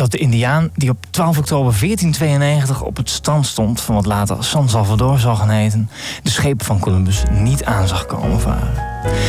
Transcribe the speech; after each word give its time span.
dat 0.00 0.10
de 0.10 0.18
Indiaan 0.18 0.70
die 0.74 0.90
op 0.90 1.06
12 1.10 1.38
oktober 1.38 1.72
1492 1.80 2.82
op 2.82 2.96
het 2.96 3.10
strand 3.10 3.46
stond 3.46 3.80
van 3.80 3.94
wat 3.94 4.06
later 4.06 4.44
San 4.44 4.68
Salvador 4.68 5.18
zal 5.18 5.36
gaan 5.36 5.88
de 6.22 6.30
schepen 6.30 6.66
van 6.66 6.78
Columbus 6.78 7.22
niet 7.30 7.64
aan 7.64 7.88
zag 7.88 8.06
komen 8.06 8.40
varen. 8.40 8.72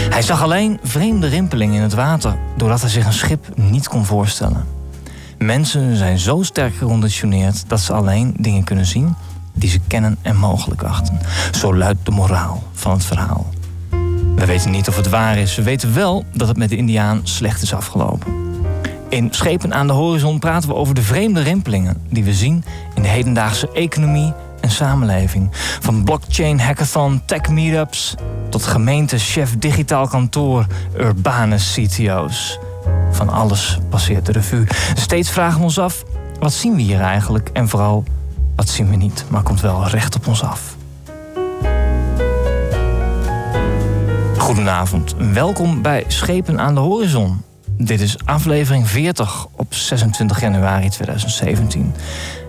Hij 0.09 0.21
zag 0.21 0.41
alleen 0.41 0.79
vreemde 0.83 1.27
rimpelingen 1.27 1.75
in 1.75 1.81
het 1.81 1.93
water, 1.93 2.37
doordat 2.57 2.81
hij 2.81 2.89
zich 2.89 3.05
een 3.05 3.13
schip 3.13 3.45
niet 3.55 3.87
kon 3.87 4.05
voorstellen. 4.05 4.65
Mensen 5.37 5.95
zijn 5.95 6.19
zo 6.19 6.43
sterk 6.43 6.75
geconditioneerd 6.75 7.69
dat 7.69 7.79
ze 7.79 7.93
alleen 7.93 8.33
dingen 8.37 8.63
kunnen 8.63 8.85
zien 8.85 9.15
die 9.53 9.69
ze 9.69 9.79
kennen 9.87 10.17
en 10.21 10.35
mogelijk 10.35 10.83
achten. 10.83 11.19
Zo 11.51 11.75
luidt 11.75 12.05
de 12.05 12.11
moraal 12.11 12.63
van 12.73 12.91
het 12.91 13.05
verhaal. 13.05 13.49
We 14.35 14.45
weten 14.45 14.71
niet 14.71 14.87
of 14.87 14.95
het 14.95 15.09
waar 15.09 15.37
is. 15.37 15.55
We 15.55 15.63
weten 15.63 15.93
wel 15.93 16.25
dat 16.33 16.47
het 16.47 16.57
met 16.57 16.69
de 16.69 16.75
Indiaan 16.75 17.19
slecht 17.23 17.61
is 17.61 17.73
afgelopen. 17.73 18.50
In 19.11 19.27
Schepen 19.31 19.73
aan 19.73 19.87
de 19.87 19.93
Horizon 19.93 20.39
praten 20.39 20.69
we 20.69 20.75
over 20.75 20.95
de 20.95 21.01
vreemde 21.01 21.41
rimpelingen 21.41 22.01
die 22.09 22.23
we 22.23 22.33
zien 22.33 22.63
in 22.95 23.01
de 23.01 23.07
hedendaagse 23.07 23.71
economie 23.71 24.33
en 24.61 24.71
samenleving. 24.71 25.49
Van 25.79 26.03
blockchain 26.03 26.59
hackathon, 26.59 27.21
tech 27.25 27.49
meetups 27.49 28.15
tot 28.49 28.63
gemeente, 28.63 29.17
chef 29.17 29.57
digitaal 29.57 30.07
kantoor, 30.07 30.65
urbane 30.97 31.55
CTO's. 31.55 32.59
Van 33.11 33.29
alles 33.29 33.79
passeert 33.89 34.25
de 34.25 34.31
revue. 34.31 34.67
Steeds 34.95 35.31
vragen 35.31 35.57
we 35.57 35.63
ons 35.63 35.79
af: 35.79 36.03
wat 36.39 36.53
zien 36.53 36.75
we 36.75 36.81
hier 36.81 37.01
eigenlijk? 37.01 37.49
En 37.53 37.69
vooral, 37.69 38.03
wat 38.55 38.69
zien 38.69 38.89
we 38.89 38.95
niet, 38.95 39.25
maar 39.29 39.43
komt 39.43 39.61
wel 39.61 39.87
recht 39.87 40.15
op 40.15 40.27
ons 40.27 40.43
af. 40.43 40.75
Goedenavond, 44.37 45.15
welkom 45.33 45.81
bij 45.81 46.03
Schepen 46.07 46.59
aan 46.59 46.73
de 46.73 46.79
Horizon. 46.79 47.41
Dit 47.77 48.01
is 48.01 48.25
aflevering 48.25 48.87
40 48.87 49.47
op 49.55 49.73
26 49.73 50.41
januari 50.41 50.89
2017. 50.89 51.93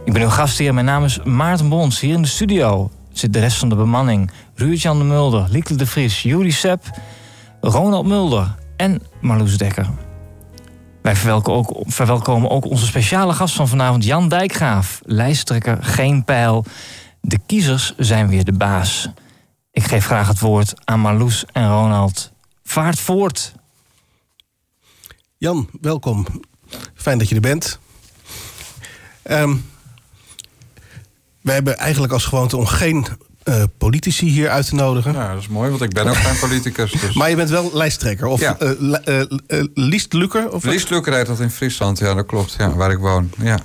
Ik 0.04 0.12
ben 0.12 0.22
uw 0.22 0.28
gastheer, 0.28 0.74
mijn 0.74 0.86
naam 0.86 1.04
is 1.04 1.18
Maarten 1.24 1.68
Bons. 1.68 2.00
Hier 2.00 2.14
in 2.14 2.22
de 2.22 2.28
studio 2.28 2.90
zit 3.12 3.32
de 3.32 3.38
rest 3.40 3.56
van 3.56 3.68
de 3.68 3.74
bemanning. 3.74 4.30
Ruud-Jan 4.54 4.98
de 4.98 5.04
Mulder, 5.04 5.46
Lieke 5.50 5.74
de 5.74 5.86
Vries, 5.86 6.22
Juri 6.22 6.50
Sepp, 6.52 6.84
Ronald 7.60 8.06
Mulder 8.06 8.54
en 8.76 9.02
Marloes 9.20 9.58
Dekker. 9.58 9.86
Wij 11.02 11.16
verwelkomen 11.86 12.50
ook, 12.50 12.64
onze 12.64 12.86
speciale 12.86 13.32
gast 13.32 13.54
van 13.54 13.68
vanavond, 13.68 14.04
Jan 14.04 14.28
Dijkgraaf. 14.28 15.00
Lijsttrekker, 15.04 15.78
geen 15.80 16.24
pijl. 16.24 16.64
De 17.20 17.38
kiezers 17.46 17.94
zijn 17.96 18.28
weer 18.28 18.44
de 18.44 18.52
baas. 18.52 19.08
Ik 19.72 19.84
geef 19.84 20.04
graag 20.04 20.28
het 20.28 20.40
woord 20.40 20.74
aan 20.84 21.00
Marloes 21.00 21.44
en 21.52 21.68
Ronald. 21.68 22.32
Vaart 22.62 23.00
voort. 23.00 23.54
Jan, 25.42 25.68
welkom. 25.80 26.26
Fijn 26.94 27.18
dat 27.18 27.28
je 27.28 27.34
er 27.34 27.40
bent. 27.40 27.78
Um, 29.30 29.64
we 31.40 31.52
hebben 31.52 31.78
eigenlijk 31.78 32.12
als 32.12 32.24
gewoonte 32.24 32.56
om 32.56 32.66
geen 32.66 33.06
uh, 33.44 33.62
politici 33.78 34.26
hier 34.26 34.48
uit 34.48 34.66
te 34.66 34.74
nodigen. 34.74 35.12
Ja, 35.12 35.32
dat 35.32 35.42
is 35.42 35.48
mooi, 35.48 35.70
want 35.70 35.82
ik 35.82 35.92
ben 35.92 36.06
ook 36.06 36.16
geen 36.16 36.38
politicus. 36.38 36.92
Dus. 37.00 37.14
maar 37.14 37.30
je 37.30 37.36
bent 37.36 37.50
wel 37.50 37.70
lijsttrekker. 37.72 38.26
Of 38.26 38.40
ja. 38.40 38.56
uh, 38.60 39.00
uh, 39.04 39.64
Liest 39.74 40.12
Lukker? 40.12 40.50
Of 40.50 40.64
Liest 40.64 40.90
Lukker 40.90 41.14
heet 41.14 41.26
dat 41.26 41.40
in 41.40 41.50
Friesland, 41.50 41.98
ja, 41.98 42.14
dat 42.14 42.26
klopt. 42.26 42.54
Ja, 42.58 42.74
waar 42.74 42.90
ik 42.90 42.98
woon. 42.98 43.30
Ja. 43.38 43.58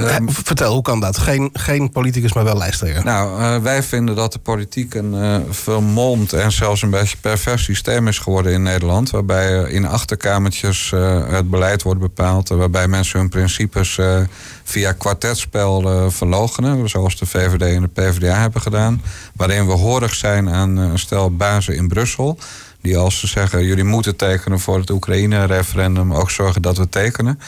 Uh, 0.00 0.16
vertel, 0.26 0.72
hoe 0.72 0.82
kan 0.82 1.00
dat? 1.00 1.18
Geen, 1.18 1.50
geen 1.52 1.90
politicus, 1.90 2.32
maar 2.32 2.44
wel 2.44 2.56
lijsttrekker. 2.56 3.04
Nou, 3.04 3.40
uh, 3.40 3.62
wij 3.62 3.82
vinden 3.82 4.14
dat 4.14 4.32
de 4.32 4.38
politiek 4.38 4.94
een 4.94 5.14
uh, 5.14 5.36
vermomd 5.50 6.32
en 6.32 6.52
zelfs 6.52 6.82
een 6.82 6.90
beetje 6.90 7.16
pervers 7.16 7.64
systeem 7.64 8.08
is 8.08 8.18
geworden 8.18 8.52
in 8.52 8.62
Nederland. 8.62 9.10
Waarbij 9.10 9.70
in 9.70 9.86
achterkamertjes 9.86 10.92
het 11.30 11.50
beleid 11.50 11.82
wordt 11.82 12.00
bepaald. 12.00 12.48
Waarbij 12.48 12.88
mensen 12.88 13.18
hun 13.18 13.28
principes 13.28 13.98
via 14.64 14.92
kwartetspel 14.92 16.10
verlogenen. 16.10 16.88
Zoals 16.88 17.16
de 17.16 17.26
VVD 17.26 17.62
en 17.74 17.82
de 17.82 17.88
PvdA 17.88 18.40
hebben 18.40 18.60
gedaan. 18.60 19.02
Waarin 19.34 19.66
we 19.66 19.72
horig 19.72 20.14
zijn 20.14 20.50
aan 20.50 20.76
een 20.76 20.98
stel 20.98 21.36
bazen 21.36 21.76
in 21.76 21.88
Brussel 21.88 22.38
die 22.86 22.98
als 22.98 23.18
ze 23.18 23.26
zeggen 23.26 23.64
jullie 23.64 23.84
moeten 23.84 24.16
tekenen 24.16 24.60
voor 24.60 24.78
het 24.78 24.90
Oekraïne-referendum 24.90 26.14
ook 26.14 26.30
zorgen 26.30 26.62
dat 26.62 26.76
we 26.76 26.88
tekenen. 26.88 27.40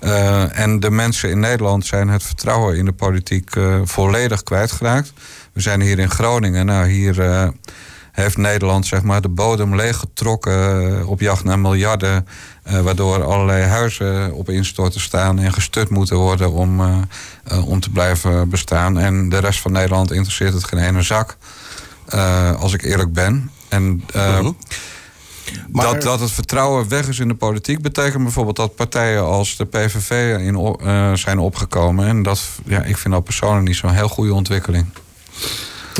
Uh, 0.00 0.58
en 0.58 0.80
de 0.80 0.90
mensen 0.90 1.30
in 1.30 1.40
Nederland 1.40 1.86
zijn 1.86 2.08
het 2.08 2.22
vertrouwen 2.22 2.76
in 2.76 2.84
de 2.84 2.92
politiek 2.92 3.54
uh, 3.54 3.80
volledig 3.84 4.42
kwijtgeraakt. 4.42 5.12
We 5.52 5.60
zijn 5.60 5.80
hier 5.80 5.98
in 5.98 6.10
Groningen. 6.10 6.66
Nou, 6.66 6.88
hier 6.88 7.18
uh, 7.18 7.48
heeft 8.12 8.36
Nederland 8.36 8.86
zeg 8.86 9.02
maar, 9.02 9.20
de 9.20 9.28
bodem 9.28 9.76
leeggetrokken 9.76 11.06
op 11.06 11.20
jacht 11.20 11.44
naar 11.44 11.58
miljarden. 11.58 12.26
waardoor 12.62 13.24
allerlei 13.24 13.62
huizen 13.62 14.32
op 14.32 14.48
instorten 14.48 15.00
staan 15.00 15.38
en 15.38 15.52
gestut 15.52 15.88
moeten 15.88 16.16
worden 16.16 16.50
om, 16.50 16.80
om 17.64 17.80
te 17.80 17.90
blijven 17.90 18.48
bestaan. 18.48 18.98
En 18.98 19.28
de 19.28 19.38
rest 19.38 19.60
van 19.60 19.72
Nederland 19.72 20.12
interesseert 20.12 20.52
het 20.52 20.64
geen 20.64 20.80
ene 20.80 21.02
zak. 21.02 21.36
als 22.58 22.72
ik 22.72 22.82
eerlijk 22.82 23.12
ben. 23.12 23.50
En 23.68 24.04
uh, 24.16 24.48
dat, 25.68 26.02
dat 26.02 26.20
het 26.20 26.30
vertrouwen 26.30 26.88
weg 26.88 27.08
is 27.08 27.18
in 27.18 27.28
de 27.28 27.34
politiek 27.34 27.82
betekent 27.82 28.22
bijvoorbeeld 28.22 28.56
dat 28.56 28.74
partijen 28.74 29.24
als 29.24 29.56
de 29.56 29.64
PVV 29.64 30.38
in, 30.38 30.76
uh, 30.82 31.14
zijn 31.14 31.38
opgekomen. 31.38 32.06
En 32.06 32.22
dat, 32.22 32.40
ja, 32.64 32.82
ik 32.82 32.96
vind 32.96 33.14
dat 33.14 33.24
persoonlijk 33.24 33.66
niet 33.66 33.76
zo'n 33.76 33.94
heel 33.94 34.08
goede 34.08 34.34
ontwikkeling. 34.34 34.86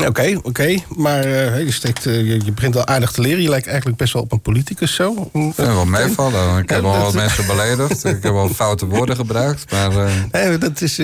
Oké, 0.05 0.39
oké. 0.43 0.77
Maar 0.95 1.25
uh, 1.25 1.59
je, 1.65 1.71
steekt, 1.71 2.05
uh, 2.05 2.15
je, 2.15 2.45
je, 2.45 2.51
begint 2.51 2.75
al 2.75 2.87
aardig 2.87 3.11
te 3.11 3.21
leren. 3.21 3.41
Je 3.41 3.49
lijkt 3.49 3.67
eigenlijk 3.67 3.97
best 3.97 4.13
wel 4.13 4.21
op 4.21 4.31
een 4.31 4.41
politicus 4.41 4.95
zo. 4.95 5.11
Ik 5.11 5.29
vind 5.31 5.55
wel 5.55 5.85
meevallen. 5.85 6.57
Ik 6.57 6.69
heb 6.69 6.83
al 6.83 6.99
wat 6.99 7.13
mensen 7.13 7.45
beledigd. 7.45 8.05
Ik 8.05 8.23
heb 8.23 8.33
al 8.33 8.49
foute 8.49 8.85
woorden 8.85 9.15
gebruikt. 9.15 9.71
Maar, 9.71 9.91
uh... 9.91 10.11
nee, 10.31 10.57
dat 10.57 10.81
is, 10.81 11.01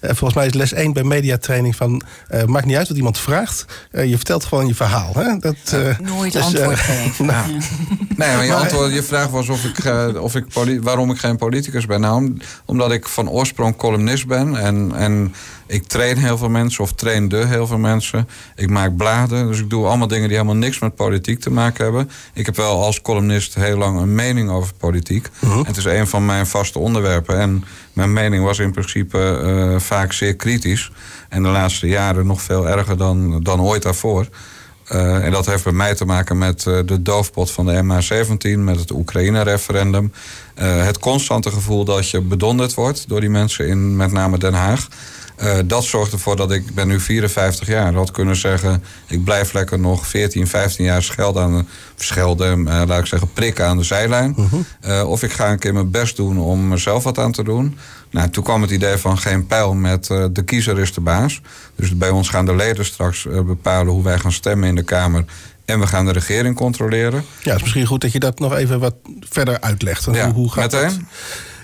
volgens 0.00 0.34
mij 0.34 0.46
is 0.46 0.54
les 0.54 0.72
1 0.72 0.92
bij 0.92 1.02
mediatraining 1.02 1.76
van... 1.76 2.02
maakt 2.46 2.66
niet 2.66 2.76
uit 2.76 2.88
wat 2.88 2.96
iemand 2.96 3.18
vraagt. 3.18 3.64
je 3.90 4.16
vertelt 4.16 4.44
gewoon 4.44 4.66
je 4.66 4.74
verhaal. 4.74 5.12
Hè? 5.14 5.38
Dat, 5.38 5.56
Nooit 6.00 6.32
dus, 6.32 6.42
antwoord 6.42 6.78
geven. 6.90 7.26
nou. 7.26 7.52
ja. 7.52 7.58
Nee, 8.16 8.34
maar 8.36 8.44
je, 8.44 8.54
antwoord, 8.54 8.92
je 8.92 9.02
vraag 9.02 9.28
was 9.28 9.48
of 9.48 9.64
ik, 9.64 9.84
of 10.20 10.34
ik 10.34 10.44
waarom 10.82 11.10
ik 11.10 11.18
geen 11.18 11.36
politicus 11.36 11.86
ben. 11.86 12.00
Nou, 12.00 12.36
omdat 12.64 12.92
ik 12.92 13.08
van 13.08 13.30
oorsprong 13.30 13.76
columnist 13.76 14.26
ben. 14.26 14.56
En, 14.56 14.92
en 14.94 15.34
ik 15.66 15.86
train 15.86 16.16
heel 16.16 16.38
veel 16.38 16.48
mensen 16.48 16.84
of 16.84 16.92
trainde 16.92 17.46
heel 17.46 17.66
veel 17.66 17.78
mensen. 17.78 18.28
Ik 18.56 18.70
maak 18.70 18.96
bladen, 18.96 19.46
dus 19.46 19.58
ik 19.58 19.70
doe 19.70 19.86
allemaal 19.86 20.08
dingen 20.08 20.28
die 20.28 20.36
helemaal 20.36 20.58
niks 20.58 20.78
met 20.78 20.94
politiek 20.94 21.40
te 21.40 21.50
maken 21.50 21.84
hebben. 21.84 22.10
Ik 22.32 22.46
heb 22.46 22.56
wel 22.56 22.84
als 22.84 23.00
columnist 23.00 23.54
heel 23.54 23.76
lang 23.76 24.00
een 24.00 24.14
mening 24.14 24.50
over 24.50 24.74
politiek. 24.78 25.28
Mhm. 25.38 25.64
Het 25.64 25.76
is 25.76 25.84
een 25.84 26.06
van 26.06 26.26
mijn 26.26 26.46
vaste 26.46 26.78
onderwerpen. 26.78 27.38
En 27.38 27.64
mijn 27.92 28.12
mening 28.12 28.44
was 28.44 28.58
in 28.58 28.72
principe 28.72 29.40
uh, 29.44 29.80
vaak 29.80 30.12
zeer 30.12 30.36
kritisch. 30.36 30.90
En 31.28 31.42
de 31.42 31.48
laatste 31.48 31.86
jaren 31.86 32.26
nog 32.26 32.42
veel 32.42 32.68
erger 32.68 32.96
dan, 32.96 33.42
dan 33.42 33.60
ooit 33.60 33.82
daarvoor. 33.82 34.28
Uh, 34.92 35.24
en 35.24 35.30
dat 35.30 35.46
heeft 35.46 35.64
bij 35.64 35.72
mij 35.72 35.94
te 35.94 36.04
maken 36.04 36.38
met 36.38 36.64
uh, 36.68 36.78
de 36.86 37.02
doofpot 37.02 37.50
van 37.50 37.66
de 37.66 37.82
MH17, 37.82 38.58
met 38.58 38.78
het 38.78 38.90
Oekraïne-referendum. 38.90 40.12
Uh, 40.58 40.84
het 40.84 40.98
constante 40.98 41.50
gevoel 41.50 41.84
dat 41.84 42.10
je 42.10 42.20
bedonderd 42.20 42.74
wordt 42.74 43.08
door 43.08 43.20
die 43.20 43.30
mensen 43.30 43.68
in 43.68 43.96
met 43.96 44.12
name 44.12 44.38
Den 44.38 44.54
Haag. 44.54 44.88
Uh, 45.42 45.58
dat 45.64 45.84
zorgt 45.84 46.12
ervoor 46.12 46.36
dat 46.36 46.52
ik 46.52 46.74
ben 46.74 46.88
nu 46.88 47.00
54 47.00 47.68
jaar. 47.68 47.94
had 47.94 48.10
kunnen 48.10 48.36
zeggen, 48.36 48.84
ik 49.06 49.24
blijf 49.24 49.52
lekker 49.52 49.78
nog 49.78 50.06
14, 50.06 50.46
15 50.46 50.84
jaar 50.84 51.02
schelden 51.02 51.42
aan 51.42 51.56
de, 51.56 51.64
schelden, 52.04 52.60
uh, 52.60 52.82
laat 52.86 52.98
ik 52.98 53.06
zeggen, 53.06 53.32
prikken 53.32 53.66
aan 53.66 53.76
de 53.76 53.82
zijlijn. 53.82 54.36
Uh 54.86 55.08
of 55.08 55.22
ik 55.22 55.32
ga 55.32 55.50
een 55.50 55.58
keer 55.58 55.72
mijn 55.72 55.90
best 55.90 56.16
doen 56.16 56.38
om 56.38 56.68
mezelf 56.68 57.04
wat 57.04 57.18
aan 57.18 57.32
te 57.32 57.44
doen. 57.44 57.78
Nou, 58.10 58.28
toen 58.28 58.44
kwam 58.44 58.62
het 58.62 58.70
idee 58.70 58.96
van 58.96 59.18
geen 59.18 59.46
pijl 59.46 59.74
met 59.74 60.06
de 60.06 60.42
kiezer 60.44 60.78
is 60.78 60.92
de 60.92 61.00
baas. 61.00 61.40
Dus 61.76 61.96
bij 61.96 62.10
ons 62.10 62.28
gaan 62.28 62.46
de 62.46 62.54
leden 62.54 62.84
straks 62.84 63.26
bepalen 63.46 63.92
hoe 63.92 64.02
wij 64.02 64.18
gaan 64.18 64.32
stemmen 64.32 64.68
in 64.68 64.74
de 64.74 64.82
Kamer. 64.82 65.24
En 65.64 65.80
we 65.80 65.86
gaan 65.86 66.04
de 66.04 66.12
regering 66.12 66.56
controleren. 66.56 67.24
Ja, 67.42 67.50
het 67.50 67.56
is 67.56 67.62
misschien 67.62 67.86
goed 67.86 68.00
dat 68.00 68.12
je 68.12 68.18
dat 68.18 68.38
nog 68.38 68.54
even 68.54 68.80
wat 68.80 68.94
verder 69.20 69.60
uitlegt. 69.60 70.04
Ja, 70.12 70.24
hoe, 70.24 70.34
hoe 70.34 70.52
gaat 70.52 70.72
meteen? 70.72 70.88
Dat? 70.88 70.98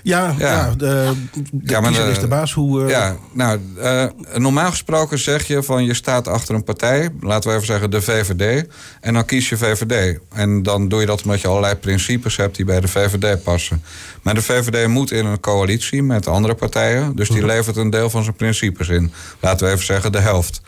Ja, 0.03 0.35
ja. 0.37 0.47
ja 0.47 0.73
de, 0.77 1.13
de 1.51 1.71
ja, 1.71 1.81
kiezer 1.81 2.07
is 2.07 2.19
de 2.19 2.27
baas. 2.27 2.53
Hoe, 2.53 2.83
uh... 2.83 2.89
Ja, 2.89 3.17
nou, 3.33 3.59
uh, 3.77 4.05
normaal 4.35 4.69
gesproken 4.69 5.19
zeg 5.19 5.47
je 5.47 5.63
van 5.63 5.85
je 5.85 5.93
staat 5.93 6.27
achter 6.27 6.55
een 6.55 6.63
partij, 6.63 7.09
laten 7.19 7.49
we 7.49 7.55
even 7.55 7.67
zeggen 7.67 7.91
de 7.91 8.01
VVD, 8.01 8.67
en 9.01 9.13
dan 9.13 9.25
kies 9.25 9.49
je 9.49 9.57
VVD. 9.57 10.19
En 10.33 10.63
dan 10.63 10.87
doe 10.87 10.99
je 10.99 11.05
dat 11.05 11.23
omdat 11.23 11.41
je 11.41 11.47
allerlei 11.47 11.75
principes 11.75 12.37
hebt 12.37 12.55
die 12.55 12.65
bij 12.65 12.79
de 12.79 12.87
VVD 12.87 13.43
passen. 13.43 13.83
Maar 14.21 14.33
de 14.33 14.41
VVD 14.41 14.87
moet 14.87 15.11
in 15.11 15.25
een 15.25 15.39
coalitie 15.39 16.03
met 16.03 16.27
andere 16.27 16.55
partijen, 16.55 17.15
dus 17.15 17.29
die 17.29 17.37
mhm. 17.37 17.47
levert 17.47 17.77
een 17.77 17.89
deel 17.89 18.09
van 18.09 18.23
zijn 18.23 18.35
principes 18.35 18.87
in. 18.87 19.11
Laten 19.39 19.67
we 19.67 19.73
even 19.73 19.85
zeggen 19.85 20.11
de 20.11 20.19
helft. 20.19 20.61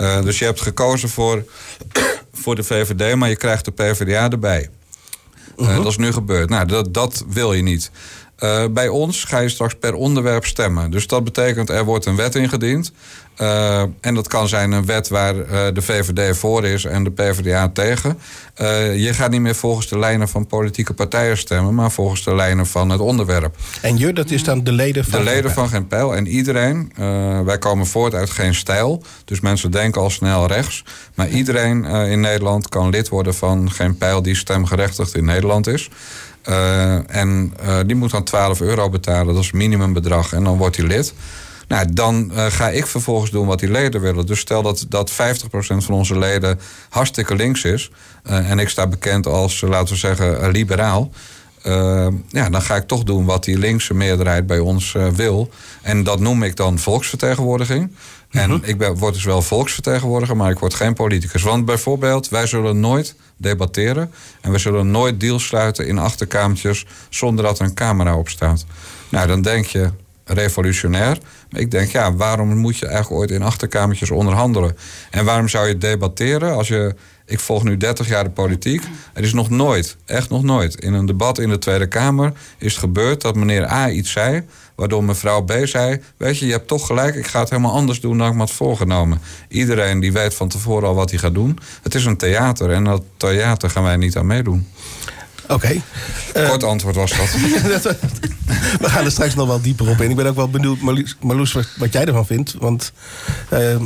Uh, 0.00 0.22
dus 0.22 0.38
je 0.38 0.44
hebt 0.44 0.60
gekozen 0.60 1.08
voor, 1.08 1.44
voor 2.42 2.54
de 2.54 2.62
VVD, 2.62 3.14
maar 3.14 3.28
je 3.28 3.36
krijgt 3.36 3.64
de 3.64 3.70
PvdA 3.70 4.30
erbij. 4.30 4.68
Uh, 5.56 5.76
dat 5.76 5.86
is 5.86 5.96
nu 5.96 6.12
gebeurd. 6.12 6.48
Nou, 6.48 6.66
dat, 6.66 6.94
dat 6.94 7.24
wil 7.28 7.52
je 7.52 7.62
niet. 7.62 7.90
Uh, 8.42 8.64
bij 8.70 8.88
ons 8.88 9.24
ga 9.24 9.38
je 9.38 9.48
straks 9.48 9.74
per 9.74 9.94
onderwerp 9.94 10.44
stemmen. 10.44 10.90
Dus 10.90 11.06
dat 11.06 11.24
betekent 11.24 11.70
er 11.70 11.84
wordt 11.84 12.06
een 12.06 12.16
wet 12.16 12.34
ingediend. 12.34 12.92
Uh, 13.40 13.82
en 14.00 14.14
dat 14.14 14.28
kan 14.28 14.48
zijn 14.48 14.72
een 14.72 14.86
wet 14.86 15.08
waar 15.08 15.34
uh, 15.34 15.44
de 15.72 15.82
VVD 15.82 16.36
voor 16.36 16.64
is 16.64 16.84
en 16.84 17.04
de 17.04 17.10
PvdA 17.10 17.68
tegen. 17.68 18.18
je 18.96 19.10
gaat 19.12 19.30
niet 19.30 19.40
meer 19.40 19.54
volgens 19.54 19.88
de 19.88 19.98
lijnen 19.98 20.28
van 20.28 20.46
politieke 20.46 20.94
partijen 20.94 21.38
stemmen, 21.38 21.74
maar 21.74 21.90
volgens 21.90 22.24
de 22.24 22.34
lijnen 22.34 22.66
van 22.66 22.90
het 22.90 23.00
onderwerp. 23.00 23.56
En 23.80 23.98
je, 23.98 24.12
dat 24.12 24.30
is 24.30 24.44
dan 24.44 24.64
de 24.64 24.72
leden 24.72 25.04
van. 25.04 25.18
De 25.18 25.24
leden 25.24 25.50
van 25.50 25.68
geen 25.68 25.86
pijl. 25.86 26.16
En 26.16 26.26
iedereen, 26.26 26.92
wij 27.44 27.58
komen 27.58 27.86
voort 27.86 28.14
uit 28.14 28.30
geen 28.30 28.54
stijl. 28.54 29.02
Dus 29.24 29.40
mensen 29.40 29.70
denken 29.70 30.00
al 30.00 30.10
snel 30.10 30.46
rechts. 30.46 30.84
Maar 31.14 31.28
iedereen 31.28 31.84
in 31.84 32.20
Nederland 32.20 32.68
kan 32.68 32.90
lid 32.90 33.08
worden 33.08 33.34
van 33.34 33.70
geen 33.70 33.96
pijl 33.96 34.22
die 34.22 34.36
stemgerechtigd 34.36 35.14
in 35.14 35.24
Nederland 35.24 35.66
is. 35.66 35.90
Uh, 36.48 37.16
en 37.16 37.52
uh, 37.62 37.78
die 37.86 37.96
moet 37.96 38.10
dan 38.10 38.24
12 38.24 38.60
euro 38.60 38.88
betalen, 38.88 39.34
dat 39.34 39.42
is 39.42 39.46
het 39.46 39.56
minimumbedrag. 39.56 40.32
En 40.32 40.44
dan 40.44 40.56
wordt 40.56 40.76
hij 40.76 40.86
lid. 40.86 41.14
Nou, 41.68 41.86
dan 41.92 42.30
uh, 42.34 42.46
ga 42.46 42.68
ik 42.68 42.86
vervolgens 42.86 43.30
doen 43.30 43.46
wat 43.46 43.58
die 43.58 43.70
leden 43.70 44.00
willen. 44.00 44.26
Dus 44.26 44.40
stel 44.40 44.62
dat, 44.62 44.86
dat 44.88 45.12
50% 45.12 45.14
van 45.56 45.94
onze 45.94 46.18
leden 46.18 46.60
hartstikke 46.88 47.34
links 47.34 47.64
is. 47.64 47.90
en 48.22 48.58
ik 48.58 48.68
sta 48.68 48.86
bekend 48.86 49.26
als, 49.26 49.60
laten 49.60 49.88
we 49.88 49.98
zeggen, 49.98 50.50
liberaal. 50.50 51.10
ja, 52.28 52.50
dan 52.50 52.62
ga 52.62 52.76
ik 52.76 52.86
toch 52.86 53.02
doen 53.02 53.24
wat 53.24 53.44
die 53.44 53.58
linkse 53.58 53.94
meerderheid 53.94 54.46
bij 54.46 54.58
ons 54.58 54.96
wil. 55.14 55.50
En 55.82 56.02
dat 56.02 56.20
noem 56.20 56.42
ik 56.42 56.56
dan 56.56 56.78
volksvertegenwoordiging. 56.78 57.90
En 58.36 58.50
mhm. 58.50 58.58
ik 58.62 58.78
ben, 58.78 58.94
word 58.96 59.14
dus 59.14 59.24
wel 59.24 59.42
volksvertegenwoordiger, 59.42 60.36
maar 60.36 60.50
ik 60.50 60.58
word 60.58 60.74
geen 60.74 60.94
politicus. 60.94 61.42
Want 61.42 61.64
bijvoorbeeld, 61.64 62.28
wij 62.28 62.46
zullen 62.46 62.80
nooit 62.80 63.14
debatteren. 63.36 64.12
En 64.40 64.52
we 64.52 64.58
zullen 64.58 64.90
nooit 64.90 65.20
deals 65.20 65.46
sluiten 65.46 65.86
in 65.86 65.98
achterkamertjes 65.98 66.86
zonder 67.08 67.44
dat 67.44 67.58
er 67.58 67.64
een 67.64 67.74
camera 67.74 68.16
op 68.16 68.28
staat. 68.28 68.64
Nou, 69.08 69.26
dan 69.26 69.42
denk 69.42 69.66
je 69.66 69.90
revolutionair. 70.26 71.18
Maar 71.50 71.60
ik 71.60 71.70
denk, 71.70 71.90
ja, 71.90 72.14
waarom 72.14 72.56
moet 72.56 72.78
je 72.78 72.86
eigenlijk 72.86 73.20
ooit 73.20 73.30
in 73.30 73.42
achterkamertjes 73.42 74.10
onderhandelen? 74.10 74.76
En 75.10 75.24
waarom 75.24 75.48
zou 75.48 75.68
je 75.68 75.78
debatteren 75.78 76.54
als 76.54 76.68
je. 76.68 76.94
Ik 77.28 77.40
volg 77.40 77.64
nu 77.64 77.76
30 77.76 78.08
jaar 78.08 78.24
de 78.24 78.30
politiek. 78.30 78.82
Er 79.12 79.22
is 79.22 79.32
nog 79.32 79.50
nooit, 79.50 79.96
echt 80.04 80.30
nog 80.30 80.42
nooit, 80.42 80.74
in 80.74 80.92
een 80.92 81.06
debat 81.06 81.38
in 81.38 81.48
de 81.48 81.58
Tweede 81.58 81.86
Kamer 81.86 82.32
is 82.58 82.72
het 82.72 82.80
gebeurd 82.80 83.20
dat 83.20 83.34
meneer 83.34 83.70
A 83.70 83.90
iets 83.90 84.10
zei 84.10 84.44
Waardoor 84.76 85.04
mevrouw 85.04 85.42
B 85.42 85.52
zei: 85.62 86.00
Weet 86.16 86.38
je, 86.38 86.46
je 86.46 86.52
hebt 86.52 86.68
toch 86.68 86.86
gelijk, 86.86 87.14
ik 87.14 87.26
ga 87.26 87.40
het 87.40 87.50
helemaal 87.50 87.72
anders 87.72 88.00
doen 88.00 88.18
dan 88.18 88.26
ik 88.26 88.32
me 88.32 88.38
had 88.38 88.50
voorgenomen. 88.50 89.20
Iedereen 89.48 90.00
die 90.00 90.12
weet 90.12 90.34
van 90.34 90.48
tevoren 90.48 90.88
al 90.88 90.94
wat 90.94 91.10
hij 91.10 91.18
gaat 91.18 91.34
doen. 91.34 91.58
Het 91.82 91.94
is 91.94 92.04
een 92.04 92.16
theater 92.16 92.70
en 92.70 92.84
dat 92.84 93.02
theater 93.16 93.70
gaan 93.70 93.82
wij 93.82 93.96
niet 93.96 94.16
aan 94.16 94.26
meedoen. 94.26 94.68
Oké. 95.48 95.82
Kort 96.32 96.62
uh, 96.62 96.68
antwoord 96.68 96.96
was 96.96 97.10
dat. 97.10 97.30
We 98.80 98.88
gaan 98.88 99.04
er 99.04 99.10
straks 99.10 99.34
nog 99.34 99.46
wel 99.46 99.60
dieper 99.60 99.88
op 99.88 100.00
in. 100.00 100.10
Ik 100.10 100.16
ben 100.16 100.26
ook 100.26 100.36
wel 100.36 100.50
benieuwd, 100.50 100.80
Marloes, 101.20 101.52
wat, 101.52 101.92
jij 101.92 102.04
ervan 102.04 102.26
vindt. 102.26 102.54
Want 102.58 102.92
uh, 103.52 103.76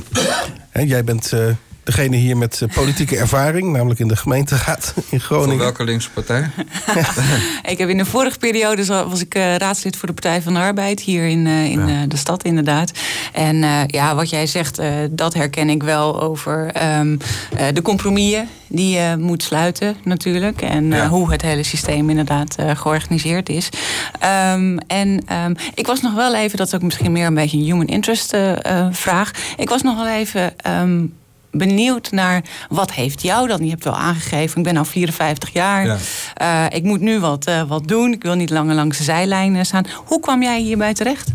jij 0.72 1.04
bent. 1.04 1.32
Uh, 1.32 1.40
degene 1.90 2.16
hier 2.16 2.36
met 2.36 2.62
eh, 2.62 2.74
politieke 2.74 3.16
ervaring, 3.16 3.72
namelijk 3.72 4.00
in 4.00 4.08
de 4.08 4.16
gemeenteraad 4.16 4.94
in 5.08 5.20
Groningen. 5.20 5.54
Voor 5.54 5.64
welke 5.64 5.84
linkse 5.84 6.10
partij? 6.10 6.50
ik 7.72 7.78
heb 7.78 7.88
in 7.88 7.96
de 7.96 8.04
vorige 8.04 8.38
periode 8.38 8.86
was 8.86 9.20
ik 9.20 9.34
uh, 9.34 9.56
raadslid 9.56 9.96
voor 9.96 10.08
de 10.08 10.14
Partij 10.14 10.42
van 10.42 10.54
de 10.54 10.58
Arbeid 10.58 11.00
hier 11.00 11.26
in, 11.26 11.46
uh, 11.46 11.64
in 11.64 11.88
ja. 11.88 12.06
de 12.06 12.16
stad, 12.16 12.44
inderdaad. 12.44 12.92
En 13.32 13.56
ja, 13.86 14.14
wat 14.14 14.30
jij 14.30 14.46
zegt, 14.46 14.80
dat 15.10 15.34
herken 15.34 15.70
ik 15.70 15.82
wel 15.82 16.20
over 16.20 16.72
um, 16.98 17.18
de 17.72 17.82
compromissen 17.82 18.48
die 18.68 18.98
je 18.98 19.16
moet 19.18 19.42
sluiten, 19.42 19.96
natuurlijk. 20.04 20.62
En 20.62 20.90
ja. 20.90 21.08
hoe 21.08 21.30
het 21.30 21.42
hele 21.42 21.62
systeem 21.62 22.10
inderdaad 22.10 22.56
georganiseerd 22.74 23.48
is. 23.48 23.68
Um, 24.52 24.78
en 24.78 25.08
um, 25.08 25.56
ik 25.74 25.86
was 25.86 26.00
nog 26.00 26.14
wel 26.14 26.34
even, 26.34 26.58
dat 26.58 26.66
is 26.66 26.74
ook 26.74 26.82
misschien 26.82 27.12
meer 27.12 27.26
een 27.26 27.34
beetje 27.34 27.58
een 27.58 27.64
human 27.64 27.86
interest 27.86 28.36
vraag. 28.90 29.30
Ik 29.56 29.68
was 29.68 29.82
nog 29.82 29.96
wel 29.96 30.08
even 30.08 30.52
benieuwd 31.50 32.10
naar 32.10 32.44
wat 32.68 32.92
heeft 32.92 33.22
jou 33.22 33.48
dan? 33.48 33.64
Je 33.64 33.70
hebt 33.70 33.84
wel 33.84 33.96
aangegeven, 33.96 34.58
ik 34.58 34.64
ben 34.64 34.76
al 34.76 34.84
54 34.84 35.52
jaar. 35.52 35.86
Ja. 35.86 35.96
Uh, 36.42 36.76
ik 36.76 36.82
moet 36.82 37.00
nu 37.00 37.20
wat, 37.20 37.48
uh, 37.48 37.62
wat 37.62 37.88
doen. 37.88 38.12
Ik 38.12 38.22
wil 38.22 38.34
niet 38.34 38.50
langer 38.50 38.74
langs 38.74 38.98
de 38.98 39.04
zijlijnen 39.04 39.66
staan. 39.66 39.84
Hoe 40.04 40.20
kwam 40.20 40.42
jij 40.42 40.60
hierbij 40.60 40.94
terecht? 40.94 41.30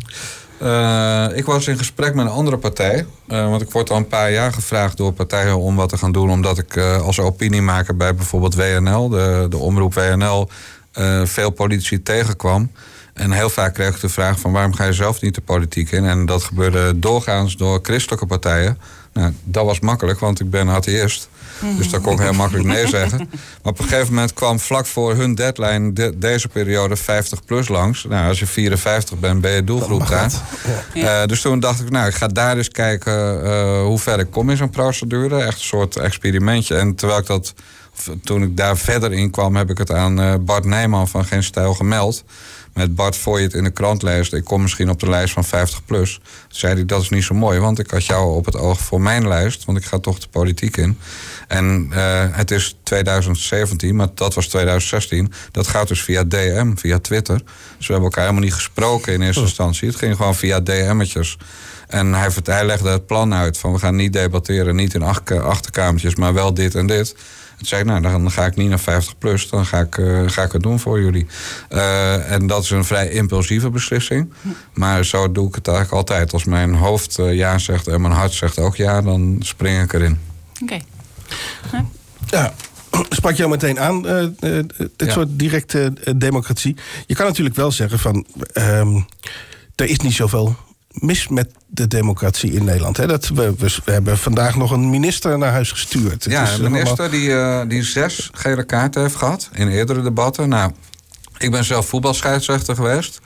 Uh, 0.61 1.27
ik 1.33 1.45
was 1.45 1.67
in 1.67 1.77
gesprek 1.77 2.13
met 2.15 2.25
een 2.25 2.31
andere 2.31 2.57
partij. 2.57 3.05
want 3.27 3.61
ik 3.61 3.71
word 3.71 3.89
al 3.89 3.97
een 3.97 4.07
paar 4.07 4.31
jaar 4.31 4.53
gevraagd 4.53 4.97
door 4.97 5.13
partijen 5.13 5.57
om 5.59 5.75
wat 5.75 5.89
te 5.89 5.97
gaan 5.97 6.11
doen. 6.11 6.31
Omdat 6.31 6.57
ik 6.57 6.77
als 6.77 7.19
opiniemaker 7.19 7.97
bij 7.97 8.15
bijvoorbeeld 8.15 8.55
WNL, 8.55 9.09
de, 9.09 9.45
de 9.49 9.57
omroep 9.57 9.93
WNL, 9.93 10.49
veel 11.23 11.49
politici 11.49 12.03
tegenkwam. 12.03 12.71
En 13.15 13.31
heel 13.31 13.49
vaak 13.49 13.73
kreeg 13.73 13.95
ik 13.95 14.01
de 14.01 14.09
vraag 14.09 14.39
van 14.39 14.51
waarom 14.51 14.73
ga 14.73 14.83
je 14.83 14.93
zelf 14.93 15.21
niet 15.21 15.35
de 15.35 15.41
politiek 15.41 15.91
in? 15.91 16.05
En 16.05 16.25
dat 16.25 16.43
gebeurde 16.43 16.99
doorgaans 16.99 17.57
door 17.57 17.79
christelijke 17.81 18.25
partijen. 18.25 18.77
Nou, 19.13 19.33
dat 19.43 19.65
was 19.65 19.79
makkelijk, 19.79 20.19
want 20.19 20.39
ik 20.39 20.49
ben 20.49 20.69
atheïst. 20.69 21.29
Dus 21.77 21.89
daar 21.89 21.99
kon 21.99 22.13
ik 22.13 22.19
heel 22.19 22.33
makkelijk 22.33 22.65
nee 22.67 22.87
zeggen. 22.87 23.17
Maar 23.17 23.73
op 23.73 23.79
een 23.79 23.87
gegeven 23.87 24.13
moment 24.13 24.33
kwam 24.33 24.59
vlak 24.59 24.85
voor 24.85 25.15
hun 25.15 25.35
deadline 25.35 26.13
deze 26.17 26.47
periode 26.47 26.95
50 26.95 27.45
plus 27.45 27.67
langs. 27.67 28.03
Nou, 28.03 28.27
als 28.27 28.39
je 28.39 28.47
54 28.47 29.19
bent, 29.19 29.41
ben 29.41 29.51
je 29.51 29.63
doelgroep 29.63 30.07
daar. 30.07 30.31
Ja. 30.93 31.21
Uh, 31.21 31.27
dus 31.27 31.41
toen 31.41 31.59
dacht 31.59 31.79
ik, 31.79 31.89
nou, 31.89 32.07
ik 32.07 32.15
ga 32.15 32.27
daar 32.27 32.57
eens 32.57 32.69
kijken 32.69 33.43
uh, 33.43 33.81
hoe 33.81 33.99
ver 33.99 34.19
ik 34.19 34.31
kom 34.31 34.49
in 34.49 34.57
zo'n 34.57 34.69
procedure. 34.69 35.43
Echt 35.43 35.57
een 35.57 35.65
soort 35.65 35.95
experimentje. 35.95 36.75
En 36.75 36.95
terwijl 36.95 37.19
ik 37.19 37.25
dat, 37.25 37.53
toen 38.23 38.43
ik 38.43 38.57
daar 38.57 38.77
verder 38.77 39.13
in 39.13 39.31
kwam, 39.31 39.55
heb 39.55 39.69
ik 39.69 39.77
het 39.77 39.91
aan 39.91 40.19
uh, 40.19 40.33
Bart 40.39 40.65
Nijman 40.65 41.07
van 41.07 41.25
Geen 41.25 41.43
Stijl 41.43 41.73
gemeld 41.73 42.23
met 42.75 42.95
Bart 42.95 43.17
voor 43.17 43.37
je 43.37 43.45
het 43.45 43.53
in 43.53 43.63
de 43.63 43.69
krant 43.69 44.01
leest... 44.01 44.33
ik 44.33 44.43
kom 44.43 44.61
misschien 44.61 44.89
op 44.89 44.99
de 44.99 45.09
lijst 45.09 45.33
van 45.33 45.43
50 45.43 45.85
plus. 45.85 46.13
Toen 46.13 46.23
zei 46.47 46.73
hij, 46.73 46.85
dat 46.85 47.01
is 47.01 47.09
niet 47.09 47.23
zo 47.23 47.33
mooi, 47.33 47.59
want 47.59 47.79
ik 47.79 47.91
had 47.91 48.05
jou 48.05 48.35
op 48.35 48.45
het 48.45 48.57
oog 48.57 48.79
voor 48.79 49.01
mijn 49.01 49.27
lijst... 49.27 49.65
want 49.65 49.77
ik 49.77 49.85
ga 49.85 49.99
toch 49.99 50.19
de 50.19 50.27
politiek 50.27 50.77
in. 50.77 50.97
En 51.47 51.89
uh, 51.93 52.23
het 52.31 52.51
is 52.51 52.77
2017, 52.83 53.95
maar 53.95 54.07
dat 54.13 54.33
was 54.33 54.47
2016. 54.47 55.31
Dat 55.51 55.67
gaat 55.67 55.87
dus 55.87 56.01
via 56.01 56.23
DM, 56.23 56.75
via 56.75 56.99
Twitter. 56.99 57.37
Dus 57.77 57.87
we 57.87 57.93
hebben 57.93 58.03
elkaar 58.03 58.23
helemaal 58.23 58.43
niet 58.43 58.53
gesproken 58.53 59.13
in 59.13 59.21
eerste 59.21 59.41
oh. 59.41 59.47
instantie. 59.47 59.87
Het 59.87 59.97
ging 59.97 60.15
gewoon 60.15 60.35
via 60.35 60.59
DM'tjes. 60.59 61.37
En 61.87 62.13
hij, 62.13 62.29
hij 62.43 62.65
legde 62.65 62.89
het 62.89 63.05
plan 63.05 63.33
uit 63.33 63.57
van 63.57 63.73
we 63.73 63.79
gaan 63.79 63.95
niet 63.95 64.13
debatteren, 64.13 64.75
niet 64.75 64.93
in 64.93 65.03
achterkamertjes, 65.41 66.15
maar 66.15 66.33
wel 66.33 66.53
dit 66.53 66.75
en 66.75 66.87
dit. 66.87 67.15
Toen 67.57 67.67
zei 67.67 67.81
ik, 67.81 67.87
nou, 67.87 68.01
dan 68.01 68.31
ga 68.31 68.45
ik 68.45 68.55
niet 68.55 68.69
naar 68.69 68.79
50 68.79 69.17
plus, 69.17 69.49
dan 69.49 69.65
ga 69.65 69.79
ik, 69.79 69.97
uh, 69.97 70.29
ga 70.29 70.43
ik 70.43 70.51
het 70.51 70.63
doen 70.63 70.79
voor 70.79 71.01
jullie. 71.01 71.27
Uh, 71.69 72.31
en 72.31 72.47
dat 72.47 72.63
is 72.63 72.69
een 72.69 72.85
vrij 72.85 73.09
impulsieve 73.09 73.69
beslissing. 73.69 74.33
Maar 74.73 75.05
zo 75.05 75.31
doe 75.31 75.47
ik 75.47 75.55
het 75.55 75.67
eigenlijk 75.67 75.97
altijd. 75.97 76.33
Als 76.33 76.43
mijn 76.43 76.73
hoofd 76.73 77.19
uh, 77.19 77.33
ja 77.33 77.57
zegt 77.57 77.87
en 77.87 78.01
mijn 78.01 78.13
hart 78.13 78.33
zegt 78.33 78.59
ook 78.59 78.75
ja, 78.75 79.01
dan 79.01 79.35
spring 79.39 79.83
ik 79.83 79.93
erin. 79.93 80.19
Oké. 80.61 80.79
Okay. 81.69 81.85
Ja. 82.25 82.53
Spak 83.09 83.35
jou 83.35 83.49
meteen 83.49 83.79
aan, 83.79 84.01
dit 84.95 85.11
soort 85.11 85.27
directe 85.39 85.93
democratie. 86.15 86.75
Je 87.07 87.15
kan 87.15 87.25
natuurlijk 87.25 87.55
wel 87.55 87.71
zeggen 87.71 87.99
van... 87.99 88.25
Um, 88.53 89.05
er 89.75 89.85
is 89.85 89.99
niet 89.99 90.13
zoveel 90.13 90.55
mis 90.99 91.27
met 91.27 91.51
de 91.67 91.87
democratie 91.87 92.51
in 92.51 92.63
Nederland. 92.63 92.97
Hè? 92.97 93.07
Dat 93.07 93.27
we, 93.27 93.53
we, 93.57 93.91
hebben 93.91 94.17
vandaag 94.17 94.55
nog 94.55 94.71
een 94.71 94.89
minister 94.89 95.37
naar 95.37 95.51
huis 95.51 95.71
gestuurd. 95.71 96.23
ja, 96.23 96.53
een 96.53 96.71
minister 96.71 97.11
die, 97.11 97.29
uh, 97.29 97.61
die 97.67 97.83
zes 97.83 98.29
gele 98.33 98.63
kaarten 98.63 99.01
heeft 99.01 99.15
gehad 99.15 99.49
in 99.53 99.67
eerdere 99.67 100.01
debatten. 100.01 100.49
Nou, 100.49 100.71
ik 101.37 101.51
ben 101.51 101.63
zelf 101.63 101.87
voetbalscheidsrechter 101.87 102.75
geweest. 102.75 103.19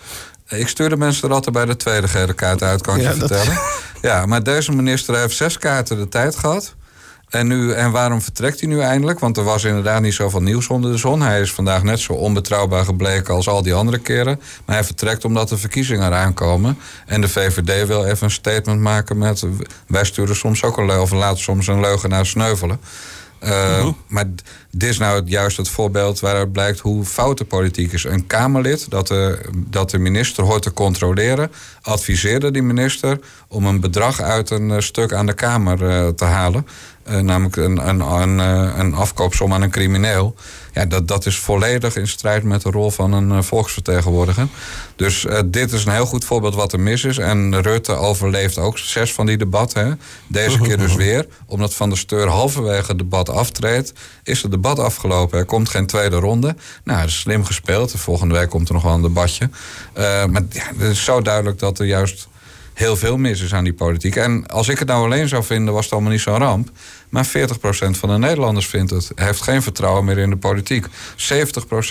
Ik 0.48 0.68
stuurde 0.68 0.98
mensen 0.98 1.28
er 1.28 1.34
altijd 1.34 1.56
bij 1.56 1.66
de 1.66 1.76
tweede 1.76 2.08
gele 2.08 2.34
kaart 2.34 2.64
uit, 2.64 2.82
kan 2.82 2.96
ik 2.96 3.02
je 3.02 3.14
vertellen. 3.14 3.60
Ja, 4.02 4.26
maar 4.26 4.44
deze 4.44 4.72
minister 4.72 5.18
heeft 5.18 5.36
zes 5.36 5.58
kaarten 5.58 5.98
de 5.98 6.08
tijd 6.08 6.36
gehad. 6.36 6.76
En, 7.30 7.48
nu, 7.48 7.72
en 7.72 7.92
waarom 7.92 8.22
vertrekt 8.22 8.60
hij 8.60 8.70
nu 8.70 8.80
eindelijk? 8.80 9.20
Want 9.20 9.38
er 9.38 9.44
was 9.44 9.64
inderdaad 9.64 10.02
niet 10.02 10.14
zoveel 10.14 10.42
nieuws 10.42 10.68
onder 10.68 10.92
de 10.92 10.98
zon. 10.98 11.22
Hij 11.22 11.42
is 11.42 11.54
vandaag 11.54 11.84
net 11.84 12.00
zo 12.00 12.14
onbetrouwbaar 12.14 12.86
gebleken 12.86 13.34
als 13.34 13.48
al 13.48 13.62
die 13.62 13.74
andere 13.74 13.98
keren. 14.00 14.42
Maar 14.66 14.76
hij 14.76 14.86
vertrekt 14.86 15.26
omdat 15.26 15.50
de 15.50 15.58
verkiezingen 15.58 16.08
eraan 16.08 16.34
komen. 16.34 16.78
En 17.06 17.22
de 17.22 17.30
VVD 17.30 17.88
wil 17.88 18.06
even 18.06 18.24
een 18.24 18.32
statement 18.32 18.80
maken 18.80 19.18
met... 19.18 19.46
wij 19.88 20.06
sturen 20.06 20.36
soms 20.36 20.64
ook 20.64 20.78
een 20.78 20.86
leugen, 20.86 21.04
of 21.04 21.12
laten 21.12 21.44
soms 21.44 21.68
een 21.68 21.80
leugenaar 21.80 22.26
sneuvelen. 22.26 22.80
Uh, 23.44 23.88
Maar 24.08 24.26
dit 24.72 24.90
is 24.90 24.98
nou 24.98 25.24
juist 25.26 25.58
het 25.58 25.70
voorbeeld 25.70 26.20
waaruit 26.20 26.52
blijkt 26.52 26.80
hoe 26.80 27.06
fout 27.06 27.38
de 27.38 27.46
politiek 27.46 27.92
is. 27.92 28.04
Een 28.04 28.28
Kamerlid 28.28 28.90
dat 28.90 29.08
de, 29.08 29.40
dat 29.56 29.90
de 29.90 29.98
minister 29.98 30.44
hoort 30.44 30.62
te 30.62 30.74
controleren, 30.74 31.52
adviseerde 31.82 32.52
die 32.52 32.62
minister 32.62 33.20
om 33.48 33.66
een 33.66 33.80
bedrag 33.80 34.22
uit 34.22 34.50
een 34.50 34.72
eh, 34.72 34.80
stuk 34.80 35.14
aan 35.14 35.26
de 35.26 35.34
Kamer 35.34 35.82
uh, 35.82 36.08
te 36.08 36.26
halen. 36.26 36.68
Namelijk 37.10 37.56
een, 37.56 37.88
een, 37.90 38.00
een, 38.00 38.38
een 38.80 38.94
afkoopsom 38.94 39.54
aan 39.54 39.62
een 39.62 39.70
crimineel. 39.70 40.36
Ja, 40.74 40.86
dat, 40.86 41.08
dat 41.08 41.26
is 41.26 41.38
volledig 41.38 41.96
in 41.96 42.08
strijd 42.08 42.44
met 42.44 42.62
de 42.62 42.70
rol 42.70 42.92
van 42.92 43.14
een 43.14 43.44
volksvertegenwoordiger. 43.44 44.48
Dus 44.96 45.26
dit 45.46 45.72
is 45.72 45.86
een 45.86 45.92
heel 45.92 46.06
goed 46.06 46.26
voorbeeld 46.26 46.56
wat 46.56 46.74
er 46.74 46.80
mis 46.80 47.04
is. 47.04 47.18
En 47.18 47.62
Rutte 47.62 47.94
overleeft 47.94 48.58
ook 48.58 48.78
zes 48.78 49.14
van 49.14 49.26
die 49.26 49.38
debatten. 49.38 50.02
Deze 50.28 50.60
keer 50.60 50.78
dus 50.78 50.96
weer. 51.06 51.28
Omdat 51.46 51.74
Van 51.74 51.90
der 51.90 51.98
Steur 51.98 52.28
halverwege 52.28 52.88
het 52.88 52.98
debat 52.98 53.30
aftreedt, 53.30 53.94
is 54.24 54.42
het 54.42 54.52
debat 54.52 54.80
afgelopen. 54.80 55.40
Er 55.40 55.46
komt 55.46 55.70
geen 55.70 55.86
tweede 55.86 56.16
ronde. 56.16 56.56
Nou, 56.84 57.00
dat 57.00 57.08
is 57.08 57.20
slim 57.20 57.46
gespeeld. 57.46 57.94
Volgende 57.96 58.36
week 58.36 58.50
komt 58.50 58.68
er 58.68 58.74
nog 58.74 58.84
wel 58.84 58.94
een 58.94 59.02
debatje. 59.02 59.50
maar 59.96 60.44
ja, 60.50 60.64
het 60.78 60.82
is 60.82 61.04
zo 61.04 61.22
duidelijk 61.22 61.60
dat 61.60 61.80
er 61.80 61.86
juist 61.86 62.28
heel 62.80 62.96
veel 62.96 63.18
mis 63.18 63.42
is 63.42 63.54
aan 63.54 63.64
die 63.64 63.74
politiek. 63.74 64.16
En 64.16 64.48
als 64.48 64.68
ik 64.68 64.80
het 64.80 64.88
nou 64.88 65.06
alleen 65.06 65.28
zou 65.28 65.44
vinden, 65.44 65.74
was 65.74 65.84
het 65.84 65.94
allemaal 65.94 66.12
niet 66.12 66.22
zo'n 66.22 66.38
ramp. 66.38 66.70
Maar 67.10 67.28
40% 67.28 67.30
van 67.90 68.10
de 68.10 68.18
Nederlanders 68.18 68.68
vindt 68.68 68.92
het. 68.92 69.12
Heeft 69.16 69.42
geen 69.42 69.62
vertrouwen 69.62 70.06
meer 70.06 70.18
in 70.18 70.30
de 70.30 70.38
politiek. 70.38 70.86
70% 70.86 70.90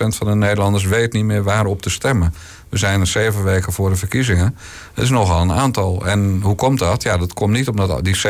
van 0.08 0.26
de 0.26 0.34
Nederlanders 0.34 0.84
weet 0.84 1.12
niet 1.12 1.24
meer 1.24 1.42
waarop 1.42 1.82
te 1.82 1.90
stemmen. 1.90 2.34
We 2.68 2.76
zijn 2.76 3.00
er 3.00 3.06
zeven 3.06 3.44
weken 3.44 3.72
voor 3.72 3.90
de 3.90 3.96
verkiezingen. 3.96 4.56
Dat 4.94 5.04
is 5.04 5.10
nogal 5.10 5.40
een 5.40 5.52
aantal. 5.52 6.06
En 6.06 6.40
hoe 6.42 6.54
komt 6.54 6.78
dat? 6.78 7.02
Ja, 7.02 7.16
dat 7.16 7.32
komt 7.32 7.52
niet 7.52 7.68
omdat 7.68 8.04
die 8.04 8.16
70% 8.16 8.20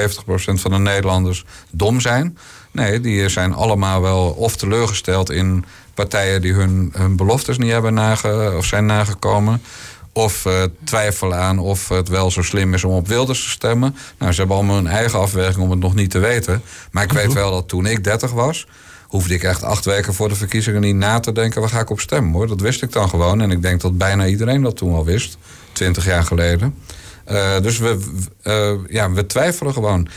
van 0.54 0.70
de 0.70 0.78
Nederlanders 0.78 1.44
dom 1.70 2.00
zijn. 2.00 2.38
Nee, 2.70 3.00
die 3.00 3.28
zijn 3.28 3.54
allemaal 3.54 4.00
wel 4.00 4.30
of 4.30 4.56
teleurgesteld 4.56 5.30
in 5.30 5.64
partijen 5.94 6.40
die 6.40 6.52
hun, 6.52 6.92
hun 6.96 7.16
beloftes 7.16 7.58
niet 7.58 7.70
hebben 7.70 7.94
nage, 7.94 8.54
of 8.56 8.64
zijn 8.64 8.86
nagekomen 8.86 9.62
of 10.18 10.44
uh, 10.44 10.62
twijfelen 10.84 11.38
aan 11.38 11.58
of 11.58 11.88
het 11.88 12.08
wel 12.08 12.30
zo 12.30 12.42
slim 12.42 12.75
is 12.75 12.84
om 12.84 12.92
op 12.92 13.08
Wilders 13.08 13.42
te 13.42 13.48
stemmen. 13.48 13.96
Nou, 14.18 14.32
ze 14.32 14.38
hebben 14.38 14.56
allemaal 14.56 14.76
hun 14.76 14.87
eigen 14.87 15.18
afweging 15.18 15.64
om 15.64 15.70
het 15.70 15.78
nog 15.78 15.94
niet 15.94 16.10
te 16.10 16.18
weten. 16.18 16.62
Maar 16.90 17.04
ik 17.04 17.12
weet 17.12 17.26
mhm. 17.26 17.34
wel 17.34 17.50
dat 17.50 17.68
toen 17.68 17.87
ik 17.87 18.04
30 18.04 18.30
was, 18.30 18.66
hoefde 19.02 19.34
ik 19.34 19.42
echt 19.42 19.62
acht 19.62 19.84
weken 19.84 20.14
voor 20.14 20.28
de 20.28 20.34
verkiezingen 20.34 20.80
niet 20.80 20.94
na 20.94 21.20
te 21.20 21.32
denken 21.32 21.60
waar 21.60 21.70
ga 21.70 21.80
ik 21.80 21.90
op 21.90 22.00
stemmen 22.00 22.32
hoor. 22.32 22.46
Dat 22.46 22.60
wist 22.60 22.82
ik 22.82 22.92
dan 22.92 23.08
gewoon. 23.08 23.40
En 23.40 23.50
ik 23.50 23.62
denk 23.62 23.80
dat 23.80 23.98
bijna 23.98 24.26
iedereen 24.26 24.62
dat 24.62 24.76
toen 24.76 24.94
al 24.94 25.04
wist, 25.04 25.38
20 25.72 26.04
jaar 26.04 26.25
geleden. 26.25 26.75
Uh, 27.30 27.60
dus 27.60 27.78
we, 27.78 27.98
uh, 28.44 28.92
ja, 28.94 29.10
we 29.10 29.26
twijfelen 29.26 29.72
gewoon. 29.72 30.08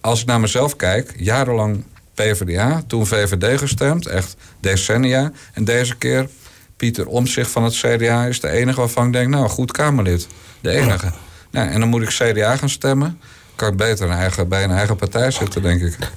als 0.00 0.20
ik 0.20 0.26
naar 0.26 0.40
mezelf 0.40 0.76
kijk, 0.76 1.14
jarenlang 1.16 1.84
PvdA, 2.14 2.82
toen 2.86 3.06
VVD 3.06 3.58
gestemd, 3.58 4.06
echt 4.06 4.36
decennia. 4.60 5.32
En 5.52 5.64
deze 5.64 5.96
keer 5.96 6.28
Pieter 6.76 7.06
Omzicht 7.06 7.50
van 7.50 7.64
het 7.64 7.74
CDA 7.74 8.24
is 8.24 8.40
de 8.40 8.48
enige 8.48 8.78
waarvan 8.78 9.06
ik 9.06 9.12
denk, 9.12 9.28
nou, 9.28 9.48
goed 9.48 9.72
Kamerlid. 9.72 10.26
De 10.60 10.70
enige. 10.70 11.12
Nou, 11.50 11.70
en 11.70 11.80
dan 11.80 11.88
moet 11.88 12.02
ik 12.02 12.08
CDA 12.08 12.56
gaan 12.56 12.68
stemmen. 12.68 13.20
Kan 13.54 13.68
ik 13.68 13.76
beter 13.76 14.06
een 14.06 14.16
eigen, 14.16 14.48
bij 14.48 14.64
een 14.64 14.70
eigen 14.70 14.96
partij 14.96 15.30
zitten, 15.30 15.62
denk 15.62 15.80
ik. 15.80 15.98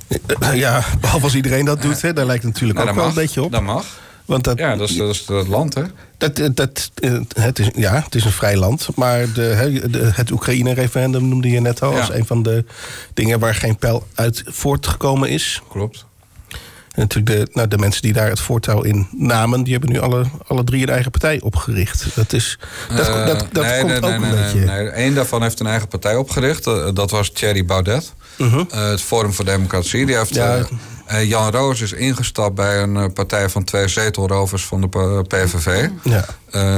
Ja, 0.54 0.84
behalve 1.02 1.24
als 1.26 1.36
iedereen 1.36 1.66
dat 1.66 1.82
doet, 1.82 2.02
hè, 2.02 2.14
daar 2.14 2.26
lijkt 2.26 2.44
het 2.44 2.54
natuurlijk 2.54 2.80
ook 2.80 2.96
wel 2.96 3.08
een 3.08 3.14
beetje 3.14 3.44
op. 3.44 3.52
Dat 3.52 3.62
mag. 3.62 3.86
Want 4.26 4.44
dat, 4.44 4.58
ja, 4.58 4.76
dat 4.76 4.90
is, 4.90 4.96
dat 4.96 5.10
is 5.10 5.28
het 5.28 5.48
land, 5.48 5.74
hè? 5.74 5.84
Dat, 6.18 6.36
dat, 6.56 6.92
het 7.34 7.60
is, 7.60 7.70
ja, 7.76 8.02
het 8.04 8.16
is 8.16 8.26
een 8.26 8.32
vrij 8.32 8.58
land. 8.58 8.90
Maar 8.96 9.34
de, 9.34 10.12
het 10.14 10.32
Oekraïne-referendum 10.32 11.28
noemde 11.28 11.50
je 11.50 11.60
net 11.60 11.82
al... 11.82 11.98
als 11.98 12.10
een 12.10 12.26
van 12.26 12.44
de 12.44 12.66
dingen 13.14 13.40
waar 13.40 13.56
geen 13.56 13.78
pijl 13.78 14.08
uit 14.14 14.44
voortgekomen 14.46 15.30
is. 15.30 15.62
Klopt. 15.70 16.06
En 16.98 17.04
natuurlijk 17.04 17.36
de, 17.36 17.48
nou, 17.54 17.68
de 17.68 17.78
mensen 17.78 18.02
die 18.02 18.14
daar 18.14 18.30
het 18.30 18.40
voortouw 18.40 18.82
in 18.82 19.08
namen, 19.12 19.64
die 19.64 19.74
hebben 19.74 19.92
nu 19.92 20.00
alle, 20.00 20.26
alle 20.48 20.64
drie 20.64 20.82
een 20.82 20.90
eigen 20.90 21.12
partij 21.12 21.42
opgericht. 21.42 22.06
Dat, 22.16 22.34
is, 22.34 22.60
dat, 22.96 23.08
uh, 23.08 23.26
dat, 23.26 23.48
dat 23.52 23.64
nee, 23.64 23.80
komt 23.80 23.92
nee, 23.92 24.14
ook 24.14 24.20
nee, 24.20 24.32
een 24.32 24.36
beetje. 24.36 24.92
Eén 24.98 25.14
daarvan 25.14 25.42
heeft 25.42 25.60
een 25.60 25.68
eigen 25.68 25.88
partij 25.88 26.16
opgericht. 26.16 26.68
Uh, 26.68 26.88
dat 26.94 27.12
was 27.12 27.32
Thierry 27.32 27.66
Baudet. 27.66 28.14
Uh 28.38 28.54
-huh. 28.54 28.66
uh, 28.74 28.90
het 28.90 29.02
Forum 29.02 29.34
voor 29.34 29.46
Democratie. 29.46 30.06
Die 30.06 30.18
heeft, 30.18 30.34
ja. 30.36 30.68
Jan 31.24 31.52
Roos 31.52 31.82
is 31.82 31.92
ingestapt 31.92 32.56
bij 32.56 32.82
een 32.82 33.14
partij 33.14 33.50
van 33.50 33.64
twee 33.64 33.88
zetelrovers 33.88 34.66
van 34.66 34.82
de 34.82 35.24
PVV. 35.28 35.90
Ja. 36.04 36.26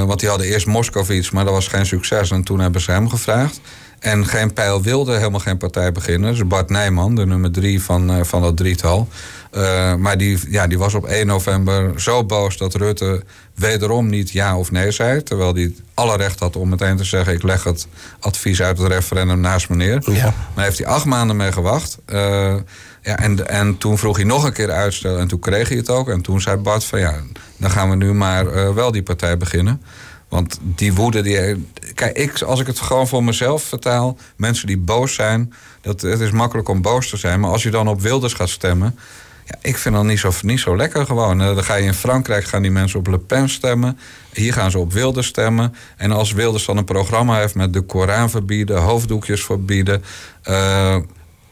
want 0.05 0.19
die 0.19 0.29
hadden 0.29 0.47
eerst 0.47 0.65
Moskovits, 0.65 1.31
maar 1.31 1.43
dat 1.43 1.53
was 1.53 1.67
geen 1.67 1.85
succes. 1.85 2.31
En 2.31 2.43
toen 2.43 2.59
hebben 2.59 2.81
ze 2.81 2.91
hem 2.91 3.09
gevraagd. 3.09 3.59
En 4.00 4.25
geen 4.25 4.53
pijl 4.53 4.82
wilde 4.82 5.18
helemaal 5.18 5.39
geen 5.39 5.58
partij 5.58 5.91
beginnen. 5.91 6.32
Dus 6.32 6.48
Bart 6.48 6.70
Nijman, 6.70 7.15
de 7.15 7.25
nummer 7.25 7.51
drie 7.51 7.84
van, 7.84 8.25
van 8.25 8.41
dat 8.41 8.58
drietal. 8.58 9.08
Uh, 9.56 9.96
maar 9.96 10.18
die, 10.18 10.39
ja, 10.50 10.68
die 10.68 10.77
was 10.77 10.94
op 10.94 11.06
1 11.06 11.27
november 11.27 12.01
zo 12.01 12.24
boos 12.24 12.58
dat 12.58 12.75
Rutte 12.75 13.24
wederom 13.56 14.10
niet 14.10 14.32
ja 14.32 14.58
of 14.58 14.72
nee 14.72 14.91
zei. 14.91 15.24
Terwijl 15.24 15.53
hij 15.53 15.74
alle 15.94 16.18
recht 16.18 16.39
had 16.39 16.56
om 16.56 16.70
meteen 16.70 16.98
te 16.98 17.03
zeggen: 17.03 17.34
ik 17.34 17.44
leg 17.44 17.63
het 17.63 17.88
advies 18.20 18.62
uit 18.62 18.77
het 18.77 18.88
referendum 18.88 19.39
naast 19.39 19.70
meneer. 19.70 20.12
Ja. 20.12 20.34
Maar 20.56 20.63
heeft 20.63 20.77
hij 20.77 20.88
acht 20.88 21.06
maanden 21.06 21.36
mee 21.36 21.51
gewacht. 21.51 21.98
Uh, 22.08 22.56
ja, 23.01 23.18
en, 23.18 23.48
en 23.50 23.77
toen 23.77 23.98
vroeg 23.98 24.15
hij 24.15 24.25
nog 24.25 24.44
een 24.44 24.53
keer 24.53 24.72
uitstel 24.72 25.18
en 25.18 25.27
toen 25.27 25.39
kreeg 25.39 25.70
hij 25.70 25.77
het 25.77 25.89
ook. 25.89 26.10
En 26.10 26.22
toen 26.22 26.41
zei 26.41 26.58
Bart 26.58 26.84
van 26.84 27.00
ja, 27.00 27.15
dan 27.58 27.72
gaan 27.72 27.89
we 27.89 27.96
nu 27.96 28.13
maar 28.13 28.46
uh, 28.46 28.74
wel 28.74 28.91
die 28.91 29.03
partij 29.03 29.38
beginnen. 29.38 29.82
Want 30.29 30.59
die 30.62 30.93
woede, 30.93 31.21
die, 31.21 31.67
kijk, 31.93 32.41
als 32.41 32.59
ik 32.59 32.67
het 32.67 32.79
gewoon 32.79 33.07
voor 33.07 33.24
mezelf 33.24 33.63
vertaal, 33.63 34.17
mensen 34.36 34.67
die 34.67 34.77
boos 34.77 35.13
zijn, 35.13 35.53
dat, 35.81 36.01
het 36.01 36.19
is 36.19 36.31
makkelijk 36.31 36.69
om 36.69 36.81
boos 36.81 37.09
te 37.09 37.17
zijn. 37.17 37.39
Maar 37.39 37.51
als 37.51 37.63
je 37.63 37.71
dan 37.71 37.88
op 37.88 38.01
Wilders 38.01 38.33
gaat 38.33 38.50
stemmen, 38.50 39.00
ja, 39.45 39.55
ik 39.62 39.77
vind 39.77 39.95
dat 39.95 40.03
niet 40.03 40.19
zo, 40.19 40.31
niet 40.41 40.59
zo 40.59 40.75
lekker 40.75 41.05
gewoon. 41.05 41.38
Dan 41.38 41.63
ga 41.63 41.75
je 41.75 41.86
in 41.86 41.93
Frankrijk, 41.93 42.43
gaan 42.45 42.62
die 42.62 42.71
mensen 42.71 43.00
op 43.00 43.07
Le 43.07 43.19
Pen 43.19 43.50
stemmen. 43.50 44.00
Hier 44.33 44.53
gaan 44.53 44.71
ze 44.71 44.77
op 44.77 44.93
Wilders 44.93 45.27
stemmen. 45.27 45.75
En 45.98 46.12
als 46.12 46.31
Wilders 46.31 46.65
dan 46.65 46.77
een 46.77 46.83
programma 46.83 47.39
heeft 47.39 47.55
met 47.55 47.74
de 47.74 47.81
Koran 47.81 48.29
verbieden, 48.29 48.81
hoofddoekjes 48.81 49.43
verbieden. 49.43 50.03
Uh, 50.50 50.95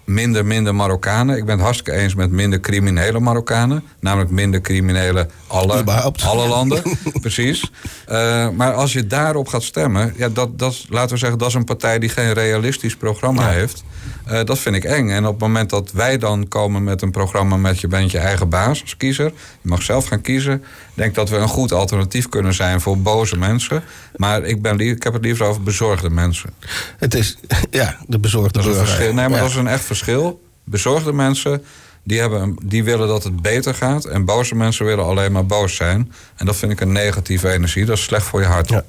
minder, 0.07 0.45
minder 0.45 0.75
Marokkanen. 0.75 1.37
Ik 1.37 1.45
ben 1.45 1.55
het 1.55 1.63
hartstikke 1.63 1.99
eens 1.99 2.15
met 2.15 2.31
minder 2.31 2.59
criminele 2.59 3.19
Marokkanen. 3.19 3.83
Namelijk 3.99 4.31
minder 4.31 4.61
criminele 4.61 5.27
alle, 5.47 5.83
alle 6.23 6.47
landen. 6.47 6.81
Precies. 7.21 7.71
Uh, 8.09 8.49
maar 8.49 8.73
als 8.73 8.93
je 8.93 9.07
daarop 9.07 9.47
gaat 9.47 9.63
stemmen, 9.63 10.13
ja, 10.17 10.29
dat, 10.29 10.59
dat, 10.59 10.85
laten 10.89 11.09
we 11.09 11.17
zeggen, 11.17 11.37
dat 11.37 11.47
is 11.47 11.53
een 11.53 11.63
partij 11.63 11.99
die 11.99 12.09
geen 12.09 12.33
realistisch 12.33 12.95
programma 12.95 13.49
heeft. 13.49 13.83
Uh, 14.31 14.43
dat 14.43 14.59
vind 14.59 14.75
ik 14.75 14.83
eng. 14.83 15.09
En 15.09 15.25
op 15.25 15.31
het 15.31 15.41
moment 15.41 15.69
dat 15.69 15.91
wij 15.91 16.17
dan 16.17 16.47
komen 16.47 16.83
met 16.83 17.01
een 17.01 17.11
programma 17.11 17.57
met 17.57 17.79
je 17.79 17.87
bent 17.87 18.11
je 18.11 18.17
eigen 18.17 18.49
baas 18.49 18.81
als 18.81 18.97
kiezer, 18.97 19.33
je 19.61 19.69
mag 19.69 19.81
zelf 19.81 20.07
gaan 20.07 20.21
kiezen, 20.21 20.63
denk 20.97 21.15
dat 21.15 21.29
we 21.29 21.35
een 21.35 21.47
goed 21.47 21.71
alternatief 21.71 22.29
kunnen 22.29 22.53
zijn 22.53 22.81
voor 22.81 22.97
boze 22.97 23.37
mensen. 23.37 23.83
Maar 24.15 24.43
ik, 24.43 24.61
ben, 24.61 24.79
ik 24.79 25.03
heb 25.03 25.13
het 25.13 25.23
liever 25.23 25.45
over 25.45 25.63
bezorgde 25.63 26.09
mensen. 26.09 26.49
Het 26.97 27.13
is, 27.13 27.37
ja, 27.69 27.97
de 28.07 28.19
bezorgde 28.19 28.61
dat 28.61 28.71
is 28.71 28.77
verschil. 28.77 29.13
Nee, 29.13 29.29
maar 29.29 29.39
dat 29.39 29.49
is 29.49 29.55
een 29.55 29.67
echt 29.67 29.83
verschil. 29.83 30.41
Bezorgde 30.63 31.13
mensen, 31.13 31.63
die, 32.03 32.19
hebben, 32.19 32.55
die 32.63 32.83
willen 32.83 33.07
dat 33.07 33.23
het 33.23 33.41
beter 33.41 33.73
gaat. 33.73 34.05
En 34.05 34.25
boze 34.25 34.55
mensen 34.55 34.85
willen 34.85 35.05
alleen 35.05 35.31
maar 35.31 35.45
boos 35.45 35.75
zijn. 35.75 36.11
En 36.35 36.45
dat 36.45 36.55
vind 36.55 36.71
ik 36.71 36.81
een 36.81 36.91
negatieve 36.91 37.51
energie. 37.51 37.85
Dat 37.85 37.97
is 37.97 38.03
slecht 38.03 38.25
voor 38.25 38.41
je 38.41 38.47
hart. 38.47 38.69
Ja. 38.69 38.83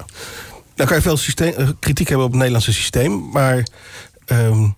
Dan 0.75 0.87
kan 0.87 0.95
je 0.95 1.01
veel 1.01 1.17
systeem, 1.17 1.53
eh, 1.53 1.67
kritiek 1.79 2.07
hebben 2.07 2.25
op 2.25 2.31
het 2.31 2.39
Nederlandse 2.39 2.73
systeem. 2.73 3.29
Maar 3.31 3.67
um, 4.25 4.75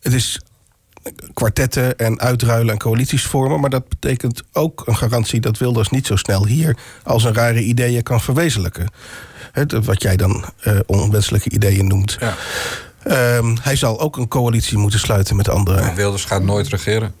het 0.00 0.12
is 0.12 0.40
kwartetten 1.34 1.98
en 1.98 2.20
uitruilen 2.20 2.72
en 2.72 2.78
coalities 2.78 3.26
vormen. 3.26 3.60
Maar 3.60 3.70
dat 3.70 3.88
betekent 3.88 4.42
ook 4.52 4.82
een 4.86 4.96
garantie 4.96 5.40
dat 5.40 5.58
Wilders 5.58 5.88
niet 5.88 6.06
zo 6.06 6.16
snel 6.16 6.46
hier 6.46 6.76
als 7.02 7.24
een 7.24 7.34
rare 7.34 7.62
ideeën 7.62 8.02
kan 8.02 8.20
verwezenlijken. 8.20 8.90
wat 9.84 10.02
jij 10.02 10.16
dan 10.16 10.44
uh, 10.64 10.78
onwenselijke 10.86 11.50
ideeën 11.50 11.86
noemt. 11.86 12.18
Ja. 12.20 12.36
Um, 13.36 13.56
hij 13.60 13.76
zal 13.76 14.00
ook 14.00 14.16
een 14.16 14.28
coalitie 14.28 14.78
moeten 14.78 15.00
sluiten 15.00 15.36
met 15.36 15.48
anderen. 15.48 15.94
Wilders 15.94 16.24
gaat 16.24 16.42
nooit 16.42 16.68
regeren. 16.68 17.14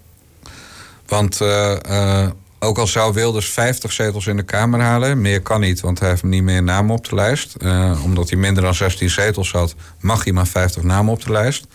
Want 1.06 1.40
uh, 1.40 1.76
uh, 1.90 2.26
ook 2.58 2.78
al 2.78 2.86
zou 2.86 3.12
Wilders 3.12 3.48
50 3.48 3.92
zetels 3.92 4.26
in 4.26 4.36
de 4.36 4.42
Kamer 4.42 4.80
halen, 4.80 5.20
meer 5.20 5.42
kan 5.42 5.60
niet, 5.60 5.80
want 5.80 5.98
hij 5.98 6.08
heeft 6.08 6.22
niet 6.22 6.42
meer 6.42 6.62
namen 6.62 6.96
op 6.96 7.08
de 7.08 7.14
lijst. 7.14 7.56
omdat 8.04 8.30
hij 8.30 8.38
minder 8.38 8.62
dan 8.62 8.74
16 8.74 9.10
zetels 9.10 9.52
had, 9.52 9.74
mag 10.00 10.24
hij 10.24 10.32
maar 10.32 10.46
50 10.46 10.82
namen 10.82 11.12
op 11.12 11.24
de 11.24 11.32
lijst. 11.32 11.66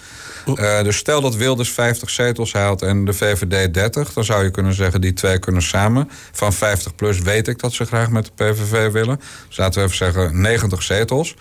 Uh, 0.46 0.84
dus 0.84 0.98
stel 0.98 1.22
dat 1.22 1.36
Wilders 1.36 1.70
50 1.70 2.10
zetels 2.10 2.54
haalt 2.54 2.82
en 2.82 3.06
de 3.06 3.14
VVD 3.14 3.74
30, 3.74 4.14
dan 4.14 4.24
zou 4.24 4.44
je 4.44 4.52
kunnen 4.52 4.74
zeggen 4.74 5.02
die 5.02 5.14
twee 5.14 5.40
kunnen 5.40 5.62
samen. 5.62 6.10
Van 6.32 6.54
50 6.54 6.96
plus 6.96 7.20
weet 7.20 7.48
ik 7.48 7.60
dat 7.60 7.74
ze 7.74 7.86
graag 7.86 8.10
met 8.10 8.26
de 8.26 8.32
PVV 8.36 8.92
willen. 8.92 9.20
Dus 9.48 9.58
laten 9.58 9.80
we 9.80 9.86
even 9.86 9.98
zeggen 9.98 10.42
90 10.42 10.84
zetels. 10.84 11.36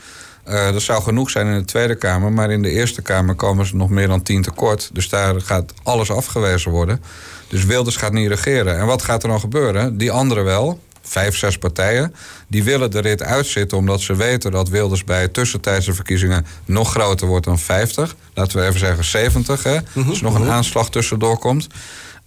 Uh, 0.49 0.73
dat 0.73 0.83
zou 0.83 1.03
genoeg 1.03 1.31
zijn 1.31 1.47
in 1.47 1.59
de 1.59 1.65
Tweede 1.65 1.95
Kamer, 1.95 2.33
maar 2.33 2.51
in 2.51 2.63
de 2.63 2.71
Eerste 2.71 3.03
Kamer 3.03 3.35
komen 3.35 3.67
ze 3.67 3.77
nog 3.77 3.91
meer 3.91 4.09
dan 4.09 4.23
10 4.23 4.43
tekort. 4.43 4.91
Dus 4.93 5.09
daar 5.09 5.41
gaat 5.41 5.73
alles 5.83 6.11
afgewezen 6.11 6.71
worden. 6.71 7.03
Dus 7.49 7.65
Wilders 7.65 7.97
gaat 7.97 8.13
niet 8.13 8.29
regeren. 8.29 8.79
En 8.79 8.87
wat 8.87 9.03
gaat 9.03 9.23
er 9.23 9.29
dan 9.29 9.41
gebeuren? 9.41 9.99
Die 9.99 10.11
anderen 10.11 10.45
wel 10.45 10.81
vijf, 11.03 11.37
zes 11.37 11.59
partijen. 11.59 12.15
Die 12.49 12.65
willen 12.65 12.91
de 12.91 13.01
rit 13.01 13.23
uitzitten 13.23 13.79
omdat 13.79 14.01
ze 14.01 14.17
weten 14.17 14.51
dat 14.51 14.69
Wilders 14.69 15.05
bij 15.05 15.29
tussentijdse 15.29 15.95
verkiezingen 15.95 16.47
nog 16.65 16.91
groter 16.91 17.27
wordt 17.27 17.45
dan 17.45 17.59
50. 17.59 18.17
Laten 18.35 18.59
we 18.59 18.67
even 18.67 18.79
zeggen 18.81 19.05
70, 19.05 19.63
hè, 19.63 19.79
mhm, 19.93 20.09
als 20.09 20.19
er 20.19 20.25
nog 20.25 20.35
een 20.35 20.41
mhm. 20.41 20.51
aanslag 20.51 20.91
tussendoor 20.91 21.39
komt. 21.39 21.67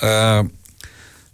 Uh, 0.03 0.39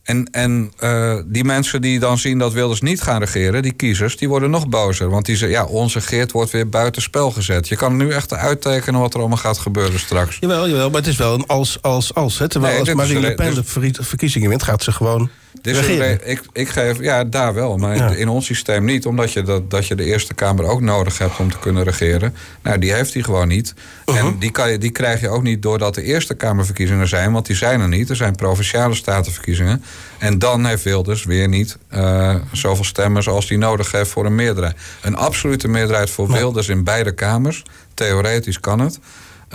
En, 0.03 0.27
en 0.31 0.73
uh, 0.79 1.17
die 1.25 1.43
mensen 1.43 1.81
die 1.81 1.99
dan 1.99 2.17
zien 2.17 2.37
dat 2.37 2.53
Wilders 2.53 2.81
niet 2.81 3.01
gaan 3.01 3.19
regeren, 3.19 3.61
die 3.61 3.71
kiezers, 3.71 4.17
die 4.17 4.29
worden 4.29 4.49
nog 4.49 4.67
bozer. 4.67 5.09
Want 5.09 5.25
die 5.25 5.35
zeggen, 5.35 5.57
ja, 5.57 5.65
onze 5.65 6.01
Geert 6.01 6.31
wordt 6.31 6.51
weer 6.51 6.69
buitenspel 6.69 7.31
gezet. 7.31 7.67
Je 7.67 7.75
kan 7.75 7.95
nu 7.95 8.11
echt 8.11 8.33
uittekenen 8.33 8.99
wat 8.99 9.13
er 9.13 9.19
allemaal 9.19 9.37
gaat 9.37 9.57
gebeuren 9.57 9.99
straks. 9.99 10.37
Jawel, 10.39 10.67
jawel 10.67 10.89
maar 10.89 10.99
het 10.99 11.09
is 11.09 11.17
wel 11.17 11.33
een 11.33 11.45
als, 11.47 11.81
als, 11.81 12.13
als. 12.13 12.39
Hè. 12.39 12.47
Terwijl 12.47 12.71
nee, 12.71 12.81
als 12.81 12.93
Marine 12.93 13.19
Le 13.19 13.35
Pen 13.35 13.53
de 13.53 13.63
verkiezingen 14.03 14.49
wint, 14.49 14.63
gaat 14.63 14.83
ze 14.83 14.91
gewoon 14.91 15.29
dus 15.61 15.87
ik, 16.23 16.41
ik 16.53 16.69
geef, 16.69 16.99
ja, 16.99 17.23
daar 17.23 17.53
wel, 17.53 17.77
maar 17.77 18.17
in 18.17 18.29
ons 18.29 18.45
systeem 18.45 18.85
niet. 18.85 19.05
Omdat 19.05 19.33
je, 19.33 19.41
dat, 19.41 19.69
dat 19.69 19.87
je 19.87 19.95
de 19.95 20.03
Eerste 20.03 20.33
Kamer 20.33 20.65
ook 20.65 20.81
nodig 20.81 21.17
hebt 21.17 21.39
om 21.39 21.51
te 21.51 21.59
kunnen 21.59 21.83
regeren. 21.83 22.35
Nou, 22.61 22.79
die 22.79 22.93
heeft 22.93 23.13
hij 23.13 23.23
gewoon 23.23 23.47
niet. 23.47 23.73
En 24.05 24.13
uh-huh. 24.13 24.31
die, 24.39 24.51
kan 24.51 24.71
je, 24.71 24.77
die 24.77 24.91
krijg 24.91 25.21
je 25.21 25.29
ook 25.29 25.43
niet 25.43 25.61
doordat 25.61 25.95
de 25.95 26.03
Eerste 26.03 26.33
Kamerverkiezingen 26.33 27.07
zijn. 27.07 27.31
Want 27.31 27.45
die 27.45 27.55
zijn 27.55 27.81
er 27.81 27.87
niet. 27.87 28.09
Er 28.09 28.15
zijn 28.15 28.35
provinciale 28.35 28.95
statenverkiezingen. 28.95 29.83
En 30.19 30.39
dan 30.39 30.65
heeft 30.65 30.83
Wilders 30.83 31.23
weer 31.23 31.47
niet 31.47 31.77
uh, 31.93 32.35
zoveel 32.51 32.83
stemmen 32.85 33.23
zoals 33.23 33.49
hij 33.49 33.57
nodig 33.57 33.91
heeft 33.91 34.09
voor 34.09 34.25
een 34.25 34.35
meerderheid. 34.35 34.75
Een 35.01 35.15
absolute 35.15 35.67
meerderheid 35.67 36.09
voor 36.09 36.31
Wilders 36.31 36.67
in 36.67 36.83
beide 36.83 37.11
kamers. 37.11 37.63
Theoretisch 37.93 38.59
kan 38.59 38.79
het. 38.79 38.99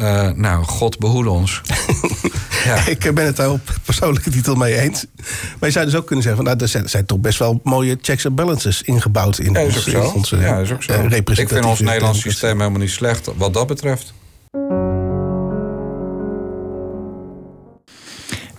Uh, 0.00 0.31
nou, 0.31 0.65
God 0.65 0.99
behoede 0.99 1.31
ons. 1.31 1.61
ja. 2.65 2.87
Ik 2.87 3.15
ben 3.15 3.25
het 3.25 3.37
daar 3.37 3.50
op 3.50 3.75
persoonlijke 3.85 4.31
titel 4.31 4.55
mee 4.55 4.79
eens. 4.79 5.07
Maar 5.59 5.69
je 5.69 5.71
zou 5.71 5.85
dus 5.85 5.95
ook 5.95 6.07
kunnen 6.07 6.25
zeggen... 6.25 6.45
Van, 6.45 6.57
nou, 6.57 6.73
er 6.73 6.88
zijn, 6.88 7.07
toch 7.07 7.19
best 7.19 7.38
wel 7.38 7.61
mooie 7.62 7.99
checks 8.00 8.25
en 8.25 8.35
balances 8.35 8.83
ingebouwd... 8.83 9.38
in, 9.38 9.53
ja, 9.53 9.62
ons, 9.62 9.87
in 9.87 10.00
onze 10.00 10.37
ja, 10.37 10.59
is 10.59 10.73
ook 10.73 10.83
zo. 10.83 10.93
Uh, 10.93 11.17
Ik 11.17 11.49
vind 11.49 11.65
ons 11.65 11.81
Nederlands 11.81 12.21
systeem 12.21 12.59
helemaal 12.59 12.81
niet 12.81 12.91
slecht 12.91 13.31
wat 13.37 13.55
dat 13.55 13.67
betreft. 13.67 14.12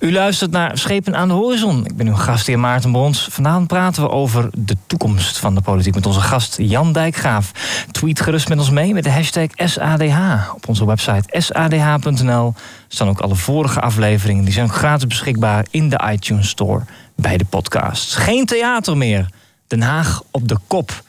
U 0.07 0.13
luistert 0.13 0.51
naar 0.51 0.77
Schepen 0.77 1.15
aan 1.15 1.27
de 1.27 1.33
Horizon. 1.33 1.85
Ik 1.85 1.95
ben 1.95 2.07
uw 2.07 2.15
gastheer 2.15 2.59
Maarten 2.59 2.91
Brons. 2.91 3.27
Vanavond 3.31 3.67
praten 3.67 4.03
we 4.03 4.09
over 4.09 4.49
de 4.57 4.77
toekomst 4.87 5.37
van 5.37 5.55
de 5.55 5.61
politiek 5.61 5.95
met 5.95 6.05
onze 6.05 6.19
gast 6.19 6.55
Jan 6.59 6.93
Dijkgraaf. 6.93 7.51
Tweet 7.91 8.21
gerust 8.21 8.49
met 8.49 8.57
ons 8.57 8.69
mee 8.69 8.93
met 8.93 9.03
de 9.03 9.11
hashtag 9.11 9.47
SADH. 9.55 10.53
Op 10.55 10.67
onze 10.67 10.85
website 10.85 11.41
sadh.nl 11.41 12.53
staan 12.87 13.09
ook 13.09 13.19
alle 13.19 13.35
vorige 13.35 13.79
afleveringen. 13.79 14.43
Die 14.43 14.53
zijn 14.53 14.69
gratis 14.69 15.07
beschikbaar 15.07 15.65
in 15.69 15.89
de 15.89 15.99
iTunes 16.11 16.49
Store 16.49 16.83
bij 17.15 17.37
de 17.37 17.45
podcasts. 17.45 18.15
Geen 18.15 18.45
theater 18.45 18.97
meer. 18.97 19.29
Den 19.67 19.81
Haag 19.81 20.21
op 20.31 20.47
de 20.47 20.57
kop. 20.67 21.03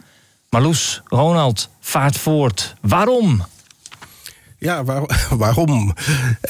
Marloes, 0.51 1.03
Ronald, 1.05 1.69
vaart 1.81 2.17
voort. 2.17 2.75
Waarom? 2.81 3.45
Ja, 4.59 4.85
waarom? 5.45 5.95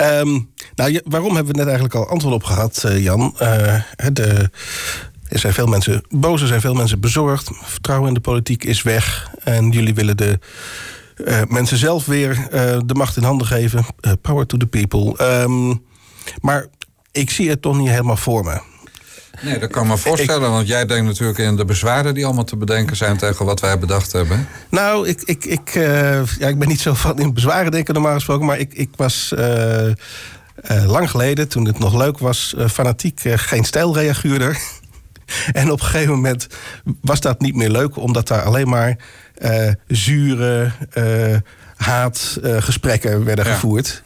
Um, 0.01 0.51
nou, 0.79 1.01
waarom 1.05 1.35
hebben 1.35 1.53
we 1.53 1.59
net 1.59 1.67
eigenlijk 1.67 1.95
al 1.95 2.09
antwoord 2.09 2.35
op 2.35 2.45
gehad, 2.45 2.83
uh, 2.87 3.03
Jan? 3.03 3.35
Uh, 3.43 3.81
de, 4.13 4.51
er 5.29 5.39
zijn 5.39 5.53
veel 5.53 5.67
mensen 5.67 6.03
boos, 6.09 6.41
er 6.41 6.47
zijn 6.47 6.61
veel 6.61 6.75
mensen 6.75 7.01
bezorgd. 7.01 7.51
Vertrouwen 7.63 8.09
in 8.09 8.15
de 8.15 8.21
politiek 8.21 8.65
is 8.65 8.83
weg. 8.83 9.31
En 9.45 9.71
jullie 9.71 9.95
willen 9.95 10.17
de 10.17 10.39
uh, 11.17 11.41
mensen 11.49 11.79
zelf 11.79 12.07
weer 12.07 12.49
de 12.87 12.95
macht 12.95 13.17
in 13.17 13.23
handen 13.23 13.47
geven. 13.47 13.85
power 14.21 14.47
to 14.47 14.57
the 14.57 14.67
people. 14.67 15.43
Um, 15.43 15.83
maar 16.41 16.67
ik 17.13 17.31
zie 17.31 17.51
het 17.51 17.63
toch 17.63 17.77
niet 17.77 17.89
helemaal 17.89 18.17
voor 18.17 18.45
me. 18.45 18.61
Nee, 19.43 19.59
dat 19.59 19.71
kan 19.71 19.87
me 19.87 19.97
voorstellen. 19.97 20.51
want 20.51 20.69
jij 20.69 20.87
denkt 20.87 21.07
natuurlijk 21.07 21.39
in 21.39 21.57
de 21.57 21.65
bezwaren 21.65 22.15
die 22.15 22.25
allemaal 22.25 22.45
te 22.45 22.57
bedenken 22.57 22.97
zijn 22.97 23.17
tegen 23.17 23.45
wat 23.45 23.61
wij 23.61 23.79
bedacht 23.79 24.13
hebben. 24.13 24.49
Nou, 24.71 25.09
ik, 25.09 25.23
ik, 25.23 25.45
ik, 25.45 25.75
uh, 25.75 26.25
ja, 26.39 26.49
ik 26.49 26.59
ben 26.59 26.69
niet 26.69 26.81
zo 26.81 26.95
van 26.95 27.19
in 27.19 27.35
bezwaren 27.35 27.71
denken 27.71 27.95
normaal 27.95 28.15
gesproken. 28.15 28.47
Maar 28.47 28.59
ik, 28.59 28.75
ik 28.75 28.91
was 28.97 29.33
uh, 29.39 29.93
uh, 30.71 30.85
lang 30.85 31.11
geleden, 31.11 31.49
toen 31.49 31.65
het 31.67 31.79
nog 31.79 31.95
leuk 31.95 32.19
was, 32.19 32.55
fanatiek 32.71 33.21
geen 33.25 33.65
stijlreaguurder. 33.65 34.59
en 35.53 35.71
op 35.71 35.81
een 35.81 35.87
gegeven 35.87 36.15
moment 36.15 36.47
was 37.01 37.21
dat 37.21 37.41
niet 37.41 37.55
meer 37.55 37.71
leuk, 37.71 37.97
omdat 37.97 38.29
daar 38.29 38.43
alleen 38.43 38.69
maar 38.69 38.97
zure 39.87 40.73
haatgesprekken 41.77 43.25
werden 43.25 43.45
ja. 43.45 43.53
gevoerd. 43.53 44.03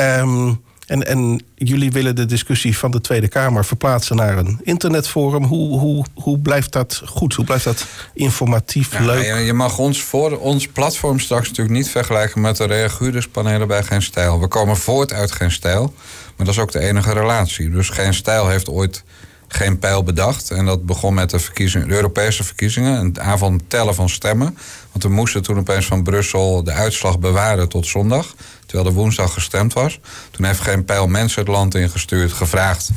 Um, 0.00 0.62
en, 0.86 1.06
en 1.06 1.42
jullie 1.54 1.92
willen 1.92 2.16
de 2.16 2.26
discussie 2.26 2.78
van 2.78 2.90
de 2.90 3.00
Tweede 3.00 3.28
Kamer 3.28 3.64
verplaatsen 3.64 4.16
naar 4.16 4.38
een 4.38 4.60
internetforum. 4.62 5.44
Hoe, 5.44 5.78
hoe, 5.78 6.04
hoe 6.14 6.38
blijft 6.38 6.72
dat 6.72 7.02
goed? 7.04 7.34
Hoe 7.34 7.44
blijft 7.44 7.64
dat 7.64 7.86
informatief, 8.14 8.98
leuk? 8.98 9.24
Je, 9.24 9.34
je 9.34 9.52
mag 9.52 9.78
ons 9.78 10.02
voor 10.02 10.38
ons 10.38 10.68
platform 10.68 11.18
straks 11.18 11.48
natuurlijk 11.48 11.76
niet 11.76 11.88
vergelijken 11.88 12.40
met 12.40 12.56
de 12.56 12.64
reaguurderspanelen 12.64 13.68
bij 13.68 13.82
Geen 13.82 14.02
Stijl. 14.02 14.40
We 14.40 14.48
komen 14.48 14.76
voort 14.76 15.12
uit 15.12 15.32
Geen 15.32 15.52
Stijl, 15.52 15.94
maar 16.36 16.46
dat 16.46 16.54
is 16.54 16.60
ook 16.60 16.72
de 16.72 16.80
enige 16.80 17.12
relatie. 17.12 17.70
Dus 17.70 17.88
Geen 17.88 18.14
Stijl 18.14 18.48
heeft 18.48 18.68
ooit 18.68 19.04
geen 19.48 19.78
pijl 19.78 20.02
bedacht. 20.02 20.50
En 20.50 20.64
dat 20.64 20.86
begon 20.86 21.14
met 21.14 21.30
de, 21.30 21.38
verkiezingen, 21.38 21.88
de 21.88 21.94
Europese 21.94 22.44
verkiezingen. 22.44 23.00
Een 23.00 23.20
avond 23.20 23.62
tellen 23.68 23.94
van 23.94 24.08
stemmen. 24.08 24.58
Want 24.90 25.04
we 25.04 25.08
moesten 25.08 25.42
toen 25.42 25.58
opeens 25.58 25.86
van 25.86 26.02
Brussel 26.02 26.64
de 26.64 26.72
uitslag 26.72 27.18
bewaren 27.18 27.68
tot 27.68 27.86
zondag. 27.86 28.34
Terwijl 28.74 28.94
er 28.94 29.00
woensdag 29.02 29.32
gestemd 29.32 29.72
was. 29.72 30.00
Toen 30.30 30.44
heeft 30.44 30.60
geen 30.60 30.84
pijl 30.84 31.06
mensen 31.06 31.40
het 31.40 31.48
land 31.48 31.74
ingestuurd, 31.74 32.32
gevraagd. 32.32 32.90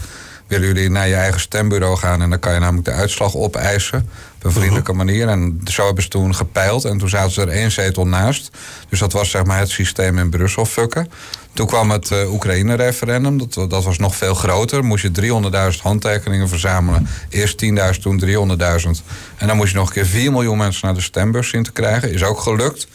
Willen 0.47 0.67
jullie 0.67 0.89
naar 0.89 1.07
je 1.07 1.15
eigen 1.15 1.39
stembureau 1.39 1.97
gaan 1.97 2.21
en 2.21 2.29
dan 2.29 2.39
kan 2.39 2.53
je 2.53 2.59
namelijk 2.59 2.85
de 2.85 2.91
uitslag 2.93 3.35
opeisen. 3.35 4.09
Op 4.37 4.43
een 4.43 4.51
vriendelijke 4.51 4.93
mhm. 4.93 5.05
manier. 5.05 5.27
En 5.27 5.61
zo 5.71 5.85
hebben 5.85 6.03
ze 6.03 6.09
toen 6.09 6.35
gepeild. 6.35 6.85
En 6.85 6.97
toen 6.97 7.09
zaten 7.09 7.31
ze 7.31 7.41
er 7.41 7.47
één 7.47 7.71
zetel 7.71 8.07
naast. 8.07 8.51
Dus 8.89 8.99
dat 8.99 9.13
was 9.13 9.29
zeg 9.29 9.43
maar 9.43 9.59
het 9.59 9.69
systeem 9.69 10.17
in 10.17 10.29
Brussel 10.29 10.65
fucken. 10.65 11.11
Toen 11.53 11.67
kwam 11.67 11.91
het 11.91 12.09
uh, 12.11 12.33
Oekraïne-referendum. 12.33 13.37
Dat, 13.37 13.69
dat 13.69 13.83
was 13.83 13.97
nog 13.97 14.15
veel 14.15 14.33
groter. 14.33 14.83
Moest 14.83 15.03
je 15.03 15.71
300.000 15.75 15.81
handtekeningen 15.81 16.49
verzamelen. 16.49 17.07
Eerst 17.29 17.65
10.000, 17.65 18.01
toen 18.01 18.23
300.000. 18.25 18.27
En 19.37 19.47
dan 19.47 19.57
moest 19.57 19.71
je 19.71 19.77
nog 19.77 19.87
een 19.87 19.93
keer 19.93 20.05
4 20.05 20.31
miljoen 20.31 20.57
mensen 20.57 20.85
naar 20.85 20.95
de 20.95 21.01
stembus 21.01 21.49
zien 21.49 21.63
te 21.63 21.71
krijgen. 21.71 22.13
Is 22.13 22.23
ook 22.23 22.39
gelukt. 22.39 22.87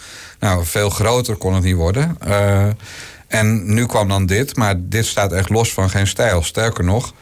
Nou, 0.43 0.65
veel 0.65 0.91
groter 0.91 1.37
kon 1.37 1.55
het 1.55 1.65
niet 1.65 1.75
worden. 1.75 2.17
Uh, 2.27 2.67
en 3.27 3.75
nu 3.75 3.87
kwam 3.87 4.09
dan 4.09 4.27
dit, 4.27 4.57
maar 4.57 4.75
dit 4.79 5.07
staat 5.07 5.33
echt 5.33 5.49
los 5.49 5.73
van 5.73 5.91
geen 5.91 6.07
stijl. 6.07 6.43
Sterker 6.43 6.85
nog, 6.85 7.15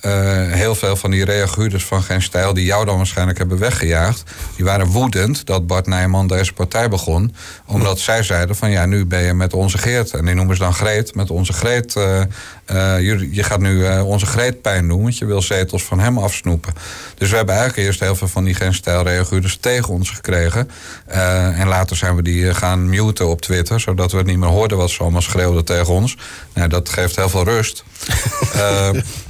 uh, 0.00 0.52
heel 0.52 0.74
veel 0.74 0.96
van 0.96 1.10
die 1.10 1.24
reaguurders 1.24 1.84
van 1.84 2.02
Geen 2.02 2.22
Stijl... 2.22 2.54
die 2.54 2.64
jou 2.64 2.84
dan 2.84 2.96
waarschijnlijk 2.96 3.38
hebben 3.38 3.58
weggejaagd... 3.58 4.22
die 4.56 4.64
waren 4.64 4.86
woedend 4.86 5.46
dat 5.46 5.66
Bart 5.66 5.86
Nijman 5.86 6.26
deze 6.26 6.52
partij 6.52 6.88
begon. 6.88 7.34
Omdat 7.66 7.98
zij 7.98 8.22
zeiden 8.22 8.56
van 8.56 8.70
ja, 8.70 8.86
nu 8.86 9.06
ben 9.06 9.22
je 9.22 9.34
met 9.34 9.52
onze 9.52 9.78
Geert. 9.78 10.10
En 10.10 10.24
die 10.24 10.34
noemen 10.34 10.56
ze 10.56 10.62
dan 10.62 10.74
Greet. 10.74 11.14
Met 11.14 11.30
onze 11.30 11.52
Greet, 11.52 11.94
uh, 11.94 12.04
uh, 12.14 13.00
je, 13.00 13.28
je, 13.32 13.42
gaat 13.42 13.60
nu 13.60 14.00
onze 14.00 14.26
Greet 14.26 14.62
pijn 14.62 14.88
doen... 14.88 15.02
want 15.02 15.18
je 15.18 15.24
wil 15.24 15.42
zetels 15.42 15.84
van 15.84 16.00
hem 16.00 16.18
afsnoepen. 16.18 16.74
Dus 17.14 17.30
we 17.30 17.36
hebben 17.36 17.54
eigenlijk 17.54 17.86
eerst 17.86 18.00
heel 18.00 18.16
veel 18.16 18.28
van 18.28 18.44
die 18.44 18.54
Geen 18.54 18.74
Stijl 18.74 19.02
reaguurders 19.02 19.56
tegen 19.60 19.94
ons 19.94 20.10
gekregen. 20.10 20.70
en 21.06 21.68
later 21.68 21.96
zijn 21.96 22.16
we 22.16 22.22
die 22.22 22.54
gaan 22.54 22.88
muten 22.88 23.28
op 23.28 23.40
Twitter... 23.40 23.80
zodat 23.80 24.12
we 24.12 24.18
het 24.18 24.26
niet 24.26 24.38
meer 24.38 24.48
hoorden 24.48 24.78
wat 24.78 24.90
ze 24.90 25.00
allemaal 25.02 25.22
schreeuwden 25.22 25.64
tegen 25.64 25.94
ons. 25.94 26.16
Nou, 26.54 26.68
dat 26.68 26.88
geeft 26.88 27.16
heel 27.16 27.28
veel 27.28 27.44
rust. 27.44 27.84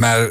Maar 0.00 0.30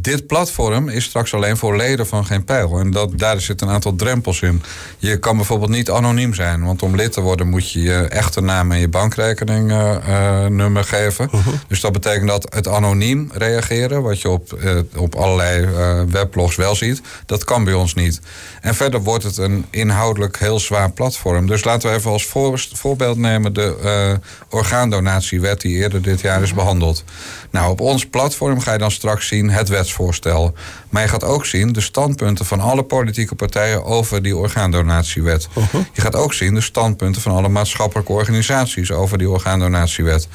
dit 0.00 0.26
platform 0.26 0.88
is 0.88 1.04
straks 1.04 1.34
alleen 1.34 1.56
voor 1.56 1.76
leden 1.76 2.06
van 2.06 2.26
geen 2.26 2.44
pijl. 2.44 2.78
En 2.78 2.90
dat, 2.90 3.18
daar 3.18 3.40
zit 3.40 3.60
een 3.60 3.68
aantal 3.68 3.94
drempels 3.94 4.42
in. 4.42 4.62
Je 4.98 5.18
kan 5.18 5.36
bijvoorbeeld 5.36 5.70
niet 5.70 5.90
anoniem 5.90 6.34
zijn. 6.34 6.64
Want 6.64 6.82
om 6.82 6.96
lid 6.96 7.12
te 7.12 7.20
worden 7.20 7.48
moet 7.48 7.70
je 7.70 7.80
je 7.82 7.98
echte 7.98 8.40
naam 8.40 8.72
en 8.72 8.78
je 8.78 8.88
bankrekeningnummer 8.88 10.82
uh, 10.82 10.88
geven. 10.88 11.28
Uh-huh. 11.34 11.54
Dus 11.68 11.80
dat 11.80 11.92
betekent 11.92 12.28
dat 12.28 12.54
het 12.54 12.68
anoniem 12.68 13.30
reageren... 13.32 14.02
wat 14.02 14.20
je 14.20 14.28
op, 14.28 14.58
uh, 14.64 14.80
op 14.96 15.14
allerlei 15.14 15.66
weblogs 16.10 16.56
wel 16.56 16.74
ziet... 16.74 17.00
dat 17.26 17.44
kan 17.44 17.64
bij 17.64 17.74
ons 17.74 17.94
niet. 17.94 18.20
En 18.60 18.74
verder 18.74 19.02
wordt 19.02 19.24
het 19.24 19.36
een 19.36 19.64
inhoudelijk 19.70 20.38
heel 20.38 20.60
zwaar 20.60 20.90
platform. 20.90 21.46
Dus 21.46 21.64
laten 21.64 21.90
we 21.90 21.96
even 21.96 22.10
als 22.10 22.26
voor, 22.26 22.66
voorbeeld 22.72 23.18
nemen... 23.18 23.52
de 23.52 24.18
orgaandonatiewet 24.48 25.60
die 25.60 25.76
eerder 25.76 26.02
dit 26.02 26.20
jaar 26.20 26.42
is 26.42 26.54
behandeld. 26.54 27.04
Nou, 27.50 27.70
op 27.70 27.80
ons 27.80 28.06
platform 28.06 28.60
ga 28.60 28.72
je 28.72 28.78
dan 28.78 28.90
straks 28.90 29.26
zien 29.26 29.50
het 29.50 29.68
wetsvoorstel. 29.80 30.54
Maar 30.88 31.02
je 31.02 31.08
gaat 31.08 31.24
ook 31.24 31.46
zien 31.46 31.72
de 31.72 31.80
standpunten 31.80 32.46
van 32.46 32.60
alle 32.60 32.82
politieke 32.82 33.34
partijen 33.34 33.84
over 33.84 34.22
die 34.22 34.36
orgaandonatiewet. 34.36 35.48
Uh-huh. 35.58 35.80
Je 35.92 36.00
gaat 36.00 36.16
ook 36.16 36.34
zien 36.34 36.54
de 36.54 36.60
standpunten 36.60 37.22
van 37.22 37.32
alle 37.32 37.48
maatschappelijke 37.48 38.12
organisaties 38.12 38.92
over 38.92 39.18
die 39.18 39.30
orgaandonatiewet. 39.30 40.28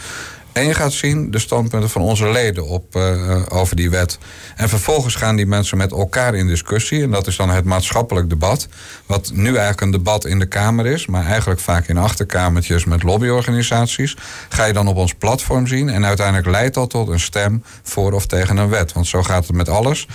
En 0.55 0.65
je 0.65 0.73
gaat 0.73 0.93
zien 0.93 1.31
de 1.31 1.39
standpunten 1.39 1.89
van 1.89 2.01
onze 2.01 2.29
leden 2.29 2.67
op, 2.67 2.95
uh, 2.95 3.41
over 3.49 3.75
die 3.75 3.89
wet. 3.89 4.17
En 4.55 4.69
vervolgens 4.69 5.15
gaan 5.15 5.35
die 5.35 5.45
mensen 5.45 5.77
met 5.77 5.91
elkaar 5.91 6.35
in 6.35 6.47
discussie. 6.47 7.03
En 7.03 7.11
dat 7.11 7.27
is 7.27 7.35
dan 7.35 7.49
het 7.49 7.65
maatschappelijk 7.65 8.29
debat. 8.29 8.67
Wat 9.05 9.31
nu 9.33 9.47
eigenlijk 9.47 9.81
een 9.81 9.91
debat 9.91 10.25
in 10.25 10.39
de 10.39 10.45
Kamer 10.45 10.85
is, 10.85 11.05
maar 11.05 11.25
eigenlijk 11.25 11.59
vaak 11.59 11.87
in 11.87 11.97
achterkamertjes 11.97 12.85
met 12.85 13.03
lobbyorganisaties. 13.03 14.17
Ga 14.49 14.65
je 14.65 14.73
dan 14.73 14.87
op 14.87 14.95
ons 14.95 15.13
platform 15.13 15.67
zien. 15.67 15.89
En 15.89 16.05
uiteindelijk 16.05 16.47
leidt 16.47 16.73
dat 16.73 16.89
tot 16.89 17.07
een 17.07 17.19
stem 17.19 17.63
voor 17.83 18.13
of 18.13 18.25
tegen 18.25 18.57
een 18.57 18.69
wet. 18.69 18.93
Want 18.93 19.07
zo 19.07 19.23
gaat 19.23 19.47
het 19.47 19.55
met 19.55 19.69
alles. 19.69 20.07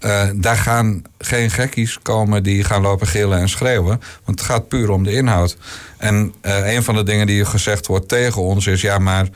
Uh, 0.00 0.22
daar 0.34 0.56
gaan 0.56 1.02
geen 1.18 1.50
gekkies 1.50 1.98
komen 2.02 2.42
die 2.42 2.64
gaan 2.64 2.82
lopen 2.82 3.06
gillen 3.06 3.38
en 3.38 3.48
schreeuwen. 3.48 4.00
Want 4.24 4.38
het 4.38 4.48
gaat 4.48 4.68
puur 4.68 4.90
om 4.90 5.04
de 5.04 5.12
inhoud. 5.12 5.56
En 5.96 6.34
een 6.42 6.82
van 6.82 6.94
de 6.94 7.02
dingen 7.02 7.26
die 7.26 7.44
gezegd 7.44 7.86
wordt 7.86 8.08
tegen 8.08 8.42
ons 8.42 8.66
is: 8.66 8.80
ja, 8.80 8.98
maar 8.98 9.28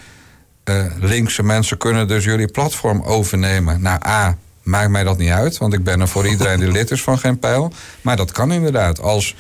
uh, 0.65 0.85
linkse 1.01 1.43
mensen 1.43 1.79
kunnen 1.79 2.09
dus 2.09 2.25
jullie 2.25 2.49
platform 2.49 3.03
overnemen. 3.03 3.83
Nou, 3.83 4.07
A, 4.07 4.37
maakt 4.63 4.91
mij 4.91 5.05
dat 5.05 5.19
niet 5.19 5.31
uit. 5.31 5.59
Want 5.59 5.73
ik 5.73 5.85
ben 5.85 6.01
er 6.01 6.09
voor 6.09 6.27
iedereen 6.27 6.61
die 6.61 6.73
lid 6.73 6.91
is 6.91 7.03
van 7.03 7.19
geen 7.19 7.39
pijl. 7.39 7.73
Maar 8.01 8.17
dat 8.17 8.33
kan 8.33 8.53
inderdaad. 8.53 9.01
Als, 9.01 9.37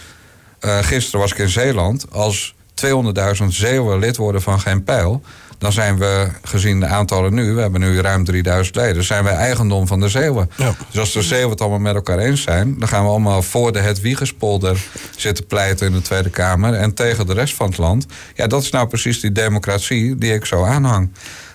uh, 0.60 0.78
gisteren 0.78 1.20
was 1.20 1.32
ik 1.32 1.38
in 1.38 1.48
Zeeland. 1.48 2.06
Als 2.10 2.54
200.000 2.74 3.46
Zeeuwen 3.46 3.98
lid 3.98 4.16
worden 4.16 4.42
van 4.42 4.60
geen 4.60 4.84
pijl 4.84 5.22
dan 5.60 5.72
zijn 5.72 5.98
we, 5.98 6.28
gezien 6.42 6.80
de 6.80 6.86
aantallen 6.86 7.34
nu, 7.34 7.54
we 7.54 7.60
hebben 7.60 7.80
nu 7.80 8.00
ruim 8.00 8.24
3000 8.24 8.76
leden, 8.76 9.04
zijn 9.04 9.24
wij 9.24 9.34
eigendom 9.34 9.86
van 9.86 10.00
de 10.00 10.08
Zeeuwen. 10.08 10.50
Ja. 10.56 10.74
Dus 10.90 11.00
als 11.00 11.12
de 11.12 11.22
Zeeuwen 11.22 11.50
het 11.50 11.60
allemaal 11.60 11.78
met 11.78 11.94
elkaar 11.94 12.18
eens 12.18 12.42
zijn, 12.42 12.78
dan 12.78 12.88
gaan 12.88 13.02
we 13.02 13.08
allemaal 13.08 13.42
voor 13.42 13.72
de 13.72 13.78
Hedwiegespolder 13.78 14.86
zitten 15.16 15.46
pleiten 15.46 15.86
in 15.86 15.92
de 15.92 16.02
Tweede 16.02 16.30
Kamer 16.30 16.74
en 16.74 16.94
tegen 16.94 17.26
de 17.26 17.32
rest 17.32 17.54
van 17.54 17.68
het 17.68 17.78
land. 17.78 18.06
Ja, 18.34 18.46
dat 18.46 18.62
is 18.62 18.70
nou 18.70 18.88
precies 18.88 19.20
die 19.20 19.32
democratie 19.32 20.16
die 20.16 20.34
ik 20.34 20.44
zo 20.44 20.64
aanhang. 20.64 21.10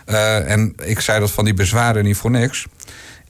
Uh, 0.10 0.52
en 0.52 0.74
ik 0.84 1.00
zei 1.00 1.20
dat 1.20 1.32
van 1.32 1.46
die 1.46 1.54
bezwaren 1.54 2.04
niet 2.04 2.18
voor 2.18 2.32
niks. 2.32 2.66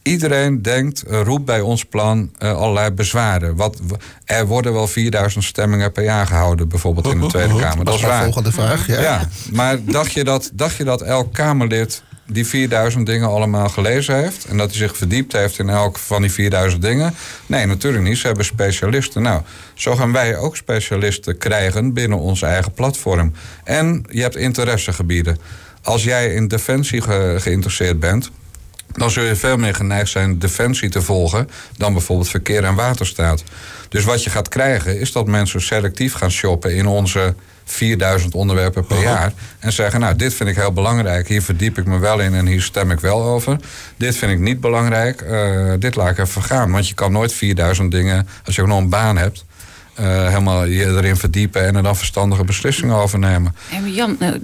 Iedereen 0.06 0.62
denkt, 0.62 1.04
uh, 1.08 1.22
roept 1.22 1.46
bij 1.46 1.62
ons 1.62 1.86
plan 1.86 2.32
uh, 2.40 2.58
allerlei 2.58 2.92
bezwaren. 2.92 3.56
Wat, 3.56 3.80
er 4.26 4.46
worden 4.46 4.74
wel 4.74 4.88
4000 4.88 5.44
stemmingen 5.44 5.92
per 5.92 6.04
jaar 6.04 6.28
gehouden, 6.28 6.68
bijvoorbeeld 6.68 7.08
in 7.08 7.20
de 7.20 7.28
Tweede 7.28 7.56
Kamer. 7.64 7.86
Dat 7.86 7.94
is 7.94 8.02
waar. 8.02 8.24
volgende 8.24 8.52
vraag. 8.52 8.88
Ja. 8.88 9.02
ja. 9.02 9.30
maar 9.52 9.84
dacht 9.84 10.12
je, 10.12 10.24
dat, 10.24 10.52
dacht 10.54 10.76
je 10.76 10.84
dat 10.84 11.02
elk 11.02 11.34
Kamerlid 11.34 12.04
die 12.28 12.48
4000 12.48 13.06
dingen 13.06 13.30
allemaal 13.30 13.70
gelezen 13.70 14.16
heeft. 14.16 14.46
En 14.46 14.58
dat 14.58 14.70
hij 14.70 14.78
zich 14.78 14.98
verdiept 14.98 15.34
heeft 15.34 15.60
in 15.60 15.70
elk 15.70 15.98
van 15.98 16.22
die 16.22 16.32
4000 16.32 16.82
dingen. 16.82 17.14
Nee, 17.46 17.66
natuurlijk 17.66 18.04
niet. 18.04 18.18
Ze 18.18 18.28
hebben 18.28 18.46
specialisten. 18.46 19.22
Nou, 19.22 19.42
zo 19.74 19.96
gaan 19.96 20.12
wij 20.12 20.38
ook 20.38 20.56
specialisten 20.56 21.38
krijgen 21.38 21.94
binnen 21.94 22.20
ons 22.20 22.42
eigen 22.42 22.72
platform. 22.72 23.34
En 23.64 24.06
je 24.10 24.22
hebt 24.22 24.36
interessegebieden. 24.36 25.38
Als 25.82 26.04
jij 26.04 26.34
in 26.34 26.48
defensie 26.48 27.02
geïnteresseerd 27.40 28.00
bent, 28.00 28.32
dan 28.96 29.12
zul 29.12 29.24
je 29.24 29.36
veel 29.36 29.58
meer 29.58 29.76
geneigd 29.76 30.10
zijn 30.10 30.40
defensie 30.40 30.90
te 30.90 31.02
volgen 31.02 31.50
dan 31.78 31.94
bijvoorbeeld 31.94 32.30
verkeer 32.30 32.64
en 32.64 32.76
waterstaat. 32.76 33.44
Dus 33.90 34.04
wat 34.04 34.24
je 34.24 34.30
gaat 34.30 34.50
krijgen 34.50 35.00
is 35.00 35.12
dat 35.12 35.28
mensen 35.28 35.62
selectief 35.62 36.14
gaan 36.14 36.32
shoppen 36.32 36.76
in 36.76 36.88
onze 36.88 37.34
4000 37.66 38.34
onderwerpen 38.34 38.86
per 38.86 39.02
jaar. 39.02 39.34
En 39.60 39.72
zeggen, 39.72 40.00
nou, 40.00 40.16
dit 40.16 40.34
vind 40.34 40.50
ik 40.50 40.56
heel 40.56 40.74
belangrijk. 40.74 41.28
Hier 41.28 41.42
verdiep 41.42 41.78
ik 41.78 41.86
me 41.86 42.00
wel 42.00 42.20
in 42.20 42.34
en 42.34 42.46
hier 42.46 42.62
stem 42.62 42.92
ik 42.92 43.00
wel 43.00 43.24
over. 43.24 43.58
Dit 43.98 44.18
vind 44.18 44.32
ik 44.32 44.40
niet 44.40 44.62
belangrijk. 44.62 45.22
Uh, 45.22 45.74
dit 45.80 45.96
laat 45.96 46.10
ik 46.10 46.18
even 46.18 46.44
gaan. 46.44 46.72
Want 46.72 46.88
je 46.88 46.94
kan 46.94 47.12
nooit 47.12 47.34
4000 47.34 47.92
dingen, 47.92 48.28
als 48.46 48.56
je 48.56 48.62
ook 48.62 48.68
nog 48.68 48.80
een 48.80 48.90
baan 48.90 49.18
hebt 49.18 49.46
uh, 50.00 50.28
helemaal 50.28 50.66
je 50.66 50.86
erin 50.86 51.16
verdiepen 51.16 51.66
en 51.66 51.76
er 51.76 51.84
dan 51.84 51.96
verstandige 51.96 52.44
beslissingen 52.44 52.96
over 52.96 53.20
nemen. 53.20 53.56
Jan, 53.86 54.16
nou, 54.20 54.42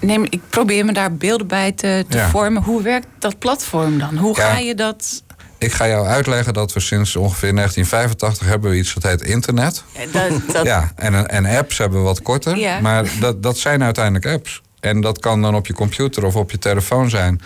neem, 0.00 0.26
ik 0.30 0.40
probeer 0.50 0.84
me 0.84 0.92
daar 0.92 1.14
beelden 1.14 1.46
bij 1.46 1.72
te, 1.72 2.04
te 2.08 2.18
vormen. 2.18 2.62
Hoe 2.62 2.82
werkt 2.82 3.06
dat 3.18 3.38
platform 3.38 3.98
dan? 3.98 4.16
Hoe 4.16 4.36
ga 4.36 4.58
je 4.58 4.74
dat 4.74 5.22
ik 5.62 5.72
ga 5.72 5.88
jou 5.88 6.06
uitleggen 6.06 6.54
dat 6.54 6.72
we 6.72 6.80
sinds 6.80 7.16
ongeveer 7.16 7.54
1985 7.54 8.46
hebben 8.46 8.70
we 8.70 8.76
iets 8.76 8.94
dat 8.94 9.02
heet 9.02 9.22
internet. 9.22 9.84
Dat, 10.12 10.30
dat... 10.52 10.66
Ja, 10.66 10.92
en, 10.96 11.28
en 11.28 11.46
apps 11.46 11.78
hebben 11.78 11.98
we 11.98 12.04
wat 12.04 12.22
korter. 12.22 12.56
Ja. 12.56 12.80
Maar 12.80 13.04
dat, 13.20 13.42
dat 13.42 13.58
zijn 13.58 13.82
uiteindelijk 13.82 14.26
apps. 14.26 14.62
En 14.80 15.00
dat 15.00 15.18
kan 15.18 15.42
dan 15.42 15.54
op 15.54 15.66
je 15.66 15.72
computer 15.72 16.24
of 16.24 16.36
op 16.36 16.50
je 16.50 16.58
telefoon 16.58 17.10
zijn. 17.10 17.40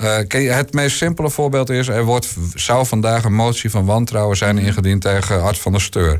Uh, 0.00 0.52
het 0.56 0.72
meest 0.72 0.96
simpele 0.96 1.30
voorbeeld 1.30 1.70
is: 1.70 1.88
er 1.88 2.04
wordt, 2.04 2.36
zou 2.54 2.86
vandaag 2.86 3.24
een 3.24 3.34
motie 3.34 3.70
van 3.70 3.84
wantrouwen 3.84 4.36
zijn 4.36 4.58
ingediend 4.58 5.02
tegen 5.02 5.42
Art 5.42 5.58
van 5.58 5.72
der 5.72 5.80
Steur. 5.80 6.18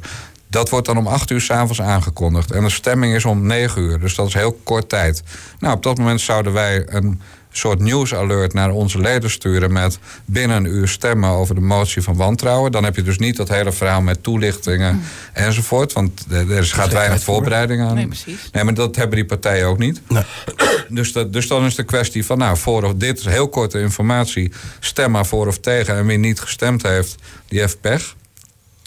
Dat 0.50 0.68
wordt 0.68 0.86
dan 0.86 0.98
om 0.98 1.06
8 1.06 1.30
uur 1.30 1.40
s'avonds 1.40 1.80
aangekondigd. 1.80 2.50
En 2.50 2.62
de 2.62 2.70
stemming 2.70 3.14
is 3.14 3.24
om 3.24 3.46
9 3.46 3.82
uur. 3.82 4.00
Dus 4.00 4.14
dat 4.14 4.26
is 4.26 4.34
heel 4.34 4.60
kort 4.64 4.88
tijd. 4.88 5.22
Nou, 5.58 5.76
op 5.76 5.82
dat 5.82 5.98
moment 5.98 6.20
zouden 6.20 6.52
wij 6.52 6.82
een 6.86 7.20
soort 7.52 7.78
nieuwsalert 7.78 8.52
naar 8.52 8.70
onze 8.70 8.98
leden 8.98 9.30
sturen 9.30 9.72
met 9.72 9.98
binnen 10.24 10.56
een 10.56 10.72
uur 10.72 10.88
stemmen 10.88 11.30
over 11.30 11.54
de 11.54 11.60
motie 11.60 12.02
van 12.02 12.16
wantrouwen. 12.16 12.72
Dan 12.72 12.84
heb 12.84 12.96
je 12.96 13.02
dus 13.02 13.18
niet 13.18 13.36
dat 13.36 13.48
hele 13.48 13.72
verhaal 13.72 14.00
met 14.00 14.22
toelichtingen 14.22 14.94
mm. 14.94 15.02
enzovoort. 15.32 15.92
Want 15.92 16.26
er 16.30 16.64
gaat 16.64 16.92
weinig 16.92 17.22
voorbereiding 17.22 17.82
aan. 17.82 17.94
Nee, 17.94 18.06
precies. 18.06 18.48
Nee, 18.52 18.64
maar 18.64 18.74
dat 18.74 18.96
hebben 18.96 19.16
die 19.16 19.26
partijen 19.26 19.66
ook 19.66 19.78
niet. 19.78 20.00
Nee. 20.08 20.22
Dus, 20.88 21.12
dat, 21.12 21.32
dus 21.32 21.46
dan 21.46 21.64
is 21.64 21.74
de 21.74 21.82
kwestie 21.82 22.24
van, 22.24 22.38
nou, 22.38 22.56
voor 22.56 22.82
of 22.82 22.94
dit 22.94 23.18
is 23.18 23.24
heel 23.24 23.48
korte 23.48 23.80
informatie. 23.80 24.52
Stem 24.80 25.10
maar 25.10 25.26
voor 25.26 25.46
of 25.46 25.58
tegen. 25.58 25.96
En 25.96 26.06
wie 26.06 26.18
niet 26.18 26.40
gestemd 26.40 26.82
heeft, 26.82 27.14
die 27.48 27.60
heeft 27.60 27.80
pech. 27.80 28.14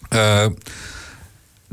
Uh, 0.09 0.45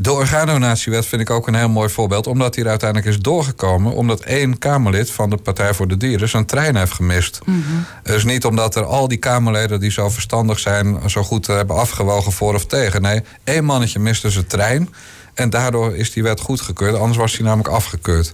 de 0.02 0.12
orgaandonatiewet 0.12 1.06
vind 1.06 1.22
ik 1.22 1.30
ook 1.30 1.46
een 1.46 1.54
heel 1.54 1.68
mooi 1.68 1.88
voorbeeld, 1.88 2.26
omdat 2.26 2.54
die 2.54 2.64
er 2.64 2.70
uiteindelijk 2.70 3.10
is 3.10 3.18
doorgekomen. 3.18 3.92
Omdat 3.92 4.20
één 4.20 4.58
Kamerlid 4.58 5.10
van 5.10 5.30
de 5.30 5.36
Partij 5.36 5.74
voor 5.74 5.88
de 5.88 5.96
Dieren 5.96 6.28
zijn 6.28 6.46
trein 6.46 6.76
heeft 6.76 6.92
gemist. 6.92 7.40
Mm 7.44 7.64
Dus 8.02 8.24
niet 8.24 8.44
omdat 8.44 8.76
er 8.76 8.84
al 8.84 9.08
die 9.08 9.18
Kamerleden 9.18 9.80
die 9.80 9.90
zo 9.90 10.08
verstandig 10.08 10.58
zijn, 10.58 11.10
zo 11.10 11.22
goed 11.22 11.46
hebben 11.46 11.76
afgewogen 11.76 12.32
voor 12.32 12.54
of 12.54 12.66
tegen. 12.66 13.02
Nee, 13.02 13.22
één 13.44 13.64
mannetje 13.64 13.98
miste 13.98 14.30
zijn 14.30 14.46
trein. 14.46 14.94
En 15.34 15.50
daardoor 15.50 15.96
is 15.96 16.12
die 16.12 16.22
wet 16.22 16.40
goedgekeurd. 16.40 16.94
Anders 16.94 17.18
was 17.18 17.32
die 17.32 17.44
namelijk 17.44 17.68
afgekeurd. 17.68 18.32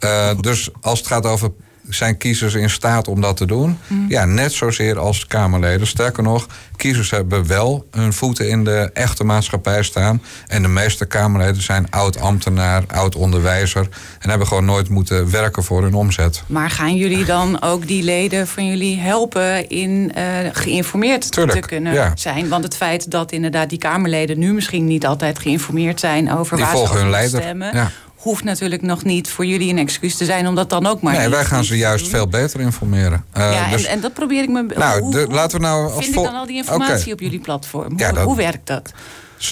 Uh, 0.00 0.30
dus 0.40 0.68
als 0.80 0.98
het 0.98 1.08
gaat 1.08 1.26
over 1.26 1.50
zijn 1.88 2.16
kiezers 2.16 2.54
in 2.54 2.70
staat 2.70 3.08
om 3.08 3.20
dat 3.20 3.36
te 3.36 3.46
doen? 3.46 3.78
Mm. 3.86 4.04
Ja, 4.08 4.24
net 4.24 4.52
zozeer 4.52 4.98
als 4.98 5.26
Kamerleden. 5.26 5.86
Sterker 5.86 6.22
nog, 6.22 6.46
kiezers 6.76 7.10
hebben 7.10 7.46
wel 7.46 7.86
hun 7.90 8.12
voeten 8.12 8.48
in 8.48 8.64
de 8.64 8.90
echte 8.92 9.24
maatschappij 9.24 9.82
staan. 9.82 10.22
En 10.46 10.62
de 10.62 10.68
meeste 10.68 11.06
Kamerleden 11.06 11.62
zijn 11.62 11.90
oud-ambtenaar, 11.90 12.84
oud-onderwijzer. 12.86 13.88
En 14.20 14.28
hebben 14.28 14.46
gewoon 14.46 14.64
nooit 14.64 14.88
moeten 14.88 15.30
werken 15.30 15.64
voor 15.64 15.82
hun 15.82 15.94
omzet. 15.94 16.42
Maar 16.46 16.70
gaan 16.70 16.96
jullie 16.96 17.24
dan 17.24 17.62
ook 17.62 17.86
die 17.86 18.02
leden 18.02 18.46
van 18.46 18.66
jullie 18.66 18.98
helpen 18.98 19.68
in 19.68 20.12
uh, 20.16 20.22
geïnformeerd 20.52 21.32
te 21.32 21.62
kunnen 21.66 22.12
zijn? 22.14 22.48
Want 22.48 22.64
het 22.64 22.76
feit 22.76 23.10
dat 23.10 23.32
inderdaad 23.32 23.68
die 23.68 23.78
Kamerleden 23.78 24.38
nu 24.38 24.52
misschien 24.52 24.86
niet 24.86 25.06
altijd 25.06 25.38
geïnformeerd 25.38 26.00
zijn 26.00 26.32
over 26.32 26.56
die 26.56 26.64
waar 26.64 26.74
volgen 26.74 26.94
ze 26.94 27.00
hun 27.00 27.10
leider. 27.10 27.40
stemmen. 27.40 27.74
Ja 27.74 27.90
hoeft 28.16 28.44
natuurlijk 28.44 28.82
nog 28.82 29.04
niet 29.04 29.28
voor 29.28 29.46
jullie 29.46 29.70
een 29.70 29.78
excuus 29.78 30.16
te 30.16 30.24
zijn 30.24 30.46
om 30.46 30.54
dat 30.54 30.70
dan 30.70 30.86
ook 30.86 31.00
maar. 31.00 31.16
Nee, 31.16 31.28
wij 31.28 31.44
gaan 31.44 31.64
ze 31.64 31.76
juist 31.76 32.08
veel 32.08 32.28
beter 32.28 32.60
informeren. 32.60 33.24
Uh, 33.36 33.52
ja, 33.52 33.70
dus... 33.70 33.84
en, 33.84 33.90
en, 33.90 34.00
dat 34.00 34.12
probeer 34.12 34.42
ik 34.42 34.48
me. 34.48 34.66
Nou, 34.76 35.00
hoe, 35.00 35.26
laten 35.26 35.60
we 35.60 35.66
nou. 35.66 35.92
Vind 35.92 36.16
ik 36.16 36.22
dan 36.22 36.34
al 36.34 36.46
die 36.46 36.56
informatie 36.56 37.12
op 37.12 37.20
jullie 37.20 37.40
platform? 37.40 37.88
Hoe, 37.88 37.98
ja, 37.98 38.12
dat... 38.12 38.24
hoe 38.24 38.36
werkt 38.36 38.66
dat? 38.66 38.92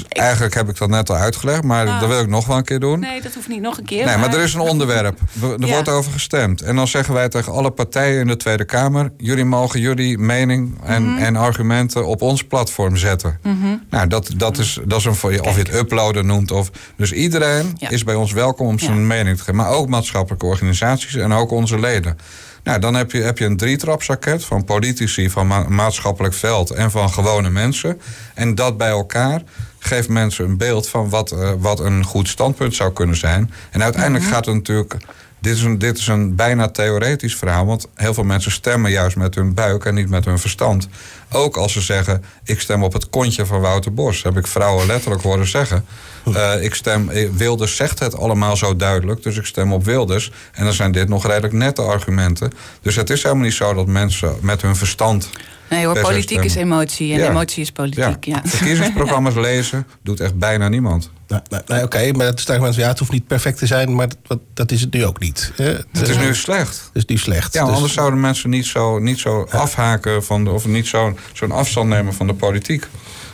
Eigenlijk 0.09 0.55
heb 0.55 0.69
ik 0.69 0.79
dat 0.79 0.89
net 0.89 1.11
al 1.11 1.17
uitgelegd, 1.17 1.63
maar 1.63 1.87
ah. 1.87 2.01
dat 2.01 2.09
wil 2.09 2.21
ik 2.21 2.29
nog 2.29 2.47
wel 2.47 2.57
een 2.57 2.65
keer 2.65 2.81
doen. 2.81 3.01
Nee, 3.01 3.23
dat 3.23 3.35
hoeft 3.35 3.49
niet 3.49 3.61
nog 3.61 3.79
een 3.79 3.85
keer. 3.85 4.05
Nee, 4.05 4.17
maar, 4.17 4.35
er 4.35 4.43
is 4.43 4.55
een 4.55 4.61
onderwerp. 4.61 5.19
Er 5.61 5.69
wordt 5.69 5.89
over 5.89 6.13
gestemd. 6.13 6.61
En 6.61 6.77
dan 6.77 6.89
zeggen 6.89 7.15
wij 7.15 7.29
tegen 7.29 7.53
alle 7.53 7.71
partijen 7.71 8.21
in 8.21 8.27
de 8.27 8.37
Tweede 8.37 8.65
Kamer: 8.65 9.13
jullie 9.17 9.45
mogen 9.45 9.81
jullie 9.81 10.19
mening 10.19 10.79
en, 10.85 11.13
mhm. 11.13 11.23
en 11.23 11.37
argumenten 11.37 12.07
op 12.07 12.23
ons 12.23 12.45
platform 12.45 12.97
zetten. 12.97 13.39
Mhm. 13.43 13.77
Nou, 13.91 14.07
dat, 14.07 14.31
dat 14.37 14.59
is, 14.59 14.81
dat 14.85 14.99
is 14.99 15.05
een, 15.05 15.43
of 15.43 15.55
je 15.55 15.59
het 15.59 15.75
uploaden 15.75 16.27
noemt. 16.27 16.51
Of, 16.51 16.71
dus 16.97 17.13
iedereen 17.13 17.77
is 17.79 18.05
bij 18.05 18.15
ons 18.15 18.33
welkom 18.33 18.67
om 18.67 18.79
zijn 18.79 19.07
mening 19.07 19.37
te 19.37 19.43
geven. 19.43 19.57
Maar 19.57 19.71
ook 19.71 19.89
maatschappelijke 19.89 20.47
organisaties 20.47 21.15
en 21.15 21.33
ook 21.33 21.51
onze 21.51 21.81
leden. 21.81 22.19
Nou, 22.65 22.79
dan 22.81 22.95
heb 22.95 23.13
je, 23.13 23.23
heb 23.23 23.39
je 23.39 23.45
een 23.45 23.57
drietrapsraket 23.57 24.45
van 24.45 24.65
politici, 24.65 25.31
van 25.31 25.75
maatschappelijk 25.75 26.35
veld 26.35 26.71
en 26.71 26.91
van 26.91 27.11
gewone 27.11 27.51
mensen. 27.51 28.01
En 28.35 28.55
dat 28.55 28.77
bij 28.77 28.89
elkaar 28.89 29.43
geeft 29.87 30.09
mensen 30.09 30.45
een 30.45 30.57
beeld 30.57 30.89
van 30.89 31.09
wat, 31.09 31.33
uh, 31.33 31.51
wat 31.59 31.81
een 31.81 32.05
goed 32.05 32.29
standpunt 32.29 32.75
zou 32.75 32.93
kunnen 32.93 33.17
zijn. 33.17 33.53
En 33.71 33.83
uiteindelijk 33.83 34.25
mhm. 34.25 34.33
gaat 34.33 34.47
het 34.47 34.55
natuurlijk. 34.55 34.97
Dit 35.41 35.57
is, 35.57 35.63
een, 35.63 35.79
dit 35.79 35.99
is 35.99 36.07
een 36.07 36.35
bijna 36.35 36.69
theoretisch 36.69 37.37
verhaal, 37.37 37.67
want 37.67 37.89
heel 37.95 38.15
veel 38.15 38.25
mensen 38.25 38.53
stemmen 38.53 38.91
juist 38.91 39.17
met 39.17 39.35
hun 39.35 39.55
buik 39.55 39.85
en 39.85 39.95
niet 39.95 40.09
met 40.09 40.25
hun 40.25 40.39
verstand. 40.39 40.89
Ook 41.33 41.57
als 41.57 41.73
ze 41.73 41.81
zeggen: 41.81 42.25
Ik 42.45 42.61
stem 42.61 42.83
op 42.83 42.93
het 42.93 43.11
kontje 43.11 43.47
van 43.47 43.61
Wouter 43.61 43.95
Bos. 43.95 44.23
Heb 44.23 44.37
ik 44.37 44.47
vrouwen 44.47 44.87
letterlijk 44.87 45.23
horen 45.23 45.47
zeggen. 45.47 45.85
Uh, 46.29 46.63
ik 46.63 46.75
stem, 46.75 47.11
Wilders 47.37 47.77
zegt 47.77 47.99
het 47.99 48.17
allemaal 48.17 48.57
zo 48.57 48.77
duidelijk, 48.77 49.23
dus 49.23 49.37
ik 49.37 49.47
stem 49.47 49.73
op 49.73 49.85
Wilders. 49.85 50.33
En 50.53 50.65
dan 50.65 50.73
zijn 50.73 50.93
dit 50.93 51.09
nog 51.09 51.27
redelijk 51.27 51.53
nette 51.53 51.83
argumenten. 51.83 52.53
Dus 52.83 52.97
het 52.97 53.11
is 53.11 53.23
helemaal 53.23 53.45
niet 53.45 53.55
zo 53.55 53.75
dat 53.75 53.87
mensen 53.87 54.37
met 54.41 54.63
hun 54.63 54.77
verstand 54.77 55.31
Nee 55.75 55.87
hoor, 55.87 56.01
politiek 56.01 56.45
is 56.45 56.55
emotie 56.55 57.13
en 57.15 57.31
emotie 57.31 57.63
is 57.63 57.71
politiek. 57.71 58.25
Ja. 58.25 58.41
Verkiezingsprogramma's 58.45 59.35
lezen 59.51 59.87
doet 60.03 60.21
echt 60.21 60.39
bijna 60.39 60.69
niemand. 60.69 61.11
Nee, 61.29 61.61
nee, 61.67 61.83
Oké, 61.83 62.13
maar 62.13 62.27
het, 62.27 62.61
mensen, 62.61 62.83
ja, 62.83 62.89
het 62.89 62.99
hoeft 62.99 63.11
niet 63.11 63.27
perfect 63.27 63.59
te 63.59 63.67
zijn, 63.67 63.95
maar 63.95 64.09
dat, 64.27 64.41
dat 64.55 64.71
is 64.71 64.81
het 64.81 64.93
nu 64.93 65.05
ook 65.05 65.19
niet. 65.21 65.53
Hè? 65.57 65.65
Het, 65.65 65.87
het, 65.93 66.09
is 66.09 66.19
nu 66.19 66.35
slecht. 66.35 66.91
Het 66.93 67.03
is 67.03 67.05
nu 67.05 67.17
slecht. 67.17 67.53
Ja, 67.53 67.65
dus... 67.65 67.75
anders 67.75 67.93
zouden 67.93 68.21
mensen 68.21 68.51
niet 68.51 68.67
zo, 68.67 68.99
niet 68.99 69.19
zo 69.19 69.47
afhaken 69.51 70.25
van 70.25 70.45
de, 70.45 70.51
of 70.51 70.67
niet 70.67 70.87
zo'n 70.87 71.19
zo'n 71.33 71.53
afstand 71.53 71.89
nemen 71.89 72.15
van 72.15 72.27
de 72.27 72.35
politiek. 72.35 72.87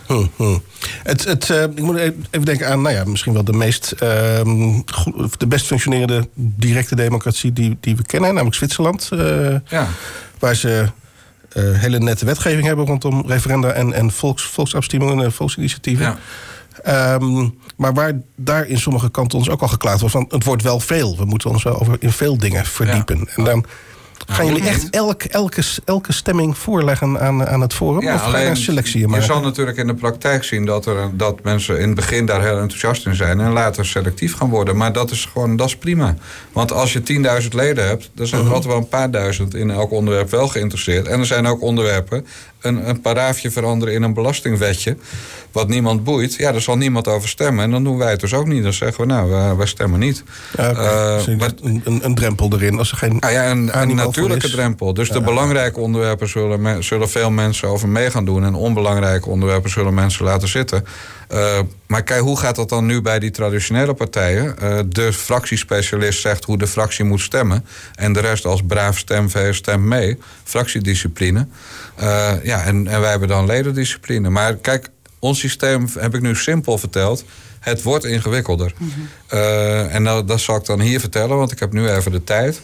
Hm, 0.07 0.27
hm. 0.37 0.59
Het, 1.03 1.25
het, 1.25 1.49
uh, 1.49 1.63
ik 1.63 1.83
moet 1.83 1.99
even 1.99 2.45
denken 2.45 2.69
aan, 2.69 2.83
nou 2.83 2.95
ja, 2.95 3.05
misschien 3.05 3.33
wel 3.33 3.45
de 3.45 3.53
meest, 3.53 3.93
uh, 3.93 4.01
de 5.39 5.47
best 5.49 5.67
functionerende 5.67 6.29
directe 6.35 6.95
democratie 6.95 7.53
die, 7.53 7.77
die 7.81 7.97
we 7.97 8.03
kennen, 8.03 8.31
namelijk 8.31 8.57
Zwitserland. 8.57 9.09
Uh, 9.13 9.55
ja. 9.69 9.89
Waar 10.39 10.55
ze 10.55 10.91
hele 11.55 11.99
nette 11.99 12.25
wetgeving 12.25 12.67
hebben 12.67 12.87
rondom 12.87 13.25
referenda 13.27 13.71
en, 13.71 13.93
en 13.93 14.11
volks, 14.11 14.51
en 15.23 15.33
volksinitiatieven. 15.33 16.05
Ja. 16.05 16.19
Ehm, 16.83 17.49
maar 17.77 17.95
waar 17.95 18.13
daar 18.37 18.67
in 18.67 18.79
sommige 18.79 19.11
kanten 19.11 19.39
ons 19.39 19.51
ook 19.51 19.61
al 19.61 19.69
geklaagd 19.69 20.01
wordt 20.01 20.15
van 20.15 20.27
het 20.29 20.45
wordt 20.45 20.63
wel 20.63 20.81
veel. 20.81 21.17
We 21.17 21.25
moeten 21.25 21.51
ons 21.51 21.63
wel 21.63 21.81
over 21.81 21.97
in 22.01 22.13
veel 22.13 22.39
dingen 22.39 22.65
verdiepen. 22.65 23.29
En 23.35 23.45
dan 23.45 23.65
Gaan 24.27 24.47
jullie 24.47 24.69
echt 24.69 24.91
elk, 24.91 25.23
elke, 25.23 25.63
elke 25.85 26.13
stemming 26.13 26.59
voorleggen 26.59 27.21
aan, 27.21 27.47
aan 27.47 27.61
het 27.61 27.75
forum? 27.75 28.03
Ja, 28.03 28.15
of 28.15 28.23
ga 28.23 28.39
je 28.39 28.49
een 28.49 28.57
selectie 28.57 29.01
je 29.01 29.07
maken? 29.09 29.25
zal 29.27 29.41
natuurlijk 29.41 29.77
in 29.79 29.87
de 29.87 29.95
praktijk 29.95 30.45
zien 30.45 30.65
dat, 30.65 30.87
er, 30.87 31.11
dat 31.17 31.43
mensen 31.43 31.79
in 31.79 31.87
het 31.87 31.95
begin 31.95 32.27
daar 32.27 32.43
heel 32.43 32.59
enthousiast 32.59 33.07
in 33.07 33.15
zijn 33.15 33.41
en 33.41 33.53
later 33.53 33.87
selectief 33.87 34.35
gaan 34.37 34.49
worden. 34.49 34.77
Maar 34.77 34.93
dat 34.93 35.11
is 35.11 35.25
gewoon, 35.33 35.57
dat 35.57 35.67
is 35.67 35.77
prima. 35.77 36.15
Want 36.53 36.73
als 36.73 36.93
je 36.93 37.03
10.000 37.43 37.49
leden 37.55 37.87
hebt, 37.87 38.11
dan 38.15 38.27
zijn 38.27 38.41
er 38.41 38.47
Mhm. 38.47 38.55
altijd 38.55 38.73
wel 38.75 38.83
een 38.83 38.89
paar 38.89 39.11
duizend 39.11 39.55
in 39.55 39.71
elk 39.71 39.91
onderwerp 39.91 40.31
wel 40.31 40.49
geïnteresseerd. 40.49 41.07
En 41.09 41.19
er 41.21 41.27
zijn 41.27 41.47
ook 41.47 41.63
onderwerpen, 41.63 42.27
een, 42.61 42.89
een 42.89 43.01
paraafje 43.01 43.51
veranderen 43.51 43.95
in 43.95 44.03
een 44.03 44.15
belastingwetje, 44.15 44.97
wat 45.53 45.69
niemand 45.69 46.05
boeit. 46.05 46.35
Ja, 46.35 46.53
daar 46.53 46.61
zal 46.61 46.77
niemand 46.77 47.09
over 47.09 47.29
stemmen. 47.29 47.65
En 47.65 47.71
dan 47.71 47.85
doen 47.85 47.99
wij 47.99 48.11
het 48.11 48.21
dus 48.21 48.35
ook 48.35 48.47
niet. 48.47 48.63
Dan 48.63 48.73
zeggen 48.73 49.01
we, 49.01 49.07
nou, 49.07 49.57
wij, 49.57 49.67
stemmen 49.67 50.01
niet. 50.01 50.25
Ja. 50.57 50.71
Eh, 50.71 51.25
Dus 51.25 51.37
maar- 51.37 51.51
een, 51.63 52.01
een, 52.03 52.15
drempel 52.15 52.51
erin. 52.53 52.79
Als 52.79 52.91
er 52.91 52.97
geen 52.97 53.21
Ah 53.21 53.33
ja, 53.33 53.51
een, 53.51 53.81
een 53.81 53.95
natuurlijke 53.95 54.51
drempel. 54.51 54.95
Dus 54.95 55.09
de 55.09 55.21
belangrijke 55.21 55.81
onderwerpen 55.81 56.29
zullen, 56.29 56.85
zullen 56.85 57.09
veel 57.09 57.31
mensen 57.31 57.69
over 57.69 57.89
mee 57.89 58.11
gaan 58.11 58.25
doen. 58.25 58.45
En 58.45 58.55
onbelangrijke 58.55 59.29
onderwerpen 59.29 59.71
zullen 59.71 59.95
mensen 59.95 60.25
laten 60.25 60.49
zitten. 60.49 60.85
Eh, 61.31 61.61
maar 61.87 62.03
kijk, 62.03 62.21
hoe 62.21 62.39
gaat 62.39 62.57
dat 62.57 62.69
dan 62.69 62.87
nu 62.87 63.01
bij 63.01 63.19
die 63.19 63.31
traditionele 63.31 63.95
partijen? 63.95 64.59
Eh, 64.59 64.79
de 64.87 65.13
fractiespecialist 65.13 66.21
zegt 66.21 66.45
hoe 66.45 66.59
de 66.59 66.67
fractie 66.67 67.05
moet 67.05 67.21
stemmen. 67.21 67.67
En 67.95 68.13
de 68.13 68.21
rest 68.21 68.45
als 68.45 68.63
braaf 68.67 68.99
stemveer 68.99 69.55
stemt 69.55 69.85
mee. 69.85 70.19
Fractiediscipline. 70.45 71.47
Eh, 71.95 72.33
ja, 72.43 72.63
en, 72.65 72.89
en 72.89 73.01
wij 73.01 73.11
hebben 73.11 73.29
dan 73.29 73.47
ledendiscipline. 73.47 74.31
Maar 74.31 74.55
kijk, 74.55 74.89
ons 75.19 75.39
systeem 75.39 75.89
heb 75.99 76.15
ik 76.15 76.21
nu 76.21 76.37
simpel 76.37 76.79
verteld. 76.79 77.25
Het 77.61 77.83
wordt 77.83 78.05
ingewikkelder. 78.05 78.75
Eh, 79.27 79.95
en 79.95 80.05
dat, 80.05 80.29
dat 80.29 80.41
zal 80.41 80.57
ik 80.57 80.65
dan 80.65 80.81
hier 80.81 81.01
vertellen, 81.01 81.37
want 81.37 81.53
ik 81.53 81.59
heb 81.59 81.73
nu 81.73 81.89
even 81.89 82.13
de 82.13 82.25
tijd. 82.25 82.61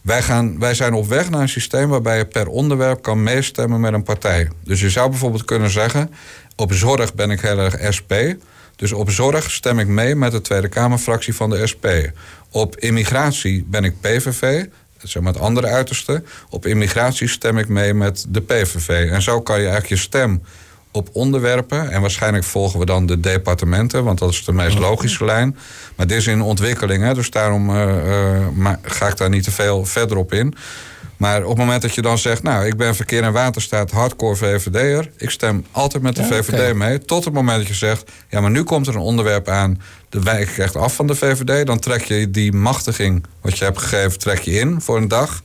Wij, 0.00 0.22
gaan, 0.22 0.58
wij 0.58 0.74
zijn 0.74 0.94
op 0.94 1.08
weg 1.08 1.30
naar 1.30 1.40
een 1.40 1.48
systeem 1.48 1.88
waarbij 1.88 2.16
je 2.16 2.24
per 2.24 2.48
onderwerp 2.48 3.02
kan 3.02 3.22
meestemmen 3.22 3.80
met 3.80 3.92
een 3.92 4.02
partij. 4.02 4.50
Dus 4.64 4.80
je 4.80 4.90
zou 4.90 5.10
bijvoorbeeld 5.10 5.44
kunnen 5.44 5.70
zeggen: 5.70 6.10
op 6.56 6.72
zorg 6.72 7.14
ben 7.14 7.30
ik 7.30 7.40
heel 7.40 7.58
erg 7.58 7.94
SP. 7.96 8.12
Dus 8.76 8.92
op 8.92 9.10
zorg 9.10 9.50
stem 9.50 9.78
ik 9.78 9.86
mee 9.86 10.14
met 10.14 10.32
de 10.32 10.40
Tweede 10.40 10.68
Kamerfractie 10.68 11.34
van 11.34 11.50
de 11.50 11.66
SP. 11.72 11.86
Op 12.50 12.76
immigratie 12.76 13.64
ben 13.68 13.84
ik 13.84 14.00
PVV, 14.00 14.64
zeg 15.02 15.22
maar 15.22 15.32
het 15.32 15.42
andere 15.42 15.66
uiterste. 15.66 16.22
Op 16.50 16.66
immigratie 16.66 17.28
stem 17.28 17.58
ik 17.58 17.68
mee 17.68 17.94
met 17.94 18.26
de 18.28 18.40
PVV. 18.40 19.10
En 19.10 19.22
zo 19.22 19.40
kan 19.40 19.56
je 19.56 19.62
eigenlijk 19.62 19.94
je 19.94 19.96
stem 19.96 20.42
op 20.90 21.08
onderwerpen. 21.12 21.90
En 21.90 22.00
waarschijnlijk 22.00 22.44
volgen 22.44 22.78
we 22.78 22.86
dan 22.86 23.06
de 23.06 23.20
departementen, 23.20 24.04
want 24.04 24.18
dat 24.18 24.30
is 24.30 24.44
de 24.44 24.52
meest 24.52 24.78
logische 24.78 25.24
lijn. 25.24 25.56
Maar 25.96 26.06
dit 26.06 26.18
is 26.18 26.26
in 26.26 26.42
ontwikkeling, 26.42 27.02
hè, 27.02 27.14
dus 27.14 27.30
daarom 27.30 27.70
eh, 27.70 28.36
eh, 28.36 28.72
ga 28.82 29.08
ik 29.08 29.16
daar 29.16 29.28
niet 29.28 29.44
te 29.44 29.50
veel 29.50 29.84
verder 29.84 30.16
op 30.16 30.32
in. 30.32 30.54
Maar 31.24 31.42
op 31.42 31.48
het 31.48 31.58
moment 31.58 31.82
dat 31.82 31.94
je 31.94 32.02
dan 32.02 32.18
zegt, 32.18 32.42
nou, 32.42 32.66
ik 32.66 32.76
ben 32.76 32.94
verkeer 32.96 33.22
en 33.22 33.32
waterstaat 33.32 33.90
hardcore 33.90 34.36
VVD'er. 34.36 35.10
Ik 35.16 35.30
stem 35.30 35.64
altijd 35.70 36.02
met 36.02 36.16
de 36.16 36.22
Ja, 36.22 36.28
VVD 36.28 36.74
mee. 36.74 36.98
Tot 37.04 37.24
het 37.24 37.34
moment 37.34 37.58
dat 37.58 37.66
je 37.68 37.74
zegt, 37.74 38.10
ja, 38.28 38.40
maar 38.40 38.50
nu 38.50 38.62
komt 38.62 38.86
er 38.86 38.94
een 38.94 39.00
onderwerp 39.00 39.48
aan. 39.48 39.80
De 40.08 40.20
wijk 40.20 40.58
echt 40.58 40.76
af 40.76 40.94
van 40.94 41.06
de 41.06 41.14
VVD. 41.14 41.66
Dan 41.66 41.78
trek 41.78 42.04
je 42.04 42.30
die 42.30 42.52
machtiging, 42.52 43.24
wat 43.40 43.58
je 43.58 43.64
hebt 43.64 43.78
gegeven, 43.78 44.18
trek 44.18 44.38
je 44.38 44.50
in 44.58 44.80
voor 44.80 44.96
een 44.96 45.08
dag. 45.08 45.42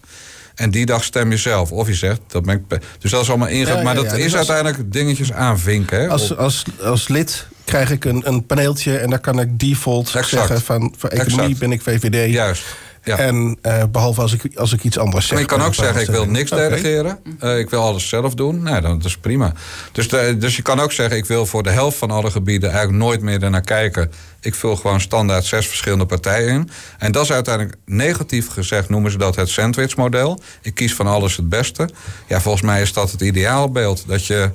En 0.55 0.71
die 0.71 0.85
dag 0.85 1.03
stem 1.03 1.31
je 1.31 1.37
zelf. 1.37 1.71
Of 1.71 1.87
je 1.87 1.93
zegt, 1.95 2.19
dat 2.27 2.45
ben 2.45 2.55
ik. 2.69 2.81
Dus 2.99 3.11
dat 3.11 3.21
is 3.21 3.29
allemaal 3.29 3.47
ingegaan. 3.47 3.71
Ja, 3.73 3.77
ja, 3.79 3.83
maar 3.85 3.95
dat 3.95 4.05
is 4.05 4.11
dus 4.23 4.35
als- 4.35 4.49
uiteindelijk 4.49 4.91
dingetjes 4.93 5.31
aanvinken. 5.31 5.99
Hè? 6.01 6.07
Als, 6.09 6.31
Op- 6.31 6.37
als, 6.37 6.63
als 6.83 7.07
lid 7.07 7.47
krijg 7.65 7.91
ik 7.91 8.05
een, 8.05 8.21
een 8.27 8.45
paneeltje 8.45 8.97
en 8.97 9.09
daar 9.09 9.19
kan 9.19 9.39
ik 9.39 9.59
default 9.59 10.05
Exact. 10.07 10.29
zeggen 10.29 10.61
van 10.61 10.93
voor 10.97 11.09
economie 11.09 11.39
Exact. 11.43 11.59
ben 11.59 11.71
ik 11.71 11.81
VVD. 11.81 12.31
Juist. 12.31 12.63
Ja. 13.09 13.17
En 13.17 13.57
eh, 13.61 13.83
behalve 13.91 14.21
als 14.21 14.33
ik, 14.33 14.55
als 14.55 14.73
ik 14.73 14.83
iets 14.83 14.97
anders 14.97 15.23
zeg. 15.27 15.33
Maar 15.33 15.41
je 15.41 15.55
kan 15.55 15.61
ook 15.67 15.73
zeggen, 15.75 16.01
ik 16.01 16.07
wil 16.07 16.25
niks 16.25 16.49
delegeren. 16.49 17.19
Eh, 17.39 17.57
ik 17.57 17.69
wil 17.69 17.81
alles 17.81 18.09
zelf 18.09 18.33
doen. 18.33 18.63
Nou, 18.63 18.81
dan, 18.81 18.97
dat 18.97 19.05
is 19.05 19.17
prima. 19.17 19.53
Dus, 19.91 20.07
de- 20.07 20.35
dus 20.39 20.55
je 20.55 20.61
kan 20.61 20.79
ook 20.79 20.91
zeggen, 20.91 21.17
ik 21.17 21.25
wil 21.25 21.45
voor 21.45 21.63
de 21.63 21.69
helft 21.69 21.97
van 21.97 22.11
alle 22.11 22.31
gebieden 22.31 22.69
eigenlijk 22.71 23.03
nooit 23.03 23.21
meer 23.21 23.43
ernaar 23.43 23.61
kijken. 23.61 24.11
Ik 24.41 24.55
vul 24.55 24.75
gewoon 24.75 25.01
standaard 25.01 25.45
zes 25.45 25.67
verschillende 25.67 26.05
partijen 26.05 26.53
in. 26.53 26.69
En 26.97 27.11
dat 27.11 27.23
is 27.23 27.31
uiteindelijk 27.31 27.75
negatief 27.85 28.47
gezegd, 28.49 28.89
noemen 28.89 29.11
ze 29.11 29.17
dat 29.17 29.35
het 29.35 29.49
sandwichmodel. 29.49 30.41
Ik 30.61 30.73
kies 30.75 30.95
van 30.95 31.07
alles 31.07 31.35
het 31.37 31.49
beste. 31.49 31.89
Ja, 32.27 32.41
volgens 32.41 32.63
mij 32.63 32.81
is 32.81 32.93
dat 32.93 33.11
het 33.11 33.21
ideaalbeeld. 33.21 34.03
Dat 34.07 34.25
je 34.25 34.49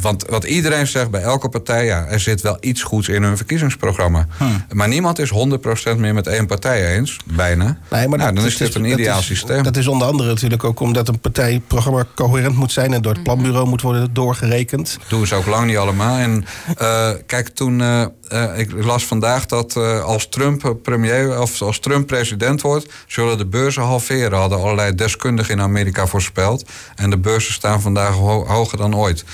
want 0.00 0.24
wat 0.28 0.44
iedereen 0.44 0.86
zegt 0.86 1.10
bij 1.10 1.20
elke 1.22 1.48
partij, 1.48 1.84
ja, 1.84 2.04
er 2.06 2.20
zit 2.20 2.40
wel 2.40 2.56
iets 2.60 2.82
goeds 2.82 3.08
in 3.08 3.22
hun 3.22 3.36
verkiezingsprogramma. 3.36 4.26
Maar 4.72 4.88
niemand 4.88 5.18
is 5.18 5.30
100% 5.30 5.96
meer 5.96 6.14
met 6.14 6.26
één 6.26 6.46
partij 6.46 6.96
eens, 6.96 7.16
bijna. 7.24 7.64
Nee, 7.64 8.08
maar 8.08 8.18
nou, 8.18 8.18
dat- 8.18 8.34
dan 8.34 8.44
is 8.46 8.56
dat 8.56 8.66
dit 8.66 8.76
een 8.76 8.90
dat 8.90 8.98
ideaal 8.98 9.18
is- 9.18 9.24
systeem. 9.26 9.62
Dat 9.62 9.76
is 9.76 9.86
onder 9.86 10.08
andere 10.08 10.28
natuurlijk 10.28 10.64
ook 10.64 10.80
omdat 10.80 11.08
een 11.08 11.18
partijprogramma 11.20 12.04
coherent 12.14 12.56
moet 12.56 12.72
zijn 12.72 12.92
en 12.92 13.02
door 13.02 13.12
het 13.12 13.22
planbureau 13.22 13.68
moet 13.68 13.82
worden 13.82 14.12
doorgerekend. 14.14 14.98
doen 15.08 15.26
ze 15.26 15.34
ook 15.34 15.46
lang 15.46 15.66
niet 15.66 15.76
allemaal. 15.76 16.18
En 16.18 16.44
eh, 16.76 17.10
kijk, 17.26 17.48
toen. 17.48 17.80
eh, 17.80 18.02
eh, 18.28 18.58
ik 18.58 18.72
las 18.84 19.04
vandaag 19.04 19.46
dat 19.46 19.76
eh, 19.76 20.00
als 20.04 20.28
Trump 20.28 20.76
premier 20.82 21.40
of 21.40 21.62
als 21.62 21.78
Trump 21.80 22.06
president 22.06 22.60
wordt, 22.60 22.92
zullen 23.06 23.38
de 23.38 23.46
beurzen 23.46 23.82
halveren. 23.82 24.38
Hadden 24.38 24.58
allerlei 24.58 24.94
deskundigen 24.94 25.54
in 25.54 25.60
Amerika 25.60 26.06
voorspeld. 26.06 26.68
En 26.94 27.10
de 27.10 27.18
beurzen 27.18 27.52
staan 27.52 27.80
vandaag 27.80 28.14
ho- 28.14 28.46
hoger 28.46 28.78
dan 28.78 28.96
ooit. 28.96 29.24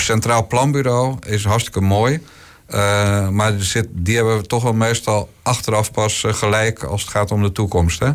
Centraal 0.00 0.46
Planbureau 0.46 1.16
is 1.26 1.44
hartstikke 1.44 1.80
mooi. 1.80 2.20
eh, 2.66 3.28
maar 3.28 3.52
zit, 3.58 3.86
die 3.92 4.16
hebben 4.16 4.36
we 4.36 4.46
toch 4.46 4.62
wel 4.62 4.72
meestal 4.72 5.28
achteraf 5.42 5.92
pas 5.92 6.24
eh, 6.24 6.32
gelijk 6.34 6.82
als 6.82 7.00
het 7.02 7.10
gaat 7.10 7.30
om 7.30 7.42
de 7.42 7.52
toekomst. 7.52 7.98
Hè? 7.98 8.10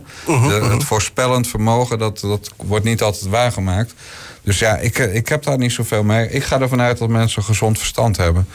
De- 0.47 0.65
het 0.71 0.83
voorspellend 0.83 1.47
vermogen, 1.47 1.99
dat, 1.99 2.19
dat 2.19 2.51
wordt 2.65 2.85
niet 2.85 3.01
altijd 3.01 3.29
waargemaakt. 3.29 3.93
Dus 4.41 4.59
ja, 4.59 4.77
ik, 4.77 4.99
eh, 4.99 5.15
ik 5.15 5.27
heb 5.29 5.43
daar 5.43 5.57
niet 5.57 5.71
zoveel 5.71 6.03
mee. 6.03 6.29
Ik 6.29 6.43
ga 6.43 6.59
ervan 6.61 6.81
uit 6.81 6.97
dat 6.97 7.09
mensen 7.09 7.43
gezond 7.43 7.77
verstand 7.77 8.17
hebben. 8.17 8.47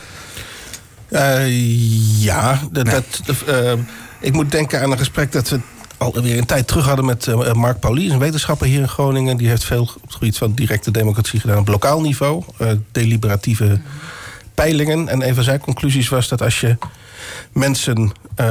Ja, 2.19 2.61
dat, 2.73 2.87
dat, 3.25 3.45
ik 4.21 4.33
moet 4.33 4.51
denken 4.51 4.83
aan 4.83 4.91
een 4.93 4.99
gesprek 4.99 5.33
dat 5.33 5.49
we 5.49 5.61
alweer 6.01 6.39
een 6.39 6.47
tijd 6.47 6.67
terug 6.67 6.85
hadden 6.87 7.05
met 7.05 7.27
eh, 7.27 7.53
Mark 7.53 7.81
Paulies, 7.81 8.11
een 8.13 8.19
wetenschapper 8.19 8.67
hier 8.67 8.81
in 8.81 8.89
Groningen. 8.89 9.37
Die 9.37 9.49
heeft 9.49 9.65
veel 9.65 9.81
op 9.83 10.03
het 10.03 10.13
gebied 10.13 10.39
van 10.39 10.53
directe 10.53 10.91
democratie 10.91 11.41
gedaan 11.41 11.59
op 11.59 11.69
lokaal 11.69 12.01
niveau, 12.01 12.45
eh, 12.59 12.69
deliberatieve 12.93 13.81
peilingen. 14.55 15.09
En 15.09 15.29
een 15.29 15.35
van 15.35 15.45
zijn 15.45 15.61
conclusies 15.61 16.09
was 16.09 16.29
dat 16.29 16.43
als 16.43 16.61
je 16.61 16.77
mensen 17.53 18.13
eh, 18.35 18.47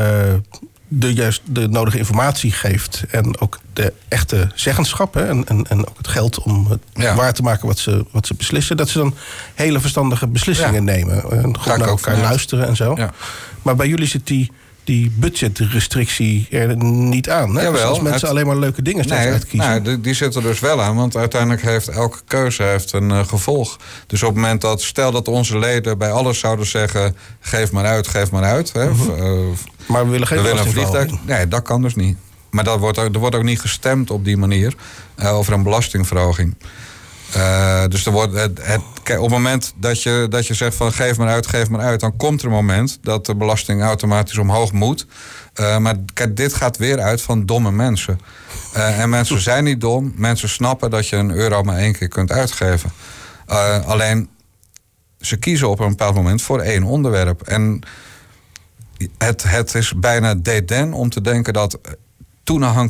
de, 0.88 1.13
juist 1.13 1.41
de 1.45 1.67
nodige 1.67 1.97
informatie 1.97 2.51
geeft 2.51 3.03
en 3.12 3.39
ook 3.39 3.59
de 3.73 3.93
echte 4.07 4.51
zeggenschap 4.55 5.13
hè, 5.13 5.27
en, 5.27 5.47
en, 5.47 5.65
en 5.69 5.79
ook 5.88 5.97
het 5.97 6.07
geld 6.07 6.39
om 6.39 6.67
het 6.69 6.79
Ja. 6.93 7.15
waar 7.15 7.33
te 7.33 7.41
maken 7.41 7.67
wat 7.67 7.79
ze, 7.79 8.05
wat 8.12 8.27
ze 8.27 8.33
beslissen, 8.33 8.77
dat 8.77 8.89
ze 8.89 8.97
dan 8.97 9.15
hele 9.55 9.79
verstandige 9.79 10.27
beslissingen 10.27 10.85
Ja. 10.85 10.91
nemen. 10.91 11.31
En 11.31 11.57
goed 11.57 11.77
naar 11.77 11.88
elkaar 11.88 12.17
luisteren 12.17 12.67
en 12.67 12.75
zo. 12.75 12.93
Ja. 12.95 13.13
Maar 13.62 13.75
bij 13.75 13.88
jullie 13.88 14.07
zit 14.07 14.27
die, 14.27 14.51
die 14.89 15.12
budgetrestrictie 15.15 16.47
er 16.49 16.75
niet 16.84 17.30
aan. 17.30 17.56
Hè? 17.56 17.62
Jawel, 17.62 17.71
Dus 17.71 17.82
als 17.82 17.99
mensen 17.99 18.19
het- 18.21 18.30
alleen 18.30 18.47
maar 18.47 18.58
leuke 18.58 18.82
dingen 18.82 19.04
steeds 19.04 19.19
Nee, 19.23 19.32
uitkiezen. 19.32 19.69
nou, 19.69 19.82
die, 19.82 20.02
die 20.02 20.13
zit 20.13 20.36
er 20.36 20.41
dus 20.41 20.60
wel 20.60 20.82
aan. 20.82 20.95
Want 20.95 21.15
uiteindelijk 21.15 21.62
heeft 21.62 21.88
elke 21.88 22.17
keuze 22.28 22.63
heeft 22.63 22.91
een 22.93 23.12
eh, 23.12 23.28
gevolg. 23.28 23.78
Dus 24.08 24.23
op 24.23 24.28
het 24.30 24.38
moment 24.38 24.62
dat, 24.62 24.82
stel 24.82 25.12
dat 25.12 25.28
onze 25.28 25.60
leden 25.60 25.97
bij 25.97 26.12
alles 26.12 26.39
zouden 26.39 26.65
zeggen: 26.65 27.15
geef 27.39 27.71
maar 27.71 27.86
uit, 27.86 28.08
geef 28.08 28.32
maar 28.32 28.43
uit. 28.43 28.73
Hè, 28.73 28.89
Mhm. 28.89 29.10
eh, 29.12 29.39
maar 29.86 30.06
we 30.06 30.12
willen 30.12 30.28
geen 30.28 30.38
we 30.38 30.43
willen 30.43 30.65
een 30.67 30.73
belastingverhoging. 30.73 31.10
vliegtuig. 31.10 31.38
Nee, 31.38 31.47
dat 31.47 31.62
kan 31.62 31.82
dus 31.82 31.95
niet. 31.95 32.17
Maar 32.49 32.63
dat 32.63 32.80
wordt 32.80 32.97
er 32.97 33.12
wordt 33.19 33.36
ook 33.36 33.43
niet 33.43 33.60
gestemd 33.62 34.12
op 34.12 34.25
die 34.25 34.38
manier 34.38 34.73
eh, 35.15 35.34
over 35.38 35.54
een 35.54 35.63
belastingverhoging. 35.63 36.56
Eh, 37.33 37.87
dus 37.87 38.05
er 38.05 38.11
wordt 38.11 38.33
het, 38.33 38.59
op 39.05 39.21
het 39.21 39.29
moment 39.29 39.73
dat 39.75 40.03
je, 40.03 40.27
dat 40.29 40.47
je 40.47 40.53
zegt 40.53 40.75
van 40.75 40.93
geef 40.93 41.17
maar 41.17 41.27
uit, 41.27 41.47
geef 41.47 41.69
maar 41.69 41.81
uit, 41.81 41.99
dan 41.99 42.15
komt 42.15 42.39
er 42.41 42.47
een 42.47 42.53
moment 42.53 42.99
dat 43.01 43.25
de 43.25 43.35
belasting 43.35 43.81
automatisch 43.81 44.37
omhoog 44.37 44.71
moet. 44.71 45.05
Eh, 45.53 45.77
maar 45.77 45.95
kijk, 46.13 46.37
dit 46.37 46.53
gaat 46.53 46.77
weer 46.77 46.99
uit 46.99 47.21
van 47.21 47.45
domme 47.45 47.71
mensen. 47.71 48.19
Eh, 48.73 48.99
en 48.99 49.09
mensen 49.09 49.41
zijn 49.41 49.63
niet 49.63 49.81
dom. 49.81 50.13
Mensen 50.15 50.49
snappen 50.49 50.89
dat 50.89 51.07
je 51.07 51.15
een 51.15 51.31
euro 51.31 51.63
maar 51.63 51.77
één 51.77 51.93
keer 51.93 52.07
kunt 52.07 52.31
uitgeven. 52.31 52.91
Alleen 53.85 54.29
ze 55.19 55.37
kiezen 55.37 55.69
op 55.69 55.79
een 55.79 55.89
bepaald 55.89 56.15
moment 56.15 56.41
voor 56.41 56.59
één 56.59 56.83
onderwerp. 56.83 57.41
En 57.41 57.81
het, 59.17 59.43
het 59.43 59.75
is 59.75 59.93
bijna 59.95 60.35
deden 60.35 60.93
om 60.93 61.09
te 61.09 61.21
denken 61.21 61.53
dat 61.53 61.79
Tuna 62.43 62.89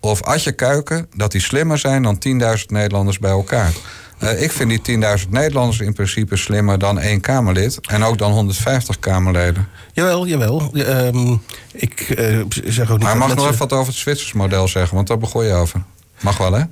of 0.00 0.22
Atje 0.22 0.52
Kuiken... 0.52 1.06
dat 1.16 1.32
die 1.32 1.40
slimmer 1.40 1.78
zijn 1.78 2.02
dan 2.02 2.18
10.000 2.58 2.64
Nederlanders 2.66 3.18
bij 3.18 3.30
elkaar. 3.30 3.72
Eh, 4.18 4.42
ik 4.42 4.52
vind 4.52 4.84
die 4.84 5.00
10.000 5.24 5.28
Nederlanders 5.28 5.80
in 5.80 5.92
principe 5.92 6.36
slimmer 6.36 6.78
dan 6.78 6.98
één 6.98 7.20
Kamerlid... 7.20 7.78
en 7.86 8.02
ook 8.02 8.18
dan 8.18 8.32
150 8.32 8.98
Kamerleden. 8.98 9.68
Jawel, 9.92 10.26
jawel. 10.26 10.70
Ja, 10.72 10.84
ehm, 10.84 11.36
ik 11.72 12.00
eh, 12.00 12.38
zeg 12.64 12.90
ook 12.90 12.98
niet 12.98 13.06
Maar 13.06 13.16
mag 13.16 13.28
nog 13.28 13.36
mensen- 13.36 13.44
even 13.46 13.58
wat 13.58 13.72
over 13.72 13.92
het 13.92 14.00
Zwitsers 14.02 14.32
model 14.32 14.68
zeggen... 14.68 14.94
want 14.94 15.08
daar 15.08 15.18
begon 15.18 15.44
je 15.44 15.52
over. 15.52 15.82
Mag 16.20 16.36
wel, 16.36 16.52
hè? 16.52 16.62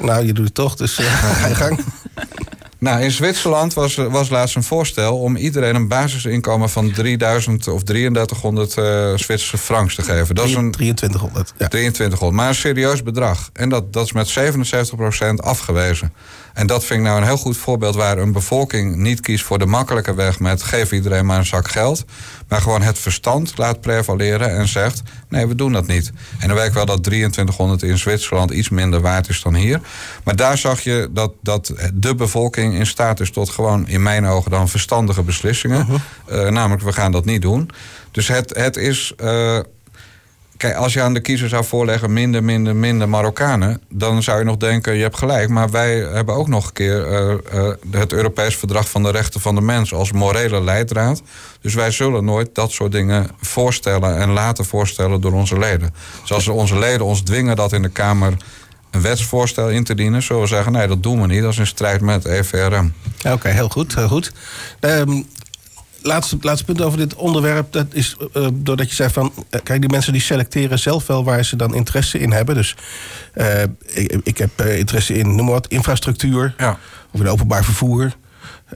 Nou, 0.00 0.26
je 0.26 0.32
doet 0.32 0.44
het 0.44 0.54
toch, 0.54 0.76
dus 0.76 0.98
eh, 0.98 1.04
ga 1.40 1.46
je 1.46 1.54
gang. 1.54 1.80
Nou, 2.80 3.02
in 3.02 3.10
Zwitserland 3.10 3.74
was, 3.74 3.94
was 3.94 4.28
laatst 4.28 4.56
een 4.56 4.62
voorstel 4.62 5.18
om 5.18 5.36
iedereen 5.36 5.74
een 5.74 5.88
basisinkomen 5.88 6.70
van 6.70 6.90
3000 6.90 7.68
of 7.68 7.82
3300 7.82 8.76
uh, 8.76 8.84
Zwitserse 9.16 9.58
francs 9.58 9.94
te 9.94 10.02
geven. 10.02 10.34
Dat 10.34 10.44
is 10.44 10.54
een 10.54 10.70
2300. 10.70 11.54
Ja. 11.58 11.68
2300, 11.68 12.40
maar 12.40 12.48
een 12.48 12.54
serieus 12.54 13.02
bedrag. 13.02 13.50
En 13.52 13.68
dat, 13.68 13.92
dat 13.92 14.04
is 14.04 14.12
met 14.12 14.38
77% 14.38 15.34
afgewezen. 15.36 16.12
En 16.54 16.66
dat 16.66 16.84
vind 16.84 17.00
ik 17.00 17.06
nou 17.06 17.20
een 17.20 17.26
heel 17.26 17.36
goed 17.36 17.56
voorbeeld 17.56 17.94
waar 17.94 18.18
een 18.18 18.32
bevolking 18.32 18.96
niet 18.96 19.20
kiest 19.20 19.44
voor 19.44 19.58
de 19.58 19.66
makkelijke 19.66 20.14
weg 20.14 20.38
met 20.38 20.62
geef 20.62 20.92
iedereen 20.92 21.26
maar 21.26 21.38
een 21.38 21.46
zak 21.46 21.68
geld. 21.68 22.04
Maar 22.48 22.60
gewoon 22.60 22.82
het 22.82 22.98
verstand 22.98 23.52
laat 23.56 23.80
prevaleren 23.80 24.56
en 24.56 24.68
zegt: 24.68 25.02
nee, 25.28 25.46
we 25.46 25.54
doen 25.54 25.72
dat 25.72 25.86
niet. 25.86 26.12
En 26.38 26.48
dan 26.48 26.56
weet 26.56 26.66
ik 26.66 26.72
wel 26.72 26.86
dat 26.86 27.02
2300 27.02 27.82
in 27.82 27.98
Zwitserland 27.98 28.50
iets 28.50 28.68
minder 28.68 29.00
waard 29.00 29.28
is 29.28 29.42
dan 29.42 29.54
hier. 29.54 29.80
Maar 30.24 30.36
daar 30.36 30.58
zag 30.58 30.80
je 30.80 31.08
dat, 31.12 31.32
dat 31.42 31.72
de 31.94 32.14
bevolking 32.14 32.74
in 32.74 32.86
staat 32.86 33.20
is 33.20 33.30
tot 33.30 33.50
gewoon, 33.50 33.88
in 33.88 34.02
mijn 34.02 34.26
ogen, 34.26 34.50
dan 34.50 34.68
verstandige 34.68 35.22
beslissingen. 35.22 35.80
Uh-huh. 35.80 36.46
Uh, 36.46 36.50
namelijk, 36.50 36.82
we 36.82 36.92
gaan 36.92 37.12
dat 37.12 37.24
niet 37.24 37.42
doen. 37.42 37.70
Dus 38.10 38.28
het, 38.28 38.56
het 38.56 38.76
is. 38.76 39.12
Uh, 39.20 39.58
Kijk, 40.58 40.74
als 40.74 40.92
je 40.92 41.02
aan 41.02 41.14
de 41.14 41.20
kiezer 41.20 41.48
zou 41.48 41.64
voorleggen 41.64 42.12
minder, 42.12 42.44
minder, 42.44 42.76
minder 42.76 43.08
Marokkanen, 43.08 43.80
dan 43.88 44.22
zou 44.22 44.38
je 44.38 44.44
nog 44.44 44.56
denken, 44.56 44.94
je 44.94 45.02
hebt 45.02 45.18
gelijk. 45.18 45.48
Maar 45.48 45.70
wij 45.70 45.96
hebben 45.96 46.34
ook 46.34 46.48
nog 46.48 46.66
een 46.66 46.72
keer 46.72 47.10
uh, 47.10 47.34
uh, 47.54 47.72
het 47.90 48.12
Europees 48.12 48.56
Verdrag 48.56 48.88
van 48.88 49.02
de 49.02 49.10
Rechten 49.10 49.40
van 49.40 49.54
de 49.54 49.60
Mens 49.60 49.92
als 49.92 50.12
morele 50.12 50.62
leidraad. 50.62 51.22
Dus 51.60 51.74
wij 51.74 51.90
zullen 51.90 52.24
nooit 52.24 52.54
dat 52.54 52.70
soort 52.70 52.92
dingen 52.92 53.30
voorstellen 53.40 54.16
en 54.16 54.30
laten 54.30 54.64
voorstellen 54.64 55.20
door 55.20 55.32
onze 55.32 55.58
leden. 55.58 55.94
Dus 56.20 56.32
als 56.32 56.48
onze 56.48 56.78
leden 56.78 57.06
ons 57.06 57.20
dwingen 57.20 57.56
dat 57.56 57.72
in 57.72 57.82
de 57.82 57.88
Kamer 57.88 58.36
een 58.90 59.02
wetsvoorstel 59.02 59.70
in 59.70 59.84
te 59.84 59.94
dienen, 59.94 60.22
zullen 60.22 60.42
we 60.42 60.48
zeggen: 60.48 60.72
nee, 60.72 60.86
dat 60.86 61.02
doen 61.02 61.20
we 61.20 61.26
niet. 61.26 61.42
Dat 61.42 61.52
is 61.52 61.58
in 61.58 61.66
strijd 61.66 62.00
met 62.00 62.24
EVRM. 62.24 62.92
Oké, 63.26 63.48
heel 63.48 63.68
goed. 63.68 63.94
Heel 63.94 64.08
goed. 64.08 64.32
Um, 64.80 65.26
laatste, 66.02 66.36
laatste 66.40 66.64
punt 66.64 66.80
over 66.80 66.98
dit 66.98 67.14
onderwerp. 67.14 67.72
Dat 67.72 67.86
is 67.92 68.16
uh, 68.34 68.48
doordat 68.52 68.88
je 68.88 68.94
zei 68.94 69.10
van. 69.10 69.32
Uh, 69.36 69.60
kijk, 69.62 69.80
die 69.80 69.90
mensen 69.90 70.12
die 70.12 70.22
selecteren 70.22 70.78
zelf 70.78 71.06
wel 71.06 71.24
waar 71.24 71.44
ze 71.44 71.56
dan 71.56 71.74
interesse 71.74 72.18
in 72.18 72.32
hebben. 72.32 72.54
Dus 72.54 72.76
uh, 73.34 73.62
ik, 73.84 74.20
ik, 74.22 74.38
heb 74.38 74.60
interesse 74.60 75.14
in, 75.14 75.34
noem 75.34 75.44
maar 75.44 75.54
wat, 75.54 75.66
infrastructuur. 75.66 76.54
Ja. 76.58 76.78
Of 77.10 77.20
in 77.20 77.28
openbaar 77.28 77.64
vervoer. 77.64 78.16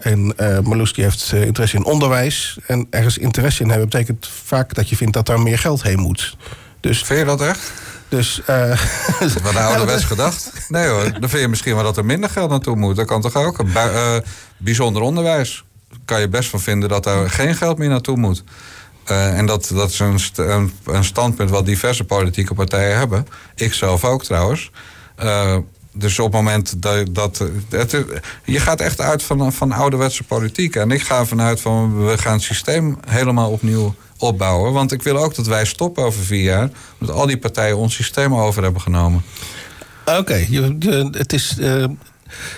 En 0.01 0.35
uh, 0.41 0.59
Marloes 0.59 0.93
die 0.93 1.05
heeft 1.05 1.33
interesse 1.33 1.77
in 1.77 1.85
onderwijs. 1.85 2.59
En 2.67 2.87
ergens 2.91 3.19
interesse 3.19 3.63
in 3.63 3.69
hebben 3.69 3.89
betekent 3.89 4.29
vaak 4.45 4.75
dat 4.75 4.89
je 4.89 4.97
vindt 4.97 5.13
dat 5.13 5.27
daar 5.27 5.41
meer 5.41 5.59
geld 5.59 5.83
heen 5.83 6.01
moet. 6.01 6.37
Dus, 6.81 7.03
vind 7.03 7.19
je 7.19 7.25
dat 7.25 7.41
echt? 7.41 7.73
Dus, 8.09 8.41
uh, 8.51 8.71
is 9.21 9.33
wat 9.43 9.57
ouderwets 9.57 10.05
gedacht? 10.05 10.53
Nee 10.69 10.87
hoor, 10.87 11.21
dan 11.21 11.29
vind 11.29 11.43
je 11.43 11.49
misschien 11.49 11.75
wel 11.75 11.85
dat 11.85 11.97
er 11.97 12.05
minder 12.05 12.31
geld 12.31 12.51
naartoe 12.51 12.77
moet. 12.77 12.97
Dat 12.97 13.07
kan 13.07 13.21
toch 13.21 13.37
ook? 13.37 13.65
Bijzonder 14.57 15.03
onderwijs 15.03 15.65
kan 16.05 16.21
je 16.21 16.29
best 16.29 16.49
van 16.49 16.61
vinden 16.61 16.89
dat 16.89 17.05
daar 17.05 17.31
geen 17.31 17.55
geld 17.55 17.79
meer 17.79 17.89
naartoe 17.89 18.17
moet. 18.17 18.45
Uh, 19.11 19.39
en 19.39 19.47
dat, 19.47 19.71
dat 19.75 19.91
is 19.91 19.99
een, 19.99 20.21
een, 20.85 21.05
standpunt 21.05 21.51
wat 21.51 21.67
diverse 21.67 22.05
politieke 22.05 22.55
partijen 22.55 22.97
hebben. 22.99 23.27
Ik 23.55 23.73
zelf 23.73 24.05
ook 24.05 24.25
trouwens. 24.25 24.71
Uh, 25.23 25.57
dus 25.93 26.19
op 26.19 26.25
het 26.25 26.35
moment 26.35 26.83
dat. 26.83 27.15
dat 27.15 27.49
het, 27.69 28.05
je 28.45 28.61
gaat 28.61 28.81
echt 28.81 29.01
uit 29.01 29.23
van, 29.23 29.53
van 29.53 29.73
ouderwetse 29.73 30.25
politiek. 30.25 30.77
En 30.77 30.91
ik 30.91 31.03
ga 31.03 31.25
vanuit 31.25 31.61
van 31.61 32.07
we 32.07 32.19
gaan 32.19 32.33
het 32.33 32.43
systeem 32.43 32.99
helemaal 33.09 33.51
opnieuw 33.51 33.95
opbouwen. 34.19 34.73
Want 34.73 34.93
ik 34.93 35.03
wil 35.03 35.17
ook 35.17 35.35
dat 35.35 35.47
wij 35.47 35.65
stoppen 35.65 36.05
over 36.05 36.23
vier 36.23 36.43
jaar. 36.43 36.71
Omdat 36.99 37.17
al 37.17 37.27
die 37.27 37.39
partijen 37.39 37.77
ons 37.77 37.95
systeem 37.95 38.35
over 38.35 38.63
hebben 38.63 38.83
genomen. 38.83 39.23
Oké, 40.05 40.19
okay, 40.19 40.49
het 41.11 41.33
is. 41.33 41.57
Uh, 41.59 41.85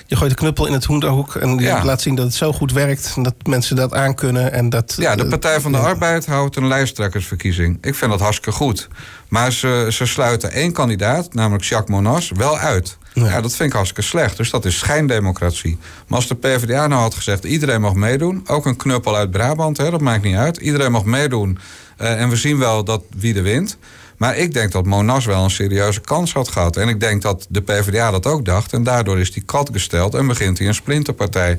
je 0.06 0.16
gooit 0.16 0.30
de 0.30 0.36
knuppel 0.36 0.66
in 0.66 0.72
het 0.72 0.84
hoenderhoek 0.84 1.34
en 1.34 1.58
je 1.58 1.80
laat 1.82 2.00
zien 2.00 2.14
dat 2.14 2.24
het 2.24 2.34
zo 2.34 2.52
goed 2.52 2.72
werkt. 2.72 3.12
En 3.16 3.22
dat 3.22 3.34
mensen 3.48 3.76
dat 3.76 3.94
aankunnen. 3.94 4.52
En 4.52 4.68
dat, 4.68 4.94
ja, 4.98 5.16
de 5.16 5.22
eh, 5.22 5.28
Partij 5.28 5.60
van 5.60 5.72
de 5.72 5.78
Arbeid 5.78 6.26
houdt 6.26 6.56
een 6.56 6.66
lijsttrekkersverkiezing. 6.66 7.78
Ik 7.80 7.94
vind 7.94 8.10
dat 8.10 8.20
hartstikke 8.20 8.58
goed. 8.58 8.88
Maar 9.28 9.52
ze, 9.52 9.86
ze 9.90 10.06
sluiten 10.06 10.52
één 10.52 10.72
kandidaat, 10.72 11.34
namelijk 11.34 11.64
Jacques 11.64 11.96
Monas, 11.96 12.30
wel 12.34 12.58
uit. 12.58 12.98
Ja. 13.12 13.40
dat 13.40 13.54
vind 13.54 13.68
ik 13.68 13.74
hartstikke 13.74 14.02
slecht. 14.02 14.36
Dus 14.36 14.50
dat 14.50 14.64
is 14.64 14.78
schijndemocratie. 14.78 15.78
Maar 16.06 16.18
als 16.18 16.28
de 16.28 16.34
PvdA 16.34 16.86
nou 16.86 17.00
had 17.00 17.14
gezegd... 17.14 17.44
iedereen 17.44 17.80
mag 17.80 17.94
meedoen, 17.94 18.42
ook 18.46 18.66
een 18.66 18.76
knuppel 18.76 19.16
uit 19.16 19.30
Brabant, 19.30 19.76
hè, 19.76 19.90
dat 19.90 20.00
maakt 20.00 20.22
niet 20.22 20.36
uit. 20.36 20.56
Iedereen 20.56 20.92
mag 20.92 21.04
meedoen 21.04 21.58
uh, 22.00 22.20
en 22.20 22.28
we 22.28 22.36
zien 22.36 22.58
wel 22.58 22.84
dat 22.84 23.02
wie 23.16 23.34
er 23.34 23.42
wint... 23.42 23.76
Maar 24.16 24.36
ik 24.36 24.52
denk 24.52 24.72
dat 24.72 24.84
Monas 24.84 25.24
wel 25.24 25.44
een 25.44 25.50
serieuze 25.50 26.00
kans 26.00 26.32
had 26.32 26.48
gehad. 26.48 26.76
En 26.76 26.88
ik 26.88 27.00
denk 27.00 27.22
dat 27.22 27.46
de 27.48 27.60
PvdA 27.60 28.10
dat 28.10 28.26
ook 28.26 28.44
dacht. 28.44 28.72
En 28.72 28.82
daardoor 28.82 29.18
is 29.18 29.32
die 29.32 29.42
kat 29.42 29.70
gesteld 29.72 30.14
en 30.14 30.26
begint 30.26 30.58
hij 30.58 30.66
een 30.66 30.74
splinterpartij. 30.74 31.58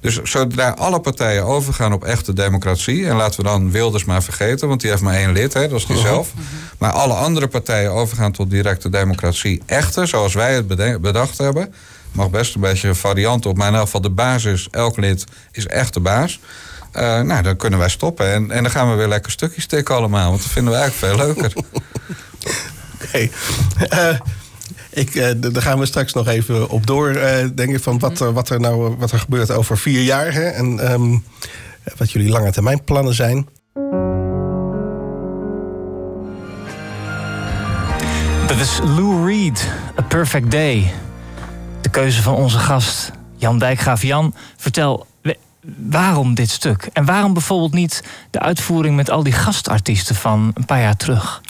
Dus 0.00 0.22
zodra 0.22 0.70
alle 0.70 1.00
partijen 1.00 1.44
overgaan 1.44 1.92
op 1.92 2.04
echte 2.04 2.32
democratie... 2.32 3.06
en 3.06 3.16
laten 3.16 3.40
we 3.42 3.46
dan 3.46 3.70
Wilders 3.70 4.04
maar 4.04 4.22
vergeten, 4.22 4.68
want 4.68 4.80
die 4.80 4.90
heeft 4.90 5.02
maar 5.02 5.14
één 5.14 5.32
lid, 5.32 5.52
hè, 5.52 5.68
dat 5.68 5.78
is 5.78 5.86
die 5.86 5.96
zelf. 5.96 6.32
Maar 6.78 6.90
alle 6.90 7.14
andere 7.14 7.48
partijen 7.48 7.92
overgaan 7.92 8.32
tot 8.32 8.50
directe 8.50 8.88
democratie. 8.88 9.62
Echte, 9.66 10.06
zoals 10.06 10.34
wij 10.34 10.54
het 10.54 10.66
bedacht 11.00 11.38
hebben. 11.38 11.74
Mag 12.12 12.30
best 12.30 12.54
een 12.54 12.60
beetje 12.60 12.88
een 12.88 12.96
variant 12.96 13.46
op, 13.46 13.56
maar 13.56 13.68
in 13.68 13.74
elk 13.74 13.84
geval 13.84 14.00
de 14.00 14.10
basis, 14.10 14.68
elk 14.70 14.96
lid 14.96 15.24
is 15.52 15.66
echt 15.66 15.94
de 15.94 16.00
baas. 16.00 16.40
Uh, 16.96 17.20
nou, 17.20 17.42
dan 17.42 17.56
kunnen 17.56 17.78
wij 17.78 17.88
stoppen. 17.88 18.32
En, 18.32 18.50
en 18.50 18.62
dan 18.62 18.72
gaan 18.72 18.90
we 18.90 18.96
weer 18.96 19.08
lekker 19.08 19.32
stukjes 19.32 19.66
tikken 19.66 19.94
allemaal. 19.94 20.30
Want 20.30 20.42
dat 20.42 20.50
vinden 20.50 20.72
we 20.72 20.78
eigenlijk 20.78 21.14
veel 21.14 21.26
leuker. 21.26 21.52
Oké. 22.94 23.04
Okay. 23.04 23.30
Uh, 23.92 24.18
ik, 24.90 25.14
uh, 25.14 25.28
daar 25.36 25.62
gaan 25.62 25.78
we 25.78 25.86
straks 25.86 26.12
nog 26.12 26.28
even 26.28 26.68
op 26.68 26.86
door, 26.86 27.10
uh, 27.10 27.46
denk 27.54 27.74
ik, 27.74 27.82
van 27.82 27.98
wat, 27.98 28.18
wat, 28.18 28.48
er 28.48 28.60
nou 28.60 28.96
wat 28.98 29.12
er 29.12 29.18
gebeurt 29.18 29.50
over 29.50 29.78
vier 29.78 30.02
jaar. 30.02 30.32
Hè, 30.32 30.48
en 30.48 30.92
um, 30.92 31.24
wat 31.96 32.10
jullie 32.10 32.28
lange 32.28 32.52
termijn 32.52 32.84
plannen 32.84 33.14
zijn. 33.14 33.48
Dat 38.46 38.60
is 38.60 38.80
Lou 38.84 39.26
Reed, 39.26 39.68
A 39.98 40.02
Perfect 40.02 40.50
Day. 40.50 40.92
De 41.80 41.90
keuze 41.90 42.22
van 42.22 42.34
onze 42.34 42.58
gast 42.58 43.10
Jan 43.36 43.58
Dijkgraaf. 43.58 44.02
Jan, 44.02 44.34
vertel, 44.56 45.06
waarom 45.76 46.34
dit 46.34 46.50
stuk? 46.50 46.88
En 46.92 47.04
waarom 47.04 47.32
bijvoorbeeld 47.32 47.72
niet 47.72 48.04
de 48.30 48.40
uitvoering 48.40 48.96
met 48.96 49.10
al 49.10 49.22
die 49.22 49.32
gastartiesten 49.32 50.14
van 50.14 50.50
een 50.54 50.64
paar 50.64 50.80
jaar 50.80 50.96
terug? 50.96 51.40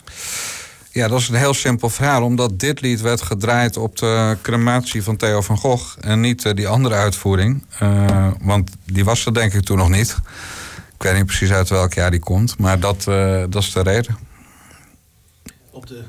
Ja, 0.91 1.09
dat 1.09 1.21
is 1.21 1.29
een 1.29 1.35
heel 1.35 1.55
simpel 1.55 1.89
verhaal. 1.89 2.23
Omdat 2.23 2.59
dit 2.59 2.81
lied 2.81 3.01
werd 3.01 3.23
gedraaid 3.23 3.77
op 3.77 3.97
de 3.97 4.37
crematie 4.43 5.03
van 5.03 5.17
Theo 5.17 5.41
van 5.41 5.57
Gogh. 5.57 5.97
En 6.01 6.21
niet 6.21 6.45
uh, 6.45 6.53
die 6.55 6.69
andere 6.69 6.95
uitvoering. 6.95 7.65
Uh, 7.83 8.29
want 8.41 8.71
die 8.85 9.05
was 9.05 9.27
er 9.27 9.35
denk 9.35 9.53
ik 9.53 9.65
toen 9.65 9.77
nog 9.79 9.89
niet. 9.89 10.17
Ik 10.95 11.03
weet 11.03 11.15
niet 11.15 11.27
precies 11.27 11.51
uit 11.51 11.69
welk 11.69 11.93
jaar 11.93 12.11
die 12.11 12.21
komt. 12.21 12.59
Maar 12.59 12.81
dat, 12.81 13.07
uh, 13.09 13.45
dat 13.49 13.63
is 13.63 13.73
de 13.73 13.83
reden. 13.83 14.19
Op 15.71 15.87
de 15.87 16.05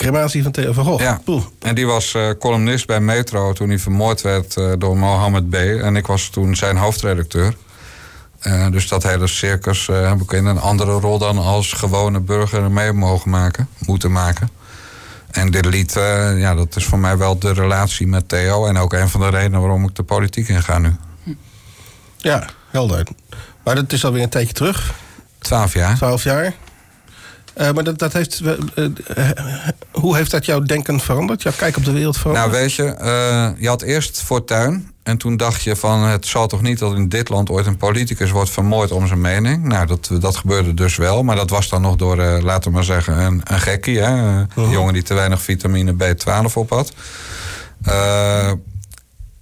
crematie 0.00 0.42
van 0.42 0.52
Theo 0.52 0.72
van 0.72 0.84
Gogh? 0.84 1.02
Ja. 1.02 1.20
Poeh. 1.24 1.44
En 1.58 1.74
die 1.74 1.86
was 1.86 2.16
columnist 2.38 2.86
bij 2.86 3.00
Metro 3.00 3.52
toen 3.52 3.68
hij 3.68 3.78
vermoord 3.78 4.20
werd 4.20 4.54
door 4.78 4.96
Mohammed 4.96 5.50
B. 5.50 5.54
En 5.54 5.96
ik 5.96 6.06
was 6.06 6.28
toen 6.28 6.56
zijn 6.56 6.76
hoofdredacteur. 6.76 7.56
Uh, 8.42 8.70
dus 8.70 8.88
dat 8.88 9.02
hele 9.02 9.26
circus 9.26 9.86
heb 9.86 10.20
ik 10.20 10.32
in 10.32 10.46
een 10.46 10.58
andere 10.58 10.92
rol 10.92 11.18
dan 11.18 11.38
als 11.38 11.72
gewone 11.72 12.20
burger 12.20 12.70
mee 12.70 12.92
mogen 12.92 13.30
maken, 13.30 13.68
moeten 13.78 14.12
maken. 14.12 14.50
En 15.30 15.50
dit 15.50 15.64
lied, 15.64 15.92
ja, 16.36 16.54
dat 16.54 16.76
is 16.76 16.84
voor 16.84 16.98
mij 16.98 17.16
wel 17.16 17.38
de 17.38 17.52
relatie 17.52 18.06
met 18.06 18.28
Theo. 18.28 18.66
En 18.66 18.76
ook 18.76 18.92
een 18.92 19.08
van 19.08 19.20
de 19.20 19.28
redenen 19.28 19.60
waarom 19.60 19.84
ik 19.84 19.94
de 19.94 20.02
politiek 20.02 20.48
in 20.48 20.62
ga 20.62 20.78
nu. 20.78 20.96
Ja, 22.16 22.46
helder. 22.70 23.06
Maar 23.64 23.74
dat 23.74 23.92
is 23.92 24.04
alweer 24.04 24.22
een 24.22 24.28
tijdje 24.28 24.52
terug. 24.52 24.94
Twaalf 25.38 25.74
jaar. 25.74 25.96
Twaalf 25.96 26.22
jaar. 26.22 26.54
Uh, 27.56 27.70
maar 27.70 27.84
dat, 27.84 27.98
dat 27.98 28.12
heeft, 28.12 28.40
uh, 28.40 28.52
uh, 28.74 29.30
hoe 29.90 30.16
heeft 30.16 30.30
dat 30.30 30.44
jouw 30.44 30.60
denken 30.60 31.00
veranderd? 31.00 31.42
Jouw 31.42 31.52
kijk 31.56 31.76
op 31.76 31.84
de 31.84 31.92
wereld 31.92 32.16
veranderd? 32.16 32.46
Nou, 32.46 32.60
weet 32.60 32.72
je, 32.74 33.54
je 33.58 33.68
had 33.68 33.82
eerst 33.82 34.22
Fortuin. 34.22 34.88
En 35.02 35.16
toen 35.16 35.36
dacht 35.36 35.62
je 35.62 35.76
van, 35.76 36.00
het 36.00 36.26
zal 36.26 36.46
toch 36.46 36.62
niet 36.62 36.78
dat 36.78 36.94
in 36.94 37.08
dit 37.08 37.28
land 37.28 37.50
ooit 37.50 37.66
een 37.66 37.76
politicus 37.76 38.30
wordt 38.30 38.50
vermoord 38.50 38.90
om 38.90 39.06
zijn 39.06 39.20
mening. 39.20 39.64
Nou, 39.64 39.86
dat, 39.86 40.10
dat 40.20 40.36
gebeurde 40.36 40.74
dus 40.74 40.96
wel. 40.96 41.22
Maar 41.22 41.36
dat 41.36 41.50
was 41.50 41.68
dan 41.68 41.82
nog 41.82 41.96
door, 41.96 42.16
laten 42.16 42.70
we 42.70 42.76
maar 42.76 42.84
zeggen, 42.84 43.18
een, 43.18 43.40
een 43.44 43.60
gekkie. 43.60 43.98
Hè? 43.98 44.10
Een 44.10 44.48
-huh. 44.54 44.72
jongen 44.72 44.92
die 44.92 45.02
te 45.02 45.14
weinig 45.14 45.42
vitamine 45.42 45.94
B12 45.94 46.52
op 46.54 46.70
had. 46.70 46.92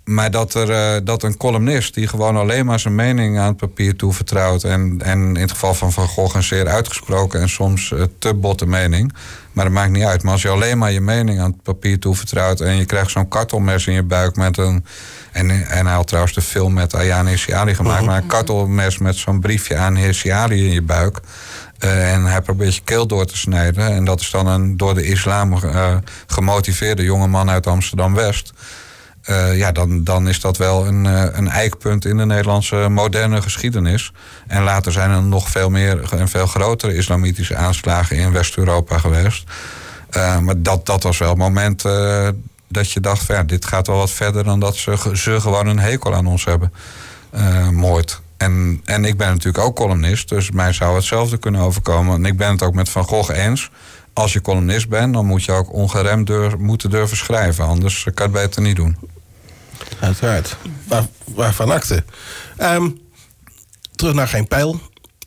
Maar 0.08 0.30
dat, 0.30 0.54
er, 0.54 0.70
uh, 0.70 1.00
dat 1.04 1.22
een 1.22 1.36
columnist 1.36 1.94
die 1.94 2.06
gewoon 2.06 2.36
alleen 2.36 2.66
maar 2.66 2.80
zijn 2.80 2.94
mening 2.94 3.38
aan 3.38 3.46
het 3.46 3.56
papier 3.56 3.96
toevertrouwt. 3.96 4.64
En, 4.64 5.00
en 5.02 5.18
in 5.18 5.40
het 5.40 5.50
geval 5.50 5.74
van 5.74 5.92
Van 5.92 6.08
Gogh 6.08 6.36
een 6.36 6.42
zeer 6.42 6.68
uitgesproken 6.68 7.40
en 7.40 7.48
soms 7.48 7.90
uh, 7.90 8.02
te 8.18 8.34
botte 8.34 8.66
mening. 8.66 9.12
Maar 9.52 9.64
dat 9.64 9.74
maakt 9.74 9.90
niet 9.90 10.04
uit. 10.04 10.22
Maar 10.22 10.32
als 10.32 10.42
je 10.42 10.48
alleen 10.48 10.78
maar 10.78 10.92
je 10.92 11.00
mening 11.00 11.40
aan 11.40 11.50
het 11.50 11.62
papier 11.62 11.98
toevertrouwt. 11.98 12.60
en 12.60 12.76
je 12.76 12.84
krijgt 12.84 13.10
zo'n 13.10 13.28
kartelmes 13.28 13.86
in 13.86 13.92
je 13.92 14.02
buik 14.02 14.36
met 14.36 14.58
een. 14.58 14.84
En, 15.32 15.50
en 15.50 15.86
hij 15.86 15.94
had 15.94 16.06
trouwens 16.06 16.34
de 16.34 16.42
film 16.42 16.72
met 16.72 16.94
Ayaan 16.94 17.26
Hirsiali 17.26 17.74
gemaakt. 17.74 18.04
Maar 18.04 18.16
een 18.16 18.26
kartelmes 18.26 18.98
met 18.98 19.16
zo'n 19.16 19.40
briefje 19.40 19.76
aan 19.76 19.96
Hirsiali 19.96 20.66
in 20.66 20.72
je 20.72 20.82
buik. 20.82 21.20
Uh, 21.84 22.12
en 22.12 22.24
hij 22.24 22.40
probeert 22.40 22.74
je 22.74 22.80
keel 22.84 23.06
door 23.06 23.26
te 23.26 23.36
snijden. 23.36 23.86
En 23.86 24.04
dat 24.04 24.20
is 24.20 24.30
dan 24.30 24.46
een 24.46 24.76
door 24.76 24.94
de 24.94 25.04
islam 25.04 25.58
gemotiveerde 26.26 27.02
jonge 27.02 27.26
man 27.26 27.50
uit 27.50 27.66
Amsterdam 27.66 28.14
West. 29.28 29.56
ja, 29.56 29.72
dan, 29.72 30.04
dan 30.04 30.28
is 30.28 30.40
dat 30.40 30.56
wel 30.56 30.86
een, 30.86 31.04
een 31.38 31.48
eikpunt 31.48 32.04
in 32.04 32.16
de 32.16 32.26
Nederlandse 32.26 32.88
moderne 32.90 33.42
geschiedenis. 33.42 34.12
En 34.46 34.62
later 34.62 34.92
zijn 34.92 35.10
er 35.10 35.22
nog 35.22 35.48
veel 35.48 35.70
meer 35.70 36.12
en 36.12 36.28
veel 36.28 36.46
grotere 36.46 36.94
islamitische 36.94 37.56
aanslagen 37.56 38.16
in 38.16 38.32
West-Europa 38.32 38.98
geweest. 38.98 39.44
maar 40.14 40.62
dat, 40.62 40.86
dat 40.86 41.02
was 41.02 41.18
wel 41.18 41.28
het 41.28 41.38
moment 41.38 41.82
dat 42.68 42.92
je 42.92 43.00
dacht: 43.00 43.22
van, 43.22 43.46
dit 43.46 43.64
gaat 43.64 43.86
wel 43.86 43.96
wat 43.96 44.10
verder 44.10 44.44
dan 44.44 44.60
dat 44.60 44.76
ze, 44.76 45.10
ze 45.14 45.40
gewoon 45.40 45.66
een 45.66 45.78
hekel 45.78 46.14
aan 46.14 46.26
ons 46.26 46.44
hebben. 46.44 46.72
moord. 47.72 48.20
En, 48.38 48.80
en 48.84 49.04
ik 49.04 49.16
ben 49.16 49.28
natuurlijk 49.28 49.64
ook 49.64 49.76
columnist, 49.76 50.28
dus 50.28 50.50
mij 50.50 50.72
zou 50.72 50.94
hetzelfde 50.94 51.38
kunnen 51.38 51.60
overkomen. 51.60 52.14
En 52.14 52.24
ik 52.24 52.36
ben 52.36 52.50
het 52.50 52.62
ook 52.62 52.74
met 52.74 52.88
Van 52.88 53.04
Gogh 53.04 53.36
eens. 53.36 53.70
Als 54.12 54.32
je 54.32 54.40
columnist 54.40 54.88
bent, 54.88 55.14
dan 55.14 55.26
moet 55.26 55.44
je 55.44 55.52
ook 55.52 55.72
ongeremd 55.72 56.26
durf, 56.26 56.56
moeten 56.56 56.90
durven 56.90 57.16
schrijven. 57.16 57.64
Anders 57.64 58.02
kan 58.02 58.12
je 58.14 58.22
het 58.22 58.32
beter 58.32 58.62
niet 58.62 58.76
doen. 58.76 58.96
Uiteraard. 60.00 60.56
Waar, 60.84 61.06
waarvan 61.24 61.70
akte. 61.70 62.04
Um, 62.60 63.00
terug 63.94 64.14
naar 64.14 64.28
Geen 64.28 64.48
Pijl. 64.48 64.80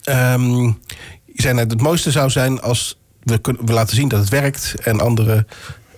Um, 0.09 0.63
je 1.25 1.41
zei 1.41 1.53
net, 1.53 1.71
het 1.71 1.81
mooiste 1.81 2.11
zou 2.11 2.29
zijn 2.29 2.61
als 2.61 2.97
we, 3.23 3.39
we 3.41 3.73
laten 3.73 3.95
zien 3.95 4.07
dat 4.07 4.19
het 4.19 4.29
werkt... 4.29 4.73
en 4.83 4.99
andere 4.99 5.45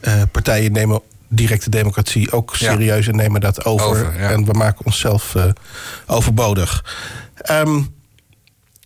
uh, 0.01 0.21
partijen 0.31 0.71
nemen 0.71 1.01
directe 1.27 1.69
democratie 1.69 2.31
ook 2.31 2.55
serieus 2.55 3.07
en 3.07 3.15
nemen 3.15 3.41
dat 3.41 3.65
over. 3.65 4.15
En 4.19 4.45
we 4.45 4.53
maken 4.53 4.85
onszelf 4.85 5.35
uh, 5.35 5.45
overbodig. 6.05 6.85
Um, 7.51 7.95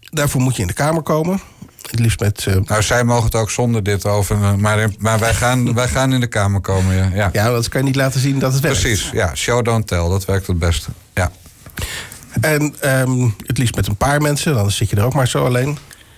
daarvoor 0.10 0.42
moet 0.42 0.56
je 0.56 0.62
in 0.62 0.68
de 0.68 0.74
Kamer 0.74 1.02
komen. 1.02 1.42
Het 1.92 2.00
liefst 2.00 2.20
met. 2.20 2.46
Uh, 2.48 2.56
nou, 2.64 2.84
zij 2.84 3.04
mogen 3.04 3.26
het 3.26 3.36
ook 3.36 3.50
zonder 3.50 3.84
dit 3.84 4.06
over. 4.06 4.38
Maar, 4.38 4.90
maar 5.00 5.20
wij, 5.20 5.34
gaan, 5.34 5.74
wij 5.74 5.88
gaan 5.88 6.14
in 6.14 6.20
de 6.20 6.28
Kamer 6.28 6.62
komen. 6.62 6.96
Ja, 6.96 7.10
ja. 7.14 7.30
ja 7.34 7.50
dat 7.50 7.70
kan 7.70 7.82
je 7.82 7.88
niet 7.88 7.96
laten 7.96 8.20
zien 8.20 8.40
dat 8.40 8.54
het 8.54 8.62
werkt. 8.62 8.80
Precies, 8.80 9.10
ja. 9.14 9.36
Show 9.36 9.66
don't 9.66 9.88
tell, 9.88 10.10
dat 10.10 10.26
werkt 10.26 10.48
het 10.48 10.60
beste. 10.60 10.90
Ja. 11.14 11.32
En 12.42 12.76
um, 12.86 13.36
het 13.46 13.58
liefst 13.58 13.76
met 13.76 13.88
een 13.88 13.96
paar 13.96 14.22
mensen, 14.22 14.54
dan 14.54 14.72
zit 14.72 14.90
je 14.90 14.96
er 14.96 15.06
ook 15.06 15.14
maar 15.14 15.28
zo 15.28 15.46
alleen. 15.46 15.78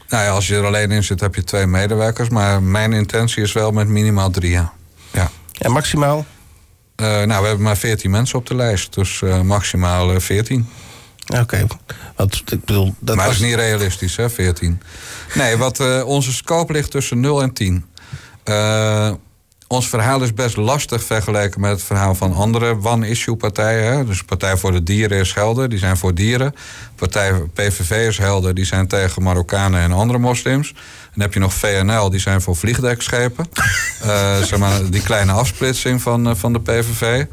Nou 0.10 0.24
ja, 0.24 0.30
als 0.30 0.48
je 0.48 0.56
er 0.56 0.66
alleen 0.66 0.92
in 0.92 1.04
zit, 1.04 1.20
heb 1.20 1.36
je 1.36 1.44
twee 1.44 1.66
medewerkers. 1.66 2.30
Maar 2.30 2.64
mijn 2.64 2.94
intentie 2.94 3.44
is 3.44 3.54
wel 3.54 3.72
met 3.72 3.88
minimaal 3.88 4.30
drie. 4.30 4.52
Ja. 4.52 4.74
ja. 5.12 5.32
En 5.58 5.72
maximaal? 5.72 6.26
Uh, 7.02 7.08
nou, 7.08 7.42
we 7.42 7.48
hebben 7.48 7.62
maar 7.62 7.78
14 7.78 8.12
mensen 8.12 8.40
op 8.40 8.46
de 8.46 8.56
lijst, 8.56 8.94
dus 8.94 9.22
uh, 9.22 9.42
maximaal 9.42 10.20
14. 10.20 10.68
Oké, 11.30 11.42
okay. 11.42 11.68
ik 12.46 12.66
bedoel... 12.66 12.96
Dat 13.00 13.16
maar 13.16 13.26
was... 13.26 13.36
is 13.36 13.42
niet 13.42 13.56
realistisch, 13.56 14.16
hè, 14.16 14.30
14. 14.30 14.82
Nee, 15.34 15.58
wat 15.58 15.80
uh, 15.80 16.06
onze 16.06 16.34
scope 16.34 16.74
ligt 16.74 16.92
tussen 16.92 17.20
0 17.20 17.42
en 17.42 17.54
10 17.54 17.86
ons 19.70 19.90
verhaal 19.90 20.22
is 20.22 20.34
best 20.34 20.58
lastig 20.58 21.04
vergeleken 21.04 21.62
met 21.62 21.72
het 21.72 21.84
verhaal 21.84 22.16
van 22.16 22.34
andere 22.34 22.78
one-issue 22.84 23.36
partijen. 23.36 24.06
Dus 24.06 24.24
Partij 24.24 24.58
voor 24.58 24.72
de 24.72 24.84
Dieren 24.84 25.18
is 25.18 25.34
helder, 25.34 25.70
die 25.70 25.80
zijn 25.80 25.98
voor 25.98 26.14
dieren. 26.14 26.54
Partij 26.96 27.34
PVV 27.54 28.08
is 28.08 28.18
helder, 28.18 28.54
die 28.54 28.66
zijn 28.66 28.88
tegen 28.88 29.24
Marokkanen 29.24 29.82
en 29.82 29.92
andere 29.92 30.20
moslims. 30.20 30.74
Dan 31.14 31.22
heb 31.22 31.34
je 31.34 31.40
nog 31.40 31.54
VNL, 31.54 32.10
die 32.10 32.20
zijn 32.20 32.42
voor 32.42 32.56
vliegdekschepen. 32.56 33.50
uh, 34.06 34.38
zeg 34.50 34.60
maar, 34.60 34.90
die 34.90 35.02
kleine 35.02 35.32
afsplitsing 35.32 36.02
van, 36.02 36.38
van 36.38 36.54
de 36.54 36.60
PVV. 36.60 37.26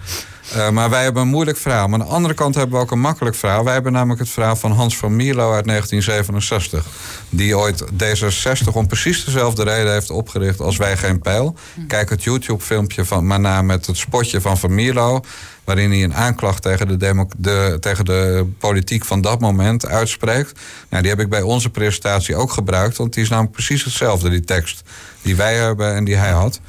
Uh, 0.55 0.70
maar 0.70 0.90
wij 0.90 1.03
hebben 1.03 1.22
een 1.22 1.28
moeilijk 1.28 1.59
verhaal. 1.59 1.88
Maar 1.88 2.01
aan 2.01 2.07
de 2.07 2.12
andere 2.12 2.34
kant 2.34 2.55
hebben 2.55 2.76
we 2.76 2.82
ook 2.82 2.90
een 2.90 3.01
makkelijk 3.01 3.36
verhaal. 3.36 3.64
Wij 3.64 3.72
hebben 3.72 3.92
namelijk 3.92 4.20
het 4.20 4.28
verhaal 4.28 4.57
van 4.57 4.72
Hans 4.72 4.97
van 4.97 5.16
Mierlo 5.16 5.53
uit 5.53 5.66
1967. 5.66 6.86
Die 7.28 7.59
ooit 7.59 7.84
D66 7.84 8.72
om 8.72 8.86
precies 8.86 9.24
dezelfde 9.24 9.62
reden 9.62 9.92
heeft 9.92 10.11
opgericht 10.11 10.61
als 10.61 10.76
Wij 10.76 10.97
Geen 10.97 11.18
Pijl. 11.18 11.57
Kijk 11.88 12.11
het 12.11 12.22
YouTube-filmpje 12.22 13.05
van 13.05 13.26
maar 13.26 13.40
na 13.40 13.62
met 13.62 13.86
het 13.86 13.97
spotje 13.97 14.40
van 14.40 14.59
Van 14.59 14.74
Mierlo. 14.74 15.24
Waarin 15.64 15.90
hij 15.90 16.03
een 16.03 16.14
aanklacht 16.14 16.62
tegen 16.62 16.99
de, 16.99 17.26
de, 17.36 17.76
tegen 17.80 18.05
de 18.05 18.47
politiek 18.59 19.05
van 19.05 19.20
dat 19.20 19.40
moment 19.40 19.86
uitspreekt. 19.86 20.61
Nou, 20.88 21.03
die 21.03 21.11
heb 21.11 21.20
ik 21.20 21.28
bij 21.28 21.42
onze 21.42 21.70
presentatie 21.70 22.36
ook 22.36 22.51
gebruikt. 22.51 22.97
Want 22.97 23.14
die 23.14 23.22
is 23.22 23.28
namelijk 23.28 23.55
precies 23.55 23.84
hetzelfde, 23.84 24.30
die 24.30 24.44
tekst. 24.44 24.82
Die 25.22 25.36
wij 25.36 25.55
hebben 25.55 25.94
en 25.94 26.05
die 26.05 26.16
hij 26.16 26.30
had. 26.30 26.61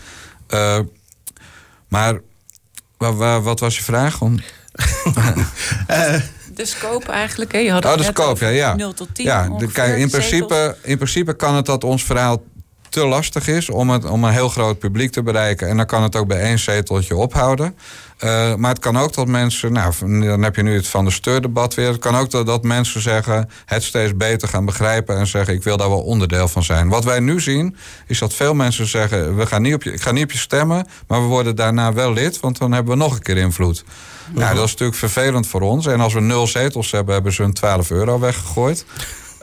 Uh, 0.50 0.80
maar 1.88 2.20
wat, 2.98 3.44
wat 3.44 3.60
was 3.60 3.78
je 3.78 3.84
vraag? 3.84 4.22
Om... 4.22 4.40
de 6.56 6.66
scope 6.66 7.12
eigenlijk. 7.12 7.52
Hè? 7.52 7.58
Je 7.58 7.72
had 7.72 7.86
oh, 7.86 7.98
de 7.98 8.04
scope, 8.04 8.46
ja, 8.46 8.52
ja. 8.52 8.76
0 8.76 8.94
tot 8.94 9.16
10. 9.16 9.26
Ja, 9.26 9.50
kijk, 9.74 9.98
in, 9.98 10.10
principe, 10.10 10.78
in 10.82 10.96
principe 10.96 11.34
kan 11.34 11.56
het 11.56 11.66
dat 11.66 11.84
ons 11.84 12.04
verhaal 12.04 12.44
te 12.90 13.06
lastig 13.06 13.48
is 13.48 13.70
om, 13.70 13.90
het, 13.90 14.06
om 14.06 14.24
een 14.24 14.34
heel 14.34 14.50
groot 14.50 14.80
publiek 14.80 15.12
te 15.12 15.24
bereiken. 15.24 15.68
En 15.68 15.78
dan 15.78 15.86
kan 15.86 16.04
het 16.04 16.16
ook 16.16 16.28
bij 16.28 16.42
één 16.42 16.60
zeteltje 16.60 17.16
ophouden. 17.16 17.78
Uh, 18.24 18.56
maar 18.56 18.70
het 18.70 18.80
kan 18.80 18.98
ook 18.98 19.14
dat 19.14 19.28
mensen, 19.28 19.74
nou, 19.74 19.94
dan 20.26 20.44
heb 20.44 20.56
je 20.56 20.64
nu 20.64 20.76
het 20.76 20.88
van 20.88 21.06
de 21.06 21.12
steurdebat 21.12 21.74
weer. 21.74 21.88
Het 21.88 22.00
kan 22.00 22.16
ook 22.16 22.32
dat, 22.32 22.46
dat 22.46 22.64
mensen 22.64 23.02
zeggen, 23.02 23.50
het 23.66 23.84
steeds 23.84 24.16
beter 24.16 24.48
gaan 24.48 24.66
begrijpen 24.66 25.18
en 25.18 25.28
zeggen: 25.28 25.54
ik 25.54 25.64
wil 25.64 25.78
daar 25.78 25.90
wel 25.90 26.02
onderdeel 26.02 26.48
van 26.48 26.64
zijn. 26.64 26.90
Wat 26.90 27.04
wij 27.04 27.20
nu 27.20 27.42
zien, 27.42 27.76
is 28.08 28.20
dat 28.20 28.34
veel 28.34 28.54
mensen 28.54 28.88
zeggen: 28.88 29.36
we 29.36 29.46
gaan 29.46 29.62
niet 29.62 29.74
op 29.74 29.84
je, 29.84 29.94
ik 29.94 30.02
ga 30.02 30.12
niet 30.12 30.24
op 30.24 30.32
je 30.32 30.38
stemmen, 30.38 30.88
maar 31.08 31.22
we 31.22 31.28
worden 31.28 31.56
daarna 31.56 31.94
wel 31.94 32.14
lid, 32.14 32.40
want 32.40 32.58
dan 32.58 32.72
hebben 32.72 32.98
we 32.98 33.04
nog 33.04 33.14
een 33.14 33.22
keer 33.22 33.38
invloed. 33.38 33.84
Nou, 34.34 34.56
dat 34.56 34.66
is 34.66 34.72
natuurlijk 34.72 34.98
vervelend 34.98 35.48
voor 35.48 35.62
ons. 35.62 35.86
En 35.86 36.00
als 36.00 36.14
we 36.14 36.22
nul 36.22 36.48
zetels 36.48 36.92
hebben, 36.92 37.14
hebben 37.14 37.34
ze 37.34 37.42
hun 37.42 37.54
12 37.54 37.92
euro 37.92 38.20
weggegooid. 38.20 38.86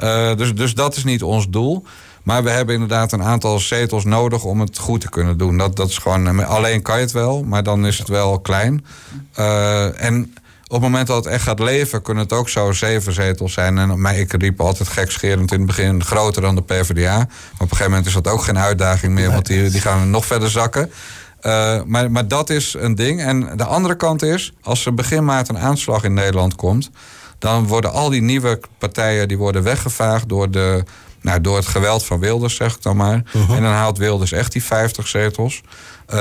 Uh, 0.02 0.34
dus, 0.34 0.54
dus 0.54 0.74
dat 0.74 0.96
is 0.96 1.04
niet 1.04 1.22
ons 1.22 1.48
doel. 1.48 1.84
Maar 2.24 2.42
we 2.42 2.50
hebben 2.50 2.74
inderdaad 2.74 3.12
een 3.12 3.22
aantal 3.22 3.58
zetels 3.58 4.04
nodig 4.04 4.44
om 4.44 4.60
het 4.60 4.78
goed 4.78 5.00
te 5.00 5.08
kunnen 5.08 5.38
doen. 5.38 5.58
Dat, 5.58 5.76
dat 5.76 5.88
is 5.88 5.98
gewoon, 5.98 6.40
eh, 6.40 6.48
alleen 6.48 6.82
kan 6.82 6.96
je 6.96 7.02
het 7.02 7.12
wel, 7.12 7.42
maar 7.42 7.62
dan 7.62 7.86
is 7.86 7.98
het 7.98 8.08
wel 8.08 8.40
klein. 8.40 8.84
Uh, 9.38 10.02
en 10.02 10.34
op 10.66 10.80
het 10.80 10.80
moment 10.80 11.06
dat 11.06 11.24
het 11.24 11.32
echt 11.34 11.42
gaat 11.42 11.58
leven, 11.58 12.02
kunnen 12.02 12.22
het 12.22 12.32
ook 12.32 12.48
zo 12.48 12.72
zeven 12.72 13.12
zetels 13.12 13.52
zijn. 13.52 13.78
En 13.78 14.00
mij, 14.00 14.18
ik 14.18 14.32
riep 14.32 14.60
altijd 14.60 14.88
gekscherend 14.88 15.52
in 15.52 15.58
het 15.58 15.66
begin 15.66 16.04
groter 16.04 16.42
dan 16.42 16.54
de 16.54 16.62
PvdA. 16.62 17.16
Maar 17.16 17.26
op 17.54 17.60
een 17.60 17.68
gegeven 17.68 17.90
moment 17.90 18.06
is 18.06 18.12
dat 18.12 18.28
ook 18.28 18.42
geen 18.42 18.58
uitdaging 18.58 19.12
meer, 19.12 19.30
want 19.30 19.46
die, 19.46 19.70
die 19.70 19.80
gaan 19.80 20.10
nog 20.10 20.26
verder 20.26 20.50
zakken. 20.50 20.90
Uh, 21.42 21.82
maar, 21.86 22.10
maar 22.10 22.28
dat 22.28 22.50
is 22.50 22.74
een 22.78 22.94
ding. 22.94 23.22
En 23.22 23.56
de 23.56 23.64
andere 23.64 23.96
kant 23.96 24.22
is, 24.22 24.52
als 24.62 24.86
er 24.86 24.94
begin 24.94 25.24
maart 25.24 25.48
een 25.48 25.58
aanslag 25.58 26.04
in 26.04 26.14
Nederland 26.14 26.54
komt, 26.54 26.90
dan 27.38 27.66
worden 27.66 27.92
al 27.92 28.10
die 28.10 28.22
nieuwe 28.22 28.60
partijen 28.78 29.28
die 29.28 29.38
worden 29.38 29.62
weggevaagd 29.62 30.28
door 30.28 30.50
de 30.50 30.84
nou, 31.24 31.40
door 31.40 31.56
het 31.56 31.66
geweld 31.66 32.04
van 32.04 32.20
Wilders, 32.20 32.54
zeg 32.54 32.74
ik 32.74 32.82
dan 32.82 32.96
maar. 32.96 33.22
Uh-huh. 33.26 33.56
En 33.56 33.62
dan 33.62 33.72
haalt 33.72 33.98
Wilders 33.98 34.32
echt 34.32 34.52
die 34.52 34.64
50 34.64 35.08
zetels. 35.08 35.62
Uh, 36.14 36.18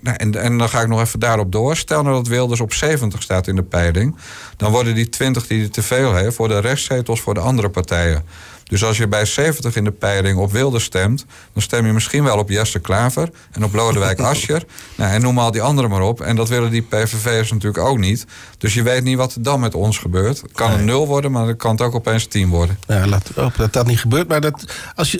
nou, 0.00 0.16
en, 0.16 0.34
en 0.34 0.58
dan 0.58 0.68
ga 0.68 0.80
ik 0.80 0.88
nog 0.88 1.00
even 1.00 1.20
daarop 1.20 1.52
door. 1.52 1.76
Stel 1.76 2.02
nou 2.02 2.14
dat 2.14 2.26
Wilders 2.26 2.60
op 2.60 2.72
70 2.72 3.22
staat 3.22 3.46
in 3.46 3.56
de 3.56 3.62
peiling. 3.62 4.16
Dan 4.56 4.70
worden 4.70 4.94
die 4.94 5.08
20 5.08 5.46
die 5.46 5.60
hij 5.60 5.68
te 5.68 5.82
veel 5.82 6.14
heeft, 6.14 6.36
voor 6.36 6.48
de 6.48 6.58
restzetels 6.58 7.20
voor 7.20 7.34
de 7.34 7.40
andere 7.40 7.68
partijen. 7.68 8.24
Dus 8.72 8.84
als 8.84 8.96
je 8.96 9.08
bij 9.08 9.24
70 9.24 9.76
in 9.76 9.84
de 9.84 9.90
peiling 9.90 10.38
op 10.38 10.52
Wilde 10.52 10.78
stemt, 10.78 11.24
dan 11.52 11.62
stem 11.62 11.86
je 11.86 11.92
misschien 11.92 12.24
wel 12.24 12.38
op 12.38 12.48
Jesse 12.48 12.78
Klaver 12.78 13.30
en 13.50 13.64
op 13.64 13.74
Lodewijk 13.74 14.20
Asscher. 14.30 14.64
Nou, 14.94 15.12
en 15.12 15.20
noem 15.20 15.38
al 15.38 15.50
die 15.50 15.62
anderen 15.62 15.90
maar 15.90 16.00
op. 16.00 16.20
En 16.20 16.36
dat 16.36 16.48
willen 16.48 16.70
die 16.70 16.82
PVV'ers 16.82 17.50
natuurlijk 17.50 17.84
ook 17.84 17.98
niet. 17.98 18.26
Dus 18.58 18.74
je 18.74 18.82
weet 18.82 19.04
niet 19.04 19.16
wat 19.16 19.34
er 19.34 19.42
dan 19.42 19.60
met 19.60 19.74
ons 19.74 19.98
gebeurt. 19.98 20.40
Het 20.40 20.52
kan 20.52 20.72
een 20.72 20.84
nul 20.84 21.06
worden, 21.06 21.32
maar 21.32 21.46
het 21.46 21.56
kan 21.56 21.70
het 21.70 21.80
ook 21.80 21.94
opeens 21.94 22.26
10 22.26 22.48
worden. 22.48 22.78
Ja, 22.86 23.06
laat 23.06 23.30
hopen 23.34 23.58
dat 23.58 23.72
dat 23.72 23.86
niet 23.86 24.00
gebeurt. 24.00 24.28
Maar 24.28 24.40
dat, 24.40 24.64
als 24.94 25.10
je, 25.10 25.18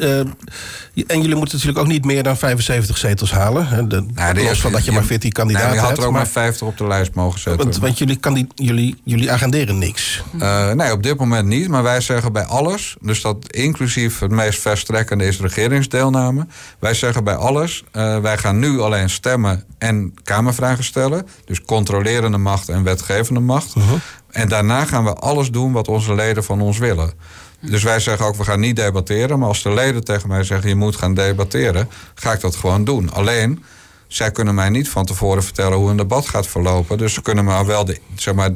uh, 0.94 1.04
en 1.06 1.20
jullie 1.20 1.36
moeten 1.36 1.56
natuurlijk 1.56 1.78
ook 1.78 1.92
niet 1.92 2.04
meer 2.04 2.22
dan 2.22 2.36
75 2.36 2.98
zetels 2.98 3.30
halen. 3.30 3.88
De, 3.88 4.06
nou, 4.14 4.42
los 4.42 4.60
van 4.60 4.72
dat 4.72 4.84
je, 4.84 4.92
maar 4.92 5.04
14 5.04 5.32
kandidaten 5.32 5.68
hebt. 5.68 5.80
je 5.80 5.86
had 5.86 5.98
er 5.98 6.06
ook 6.06 6.12
maar 6.12 6.26
50 6.26 6.66
op 6.66 6.78
de 6.78 6.86
lijst 6.86 7.14
mogen 7.14 7.40
zetten. 7.40 7.64
Want, 7.64 7.78
want 7.78 7.98
jullie, 7.98 8.16
kan 8.16 8.34
die, 8.34 8.46
jullie, 8.54 9.00
jullie 9.04 9.32
agenderen 9.32 9.78
niks. 9.78 10.22
Uh, 10.34 10.72
nee, 10.72 10.92
op 10.92 11.02
dit 11.02 11.18
moment 11.18 11.48
niet. 11.48 11.68
Maar 11.68 11.82
wij 11.82 12.00
zeggen 12.00 12.32
bij 12.32 12.44
alles. 12.44 12.96
Dus 13.00 13.20
dat 13.20 13.41
inclusief 13.50 14.18
het 14.18 14.30
meest 14.30 14.60
verstrekkende 14.60 15.26
is 15.26 15.40
regeringsdeelname. 15.40 16.46
Wij 16.78 16.94
zeggen 16.94 17.24
bij 17.24 17.34
alles, 17.34 17.84
uh, 17.92 18.18
wij 18.18 18.38
gaan 18.38 18.58
nu 18.58 18.80
alleen 18.80 19.10
stemmen 19.10 19.64
en 19.78 20.14
Kamervragen 20.22 20.84
stellen. 20.84 21.26
Dus 21.44 21.62
controlerende 21.62 22.38
macht 22.38 22.68
en 22.68 22.82
wetgevende 22.82 23.40
macht. 23.40 23.76
Uh-huh. 23.76 23.92
En 24.30 24.48
daarna 24.48 24.84
gaan 24.84 25.04
we 25.04 25.14
alles 25.14 25.50
doen 25.50 25.72
wat 25.72 25.88
onze 25.88 26.14
leden 26.14 26.44
van 26.44 26.60
ons 26.60 26.78
willen. 26.78 27.12
Dus 27.60 27.82
wij 27.82 28.00
zeggen 28.00 28.26
ook, 28.26 28.36
we 28.36 28.44
gaan 28.44 28.60
niet 28.60 28.76
debatteren. 28.76 29.38
Maar 29.38 29.48
als 29.48 29.62
de 29.62 29.74
leden 29.74 30.04
tegen 30.04 30.28
mij 30.28 30.44
zeggen, 30.44 30.68
je 30.68 30.74
moet 30.74 30.96
gaan 30.96 31.14
debatteren... 31.14 31.88
ga 32.14 32.32
ik 32.32 32.40
dat 32.40 32.56
gewoon 32.56 32.84
doen. 32.84 33.12
Alleen, 33.12 33.64
zij 34.06 34.30
kunnen 34.30 34.54
mij 34.54 34.68
niet 34.68 34.88
van 34.88 35.04
tevoren 35.04 35.42
vertellen 35.42 35.78
hoe 35.78 35.90
een 35.90 35.96
debat 35.96 36.28
gaat 36.28 36.46
verlopen. 36.46 36.98
Dus 36.98 37.14
ze 37.14 37.22
kunnen 37.22 37.44
me 37.44 37.64
wel 37.64 37.84
de, 37.84 37.98
zeg 38.14 38.34
maar, 38.34 38.50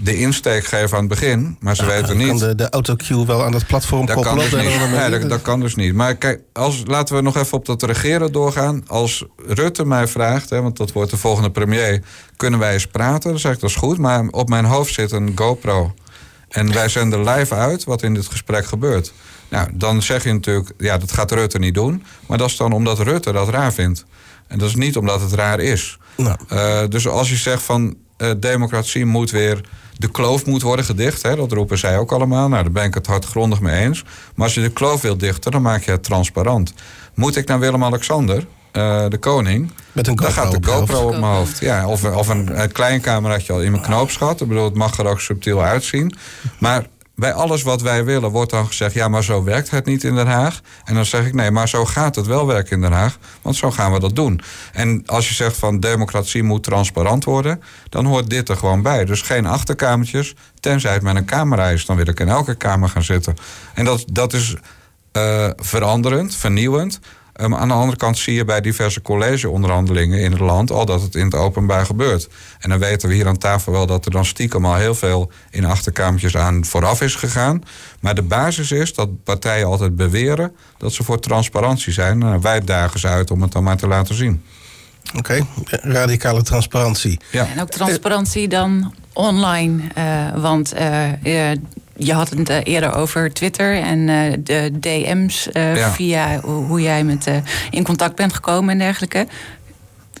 de 0.00 0.18
insteek 0.18 0.64
geven 0.64 0.96
aan 0.96 1.04
het 1.04 1.20
begin, 1.20 1.56
maar 1.60 1.76
ze 1.76 1.86
weten 1.86 2.16
niet. 2.16 2.28
Kan 2.28 2.38
de, 2.38 2.54
de 2.54 2.70
autocue 2.70 3.26
wel 3.26 3.44
aan 3.44 3.52
dat 3.52 3.66
platform 3.66 4.06
dat 4.06 4.14
koppelen? 4.14 4.50
Kan 4.50 4.60
dus 4.60 4.70
niet. 4.70 4.90
Nee, 4.90 5.10
dat, 5.10 5.28
dat, 5.28 5.42
kan 5.42 5.60
dus 5.60 5.74
niet. 5.74 5.94
Maar 5.94 6.14
kijk, 6.14 6.40
als, 6.52 6.82
laten 6.86 7.16
we 7.16 7.22
nog 7.22 7.36
even 7.36 7.58
op 7.58 7.66
dat 7.66 7.82
regeren 7.82 8.32
doorgaan. 8.32 8.82
Als 8.86 9.24
Rutte 9.46 9.84
mij 9.84 10.06
vraagt, 10.06 10.50
hè, 10.50 10.62
want 10.62 10.76
dat 10.76 10.92
wordt 10.92 11.10
de 11.10 11.16
volgende 11.16 11.50
premier, 11.50 12.02
kunnen 12.36 12.58
wij 12.58 12.72
eens 12.72 12.86
praten? 12.86 13.30
Dan 13.30 13.38
zeg 13.38 13.52
ik 13.52 13.60
dat 13.60 13.70
is 13.70 13.76
goed, 13.76 13.98
maar 13.98 14.26
op 14.30 14.48
mijn 14.48 14.64
hoofd 14.64 14.94
zit 14.94 15.12
een 15.12 15.32
GoPro. 15.34 15.94
En 16.48 16.72
wij 16.72 16.88
zenden 16.88 17.24
live 17.24 17.54
uit 17.54 17.84
wat 17.84 18.02
in 18.02 18.14
dit 18.14 18.26
gesprek 18.26 18.66
gebeurt. 18.66 19.12
Nou, 19.48 19.68
dan 19.74 20.02
zeg 20.02 20.24
je 20.24 20.32
natuurlijk, 20.32 20.72
ja, 20.78 20.98
dat 20.98 21.12
gaat 21.12 21.30
Rutte 21.30 21.58
niet 21.58 21.74
doen. 21.74 22.04
Maar 22.26 22.38
dat 22.38 22.48
is 22.48 22.56
dan 22.56 22.72
omdat 22.72 22.98
Rutte 22.98 23.32
dat 23.32 23.48
raar 23.48 23.72
vindt. 23.72 24.04
En 24.46 24.58
dat 24.58 24.68
is 24.68 24.74
niet 24.74 24.96
omdat 24.96 25.20
het 25.20 25.32
raar 25.32 25.60
is. 25.60 25.98
Nou. 26.16 26.36
Uh, 26.52 26.80
dus 26.88 27.08
als 27.08 27.28
je 27.28 27.36
zegt 27.36 27.62
van 27.62 27.96
democratie 28.38 29.04
moet 29.04 29.30
weer. 29.30 29.60
De 29.96 30.10
kloof 30.10 30.46
moet 30.46 30.62
worden 30.62 30.84
gedicht. 30.84 31.22
Hè? 31.22 31.36
Dat 31.36 31.52
roepen 31.52 31.78
zij 31.78 31.98
ook 31.98 32.12
allemaal. 32.12 32.48
Nou, 32.48 32.62
daar 32.62 32.72
ben 32.72 32.84
ik 32.84 32.94
het 32.94 33.06
hardgrondig 33.06 33.60
mee 33.60 33.84
eens. 33.84 34.04
Maar 34.34 34.46
als 34.46 34.54
je 34.54 34.60
de 34.60 34.70
kloof 34.70 35.00
wilt 35.00 35.20
dichten, 35.20 35.52
dan 35.52 35.62
maak 35.62 35.82
je 35.82 35.90
het 35.90 36.02
transparant. 36.02 36.72
Moet 37.14 37.36
ik 37.36 37.48
naar 37.48 37.58
Willem-Alexander, 37.58 38.46
uh, 38.72 39.04
de 39.08 39.18
koning. 39.18 39.70
Met 39.92 40.06
een 40.06 40.16
dan 40.16 40.32
gaat 40.32 40.62
de 40.62 40.70
GoPro 40.70 41.06
op, 41.06 41.10
mijn 41.10 41.22
hoofd. 41.22 41.60
Ja, 41.60 41.88
of, 41.88 42.04
of 42.04 42.28
een, 42.28 42.60
een 42.60 42.72
klein 42.72 43.00
cameraatje 43.00 43.52
al 43.52 43.62
in 43.62 43.70
mijn 43.70 43.82
knoopsgat. 43.82 44.40
Ik 44.40 44.48
bedoel, 44.48 44.64
het 44.64 44.74
mag 44.74 44.98
er 44.98 45.06
ook 45.06 45.20
subtiel 45.20 45.62
uitzien. 45.62 46.14
Maar 46.58 46.86
bij 47.18 47.32
alles 47.32 47.62
wat 47.62 47.82
wij 47.82 48.04
willen 48.04 48.30
wordt 48.30 48.50
dan 48.50 48.66
gezegd: 48.66 48.94
ja, 48.94 49.08
maar 49.08 49.24
zo 49.24 49.44
werkt 49.44 49.70
het 49.70 49.84
niet 49.84 50.04
in 50.04 50.14
Den 50.14 50.26
Haag. 50.26 50.60
En 50.84 50.94
dan 50.94 51.04
zeg 51.04 51.26
ik: 51.26 51.34
nee, 51.34 51.50
maar 51.50 51.68
zo 51.68 51.84
gaat 51.84 52.14
het 52.14 52.26
wel 52.26 52.46
werken 52.46 52.72
in 52.72 52.80
Den 52.80 52.92
Haag, 52.92 53.18
want 53.42 53.56
zo 53.56 53.70
gaan 53.70 53.92
we 53.92 54.00
dat 54.00 54.16
doen. 54.16 54.40
En 54.72 55.02
als 55.06 55.28
je 55.28 55.34
zegt 55.34 55.56
van 55.56 55.80
democratie 55.80 56.42
moet 56.42 56.62
transparant 56.62 57.24
worden, 57.24 57.62
dan 57.88 58.04
hoort 58.04 58.30
dit 58.30 58.48
er 58.48 58.56
gewoon 58.56 58.82
bij. 58.82 59.04
Dus 59.04 59.22
geen 59.22 59.46
achterkamertjes, 59.46 60.34
tenzij 60.60 60.92
het 60.92 61.02
met 61.02 61.16
een 61.16 61.26
camera 61.26 61.68
is, 61.68 61.86
dan 61.86 61.96
wil 61.96 62.08
ik 62.08 62.20
in 62.20 62.28
elke 62.28 62.54
kamer 62.54 62.88
gaan 62.88 63.02
zitten. 63.02 63.34
En 63.74 63.84
dat, 63.84 64.04
dat 64.12 64.32
is 64.32 64.56
uh, 65.12 65.50
veranderend, 65.56 66.36
vernieuwend. 66.36 67.00
Um, 67.40 67.54
aan 67.54 67.68
de 67.68 67.74
andere 67.74 67.96
kant 67.96 68.18
zie 68.18 68.34
je 68.34 68.44
bij 68.44 68.60
diverse 68.60 69.02
collegeonderhandelingen 69.02 70.20
in 70.20 70.30
het 70.30 70.40
land 70.40 70.70
al 70.70 70.86
dat 70.86 71.02
het 71.02 71.14
in 71.14 71.24
het 71.24 71.34
openbaar 71.34 71.86
gebeurt. 71.86 72.28
En 72.58 72.70
dan 72.70 72.78
weten 72.78 73.08
we 73.08 73.14
hier 73.14 73.26
aan 73.26 73.38
tafel 73.38 73.72
wel 73.72 73.86
dat 73.86 74.04
er 74.04 74.10
dan 74.10 74.24
stiekem 74.24 74.66
al 74.66 74.74
heel 74.74 74.94
veel 74.94 75.30
in 75.50 75.64
achterkamertjes 75.64 76.36
aan 76.36 76.64
vooraf 76.64 77.00
is 77.00 77.14
gegaan. 77.14 77.62
Maar 78.00 78.14
de 78.14 78.22
basis 78.22 78.70
is 78.70 78.94
dat 78.94 79.24
partijen 79.24 79.66
altijd 79.66 79.96
beweren 79.96 80.56
dat 80.78 80.92
ze 80.92 81.04
voor 81.04 81.20
transparantie 81.20 81.92
zijn. 81.92 82.22
En 82.22 82.40
wij 82.40 82.60
dagen 82.60 83.00
ze 83.00 83.08
uit 83.08 83.30
om 83.30 83.42
het 83.42 83.52
dan 83.52 83.62
maar 83.62 83.76
te 83.76 83.88
laten 83.88 84.14
zien. 84.14 84.42
Oké, 85.16 85.46
radicale 85.70 86.42
transparantie. 86.42 87.20
Ja. 87.30 87.46
En 87.46 87.60
ook 87.60 87.70
transparantie 87.70 88.48
dan 88.48 88.94
online. 89.12 89.82
Uh, 89.98 90.42
want 90.42 90.74
uh, 90.74 91.50
je 91.98 92.12
had 92.12 92.30
het 92.30 92.48
eh, 92.48 92.56
eerder 92.62 92.94
over 92.94 93.32
Twitter 93.32 93.82
en 93.82 94.08
eh, 94.08 94.32
de 94.38 94.78
DM's 94.80 95.48
uh, 95.52 95.88
via 95.92 96.40
hoe 96.40 96.80
jij 96.80 97.04
met 97.04 97.30
in 97.70 97.84
contact 97.84 98.16
bent 98.16 98.32
gekomen 98.32 98.70
en 98.70 98.78
dergelijke. 98.78 99.26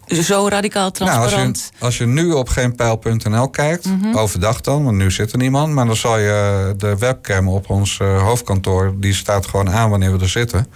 Zo 0.06 0.48
radicaal 0.48 0.90
transparant. 0.90 1.32
Nou, 1.32 1.46
als, 1.48 1.70
je, 1.78 1.84
als, 1.84 1.98
je, 1.98 2.06
nu 2.06 2.32
op 2.32 2.48
geenpijl.nl 2.48 3.48
kijkt, 3.48 3.84
mhm. 3.84 4.16
overdag 4.16 4.60
dan, 4.60 4.84
want 4.84 4.96
nu 4.96 5.10
zit 5.10 5.32
er 5.32 5.38
niemand, 5.38 5.72
maar 5.72 5.86
dan 5.86 5.96
zal 5.96 6.18
je 6.18 6.74
de 6.76 6.98
webcam 6.98 7.48
op 7.48 7.70
ons 7.70 7.98
hoofdkantoor, 7.98 8.94
die 8.96 9.14
staat 9.14 9.46
gewoon 9.46 9.70
aan 9.70 9.90
wanneer 9.90 10.12
we 10.12 10.22
er 10.22 10.28
zitten. 10.28 10.66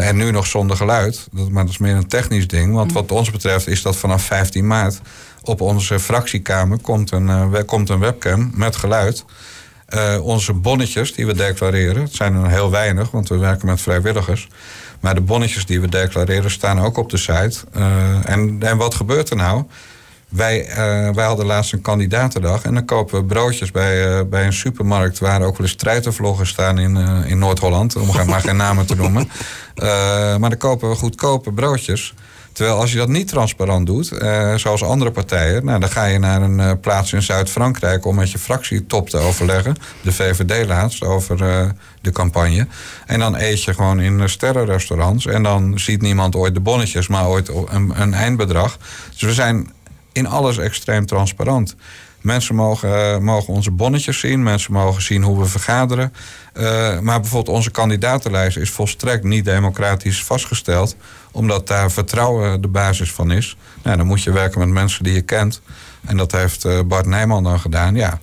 en 0.00 0.16
nu 0.16 0.30
nog 0.30 0.46
zonder 0.46 0.76
geluid. 0.76 1.28
maar 1.50 1.62
dat 1.64 1.72
is 1.72 1.78
meer 1.78 1.94
een 1.94 2.08
technisch 2.08 2.46
ding. 2.46 2.74
Want 2.74 2.86
mhm. 2.86 2.94
wat 2.94 3.12
ons 3.12 3.30
betreft 3.30 3.66
is 3.66 3.82
dat 3.82 3.96
vanaf 3.96 4.22
15 4.22 4.66
maart 4.66 5.00
op 5.42 5.60
onze 5.60 6.00
fractiekamer 6.00 6.78
komt 6.78 7.10
een, 7.10 7.64
komt 7.66 7.88
een 7.88 7.98
webcam 7.98 8.50
met 8.54 8.76
geluid. 8.76 9.24
Uh, 9.94 10.24
onze 10.26 10.52
bonnetjes 10.52 11.14
die 11.14 11.26
we 11.26 11.34
declareren, 11.34 12.02
het 12.02 12.14
zijn 12.14 12.34
er 12.34 12.50
heel 12.50 12.70
weinig, 12.70 13.10
want 13.10 13.28
we 13.28 13.38
werken 13.38 13.66
met 13.66 13.80
vrijwilligers. 13.80 14.48
Maar 15.00 15.14
de 15.14 15.20
bonnetjes 15.20 15.66
die 15.66 15.80
we 15.80 15.88
declareren 15.88 16.50
staan 16.50 16.80
ook 16.80 16.96
op 16.96 17.10
de 17.10 17.16
site. 17.16 17.56
Uh, 17.76 18.28
en, 18.28 18.56
en 18.60 18.76
wat 18.76 18.94
gebeurt 18.94 19.30
er 19.30 19.36
nou? 19.36 19.64
Wij, 20.28 20.68
uh, 20.68 20.74
wij 21.14 21.24
hadden 21.24 21.46
laatst 21.46 21.72
een 21.72 21.80
kandidatendag 21.80 22.62
en 22.62 22.74
dan 22.74 22.84
kopen 22.84 23.18
we 23.18 23.24
broodjes 23.24 23.70
bij, 23.70 24.28
bij 24.28 24.46
een 24.46 24.52
supermarkt 24.52 25.18
waar 25.18 25.42
ook 25.42 25.56
wel 25.56 25.66
eens 25.66 25.76
treitervloggen 25.76 26.46
staan 26.46 26.78
in, 26.78 26.96
in 27.26 27.38
Noord-Holland, 27.38 27.96
om 27.96 28.26
maar 28.26 28.40
geen 28.40 28.56
namen 28.56 28.86
te 28.86 28.94
noemen. 28.94 29.30
maar 30.40 30.50
dan 30.50 30.56
kopen 30.56 30.88
we 30.88 30.94
goedkope 30.94 31.52
broodjes. 31.52 32.14
Terwijl 32.52 32.78
als 32.78 32.92
je 32.92 32.98
dat 32.98 33.08
niet 33.08 33.28
transparant 33.28 33.86
doet, 33.86 34.12
uh, 34.12 34.54
zoals 34.54 34.82
andere 34.82 35.10
partijen, 35.10 35.64
nou, 35.64 35.80
dan 35.80 35.88
ga 35.88 36.04
je 36.04 36.18
naar 36.18 36.42
een 36.42 36.58
uh, 36.58 36.72
plaats 36.80 37.12
in 37.12 37.22
Zuid-Frankrijk 37.22 38.06
om 38.06 38.14
met 38.14 38.30
je 38.30 38.38
fractietop 38.38 39.08
te 39.08 39.16
overleggen, 39.16 39.76
de 40.02 40.12
VVD 40.12 40.66
laatst, 40.66 41.04
over 41.04 41.42
uh, 41.42 41.68
de 42.00 42.12
campagne. 42.12 42.66
En 43.06 43.18
dan 43.18 43.36
eet 43.36 43.64
je 43.64 43.74
gewoon 43.74 44.00
in 44.00 44.28
sterrenrestaurants 44.28 45.26
en 45.26 45.42
dan 45.42 45.78
ziet 45.78 46.02
niemand 46.02 46.36
ooit 46.36 46.54
de 46.54 46.60
bonnetjes, 46.60 47.08
maar 47.08 47.26
ooit 47.26 47.48
een, 47.48 47.92
een 48.00 48.14
eindbedrag. 48.14 48.78
Dus 49.10 49.20
we 49.20 49.34
zijn 49.34 49.72
in 50.12 50.26
alles 50.26 50.58
extreem 50.58 51.06
transparant. 51.06 51.76
Mensen 52.20 52.54
mogen, 52.54 53.22
mogen 53.22 53.54
onze 53.54 53.70
bonnetjes 53.70 54.18
zien, 54.18 54.42
mensen 54.42 54.72
mogen 54.72 55.02
zien 55.02 55.22
hoe 55.22 55.38
we 55.38 55.46
vergaderen. 55.46 56.12
maar 57.02 57.20
bijvoorbeeld 57.20 57.56
onze 57.56 57.70
kandidatenlijst 57.70 58.56
is 58.56 58.70
volstrekt 58.70 59.24
niet 59.24 59.44
democratisch 59.44 60.24
vastgesteld 60.24 60.96
omdat 61.32 61.66
daar 61.66 61.90
vertrouwen 61.90 62.60
de 62.60 62.68
basis 62.68 63.12
van 63.12 63.30
is. 63.30 63.56
Nou, 63.82 63.96
dan 63.96 64.06
moet 64.06 64.22
je 64.22 64.32
werken 64.32 64.58
met 64.58 64.68
mensen 64.68 65.04
die 65.04 65.14
je 65.14 65.22
kent. 65.22 65.60
En 66.06 66.16
dat 66.16 66.32
heeft 66.32 66.64
eh, 66.64 66.80
Bart 66.86 67.06
Nijman 67.06 67.42
dan 67.42 67.60
gedaan. 67.60 67.94
Ja, 67.94 68.18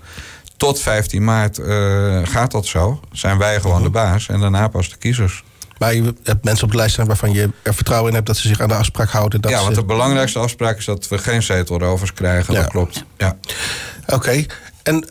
tot 0.58 0.80
15 0.80 1.24
maart 1.24 1.60
uh, 1.60 2.20
gaat 2.24 2.52
dat 2.52 2.66
zo. 2.66 3.00
Zijn 3.12 3.38
wij 3.38 3.62
gewoon 3.62 3.84
de 3.84 3.90
baas 3.90 4.28
en 4.28 4.40
daarna 4.40 4.68
pas 4.68 4.90
de 4.90 4.98
kiezers. 4.98 5.44
Maar 5.80 5.94
je 5.96 6.14
hebt 6.24 6.44
mensen 6.44 6.66
op 6.66 6.72
de 6.72 6.78
lijst 6.78 6.94
staan 6.94 7.08
waarvan 7.08 7.34
je 7.34 7.50
er 7.62 7.74
vertrouwen 7.74 8.10
in 8.10 8.16
hebt 8.16 8.28
dat 8.28 8.38
ze 8.38 8.48
zich 8.48 8.60
aan 8.60 8.68
de 8.68 8.76
afspraak 8.76 9.10
houden. 9.10 9.42
Dat 9.42 9.52
ja, 9.52 9.64
want 9.64 9.76
de 9.76 9.84
belangrijkste 9.84 10.40
afspraak 10.40 10.78
is 10.78 10.86
dat 10.86 11.08
we 11.08 11.18
geen 11.18 11.44
zetelrovers 11.44 12.14
krijgen. 12.14 12.54
Ja. 12.54 12.62
Dat 12.62 12.70
klopt. 12.70 13.04
Ja. 13.18 13.38
Oké. 14.08 14.46
En 14.84 15.08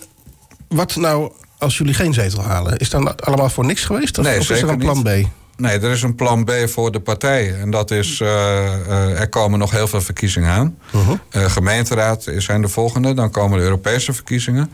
wat 0.68 0.96
nou 0.96 1.32
als 1.58 1.78
jullie 1.78 1.94
geen 1.94 2.14
zetel 2.14 2.42
halen? 2.42 2.76
Is 2.76 2.90
dan 2.90 3.20
allemaal 3.20 3.50
voor 3.50 3.64
niks 3.64 3.84
geweest? 3.84 4.18
Of, 4.18 4.24
nee, 4.24 4.38
of 4.38 4.50
is 4.50 4.62
er 4.62 4.68
een 4.68 4.78
plan 4.78 5.02
B? 5.02 5.08
Nee, 5.56 5.78
er 5.78 5.90
is 5.90 6.02
een 6.02 6.14
plan 6.14 6.44
B 6.44 6.52
voor 6.66 6.92
de 6.92 7.00
partijen. 7.00 7.60
En 7.60 7.70
dat 7.70 7.90
is, 7.90 8.20
uh, 8.20 9.20
er 9.20 9.28
komen 9.28 9.58
nog 9.58 9.70
heel 9.70 9.88
veel 9.88 10.00
verkiezingen 10.00 10.50
aan. 10.50 10.78
Uh, 10.92 11.50
gemeenteraad 11.50 12.26
zijn 12.36 12.60
de 12.60 12.68
volgende. 12.68 13.14
Dan 13.14 13.30
komen 13.30 13.58
de 13.58 13.64
Europese 13.64 14.12
verkiezingen. 14.12 14.72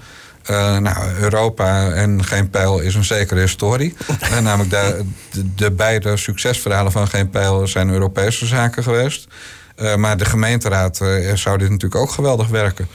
Nou, 0.78 1.14
Europa 1.20 1.90
en 1.90 2.24
Geen 2.24 2.50
Pijl 2.50 2.78
is 2.78 2.94
een 2.94 3.04
zekere 3.04 3.40
historie. 3.40 3.96
namelijk 4.42 4.70
de, 4.70 5.04
de, 5.30 5.54
de, 5.54 5.70
beide 5.70 6.16
succesverhalen 6.16 6.92
van 6.92 7.08
Geen 7.08 7.30
Pijl 7.30 7.66
zijn 7.66 7.90
Europese 7.90 8.46
zaken 8.46 8.82
geweest. 8.82 9.26
maar 9.96 10.16
de 10.16 10.24
gemeenteraad 10.24 11.00
zou 11.34 11.58
dit 11.58 11.70
natuurlijk 11.70 12.00
ook 12.00 12.10
geweldig 12.10 12.48
werken. 12.48 12.88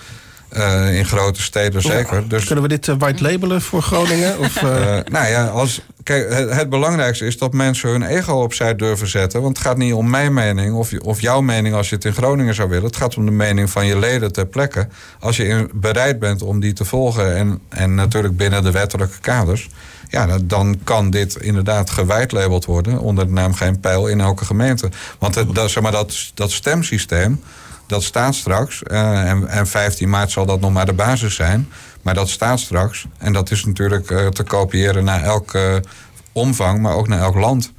In 0.91 1.05
grote 1.05 1.41
steden 1.41 1.81
zeker. 1.81 2.27
Dus, 2.27 2.45
Kunnen 2.45 2.63
we 2.63 2.69
dit 2.69 2.85
white 2.97 3.23
labelen 3.23 3.61
voor 3.61 3.81
Groningen? 3.81 4.39
Of, 4.45 4.61
nou 4.61 5.27
ja, 5.27 5.47
als, 5.47 5.81
Kijk, 6.07 6.53
het, 6.53 6.69
belangrijkste 6.69 7.25
is 7.25 7.37
dat 7.37 7.53
mensen 7.53 7.89
hun 7.89 8.03
ego 8.03 8.33
opzij 8.33 8.75
durven 8.75 9.07
zetten. 9.07 9.41
Want 9.41 9.57
het 9.57 9.67
gaat 9.67 9.77
niet 9.77 9.93
om 9.93 10.09
mijn 10.09 10.33
mening 10.33 10.75
of, 10.75 10.93
of 11.01 11.21
jouw 11.21 11.41
mening 11.41 11.75
als 11.75 11.89
je 11.89 11.95
het 11.95 12.05
in 12.05 12.13
Groningen 12.13 12.55
zou 12.55 12.69
willen. 12.69 12.85
Het 12.85 12.95
gaat 12.95 13.17
om 13.17 13.25
de 13.25 13.31
mening 13.31 13.69
van 13.69 13.85
je 13.85 13.99
leden 13.99 14.31
ter 14.31 14.45
plekke. 14.45 14.87
Als 15.19 15.37
je 15.37 15.69
bereid 15.73 16.19
bent 16.19 16.41
om 16.41 16.59
die 16.59 16.73
te 16.73 16.85
volgen 16.85 17.35
en, 17.35 17.59
en 17.69 17.95
natuurlijk 17.95 18.37
binnen 18.37 18.63
de 18.63 18.71
wettelijke 18.71 19.19
kaders. 19.21 19.69
Ja, 20.09 20.37
dan 20.43 20.79
kan 20.83 21.09
dit 21.09 21.35
inderdaad 21.35 21.89
gewijdlabeld 21.89 22.65
worden 22.65 22.99
onder 22.99 23.25
de 23.25 23.33
naam 23.33 23.53
Geen 23.53 23.79
Pijl 23.79 24.07
in 24.07 24.21
elke 24.21 24.45
gemeente. 24.45 24.89
Want 25.19 25.35
het, 25.35 25.55
dat, 25.55 25.69
zeg 25.69 25.83
maar, 25.83 25.91
dat, 25.91 26.31
dat 26.33 26.51
stemsysteem, 26.51 27.41
dat 27.87 28.03
staat 28.03 28.35
straks. 28.35 28.81
Uh, 28.87 29.29
en, 29.29 29.47
en 29.47 29.67
15 29.67 30.09
maart 30.09 30.31
zal 30.31 30.45
dat 30.45 30.59
nog 30.59 30.71
maar 30.71 30.85
de 30.85 30.93
basis 30.93 31.35
zijn. 31.35 31.69
Maar 32.01 32.13
dat 32.13 32.29
staat 32.29 32.59
straks. 32.59 33.05
En 33.17 33.33
dat 33.33 33.51
is 33.51 33.65
natuurlijk 33.65 34.09
uh, 34.09 34.27
te 34.27 34.43
kopiëren 34.43 35.03
naar 35.03 35.23
elke 35.23 35.83
omvang, 36.31 36.81
maar 36.81 36.93
ook 36.95 37.07
naar 37.07 37.19
elk 37.19 37.35
land. 37.35 37.73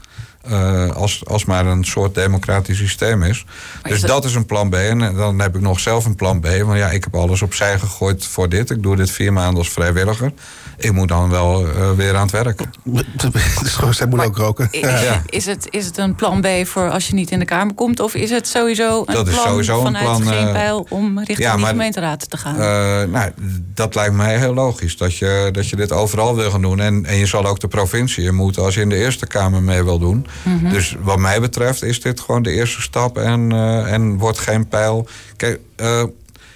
Uh, 0.50 0.90
als, 0.90 1.26
als 1.26 1.44
maar 1.44 1.66
een 1.66 1.84
soort 1.84 2.14
democratisch 2.14 2.78
systeem 2.78 3.22
is. 3.22 3.44
dus 3.82 4.00
dat... 4.00 4.24
is 4.24 4.34
een 4.34 4.46
plan 4.46 4.70
B. 4.70 4.74
En 4.74 4.98
dan 4.98 5.40
heb 5.40 5.54
ik 5.54 5.60
nog 5.60 5.80
zelf 5.80 6.04
een 6.04 6.14
plan 6.14 6.40
B. 6.40 6.46
Want 6.46 6.78
ja, 6.78 6.90
ik 6.90 7.04
heb 7.04 7.14
alles 7.14 7.42
opzij 7.42 7.78
gegooid 7.78 8.26
voor 8.26 8.48
dit. 8.48 8.70
Ik 8.70 8.82
doe 8.82 8.96
dit 8.96 9.10
vier 9.10 9.32
maanden 9.32 9.58
als 9.58 9.70
vrijwilliger 9.70 10.32
ik 10.78 10.92
moet 10.92 11.08
dan 11.08 11.30
wel 11.30 11.66
uh, 11.66 11.90
weer 11.90 12.16
aan 12.16 12.22
het 12.22 12.30
werk. 12.30 12.60
Dus 13.62 13.96
zij 13.96 14.06
moet 14.06 14.24
ook 14.24 14.36
roken. 14.36 14.68
Is, 14.70 14.80
ja. 14.80 15.22
is, 15.26 15.46
het, 15.46 15.66
is 15.70 15.86
het 15.86 15.96
een 15.96 16.14
plan 16.14 16.40
B 16.40 16.46
voor 16.64 16.90
als 16.90 17.08
je 17.08 17.14
niet 17.14 17.30
in 17.30 17.38
de 17.38 17.44
Kamer 17.44 17.74
komt? 17.74 18.00
Of 18.00 18.14
is 18.14 18.30
het 18.30 18.48
sowieso 18.48 18.98
een 19.06 19.14
dat 19.14 19.24
plan 19.24 19.36
is 19.36 19.42
sowieso 19.42 19.82
vanuit 19.82 20.06
een 20.06 20.22
plan, 20.22 20.32
geen 20.32 20.46
eh, 20.46 20.52
pijl 20.52 20.86
om 20.88 21.18
richting 21.18 21.38
ja, 21.38 21.56
maar, 21.56 21.60
de 21.60 21.66
gemeenteraad 21.66 22.30
te 22.30 22.36
gaan? 22.36 22.54
Uh, 22.54 23.12
nou, 23.12 23.32
dat 23.74 23.94
lijkt 23.94 24.14
mij 24.14 24.38
heel 24.38 24.54
logisch. 24.54 24.96
Dat 24.96 25.16
je, 25.16 25.48
dat 25.52 25.68
je 25.68 25.76
dit 25.76 25.92
overal 25.92 26.36
wil 26.36 26.50
gaan 26.50 26.62
doen. 26.62 26.80
En, 26.80 27.04
en 27.04 27.16
je 27.16 27.26
zal 27.26 27.46
ook 27.46 27.60
de 27.60 27.68
provincie 27.68 28.24
in 28.24 28.34
moeten 28.34 28.62
als 28.62 28.74
je 28.74 28.80
in 28.80 28.88
de 28.88 28.96
Eerste 28.96 29.26
Kamer 29.26 29.62
mee 29.62 29.82
wil 29.82 29.98
doen. 29.98 30.26
Mm 30.44 30.70
Dus 30.70 30.96
wat 31.00 31.18
mij 31.18 31.40
betreft 31.40 31.82
is 31.82 32.00
dit 32.00 32.20
gewoon 32.20 32.42
de 32.42 32.52
eerste 32.52 32.82
stap. 32.82 33.18
En, 33.18 33.52
uh, 33.52 33.92
en 33.92 34.18
wordt 34.18 34.38
geen 34.38 34.68
pijl. 34.68 35.08
Kijk, 35.36 35.60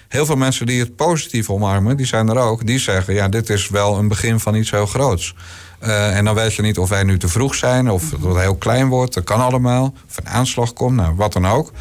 heel 0.07 0.25
veel 0.25 0.35
mensen 0.35 0.65
die 0.65 0.79
het 0.79 0.95
positief 0.95 1.49
omarmen, 1.49 1.97
die 1.97 2.05
zijn 2.05 2.29
er 2.29 2.37
ook, 2.37 2.65
die 2.65 2.79
zeggen: 2.79 3.13
ja, 3.13 3.27
dit 3.29 3.49
is 3.49 3.69
wel 3.69 3.97
een 3.97 4.07
begin 4.07 4.39
van 4.39 4.55
iets 4.55 4.71
heel 4.71 4.85
groots. 4.85 5.35
Uh, 5.83 6.17
en 6.17 6.25
dan 6.25 6.35
weet 6.35 6.53
je 6.53 6.61
niet 6.61 6.77
of 6.77 6.89
wij 6.89 7.03
nu 7.03 7.17
te 7.17 7.27
vroeg 7.27 7.55
zijn, 7.55 7.89
of 7.89 8.11
het 8.11 8.37
heel 8.37 8.55
klein 8.55 8.87
wordt. 8.87 9.13
Dat 9.13 9.23
kan 9.23 9.39
allemaal. 9.41 9.93
Of 10.09 10.17
een 10.17 10.29
aanslag 10.29 10.73
komt, 10.73 10.95
nou, 10.95 11.15
wat 11.15 11.33
dan 11.33 11.47
ook. 11.47 11.71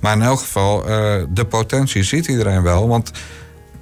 Maar 0.00 0.14
in 0.14 0.22
elk 0.22 0.38
geval, 0.38 0.82
de 1.28 1.46
potentie 1.48 2.02
ziet 2.02 2.26
iedereen 2.26 2.62
wel. 2.62 2.88
Want 2.88 3.12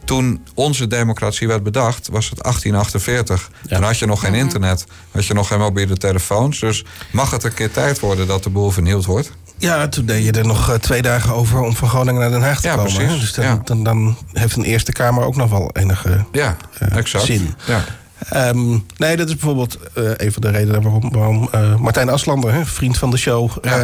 toen 0.06 0.44
onze 0.54 0.86
democratie 0.86 1.48
werd 1.48 1.62
bedacht, 1.62 2.08
was 2.12 2.30
het 2.30 2.42
1848. 2.42 3.50
Ja. 3.66 3.76
Toen 3.76 3.84
had 3.86 3.98
je 3.98 4.06
nog 4.06 4.20
geen 4.20 4.34
internet, 4.34 4.84
had 5.10 5.26
je 5.26 5.34
nog 5.34 5.48
geen 5.48 5.58
mobiele 5.58 5.96
telefoons. 5.96 6.60
Dus 6.60 6.84
mag 7.10 7.30
het 7.30 7.44
een 7.44 7.54
keer 7.54 7.70
tijd 7.70 8.00
worden 8.00 8.26
dat 8.26 8.42
de 8.42 8.50
boel 8.50 8.70
vernieuwd 8.70 9.04
wordt? 9.04 9.32
Ja, 9.58 9.88
toen 9.88 10.06
deed 10.06 10.24
je 10.24 10.32
er 10.32 10.46
nog 10.46 10.68
eh, 10.70 10.74
twee 10.74 11.02
dagen 11.02 11.34
over 11.34 11.60
om 11.60 11.76
van 11.76 11.88
Groningen 11.88 12.20
naar 12.20 12.30
Den 12.30 12.42
Haag 12.42 12.60
te 12.60 12.66
Ja, 12.68 12.74
komen. 12.74 12.94
precies. 12.94 13.20
Dus 13.20 13.32
dan, 13.32 13.44
Ja. 13.44 13.60
dan, 13.64 13.82
dan 13.82 14.16
heeft 14.32 14.56
een 14.56 14.64
Eerste 14.64 14.92
Kamer 14.92 15.24
ook 15.24 15.36
nog 15.36 15.50
wel 15.50 15.70
enige 15.72 16.24
Ja, 16.32 16.56
eh, 16.78 16.96
exact. 16.96 17.24
zin. 17.24 17.54
Ja. 17.66 17.84
Ehm, 18.30 18.68
nee, 18.96 19.16
dat 19.16 19.28
is 19.28 19.32
bijvoorbeeld 19.36 19.78
eh, 19.94 20.04
een 20.16 20.32
van 20.32 20.42
de 20.42 20.50
redenen 20.50 20.82
waarom, 20.82 21.10
waarom 21.12 21.48
eh, 21.52 21.76
Martijn 21.76 22.08
Aslander, 22.08 22.52
hè, 22.52 22.64
vriend 22.64 22.98
van 22.98 23.10
de 23.10 23.16
show, 23.16 23.50
Ja. 23.62 23.78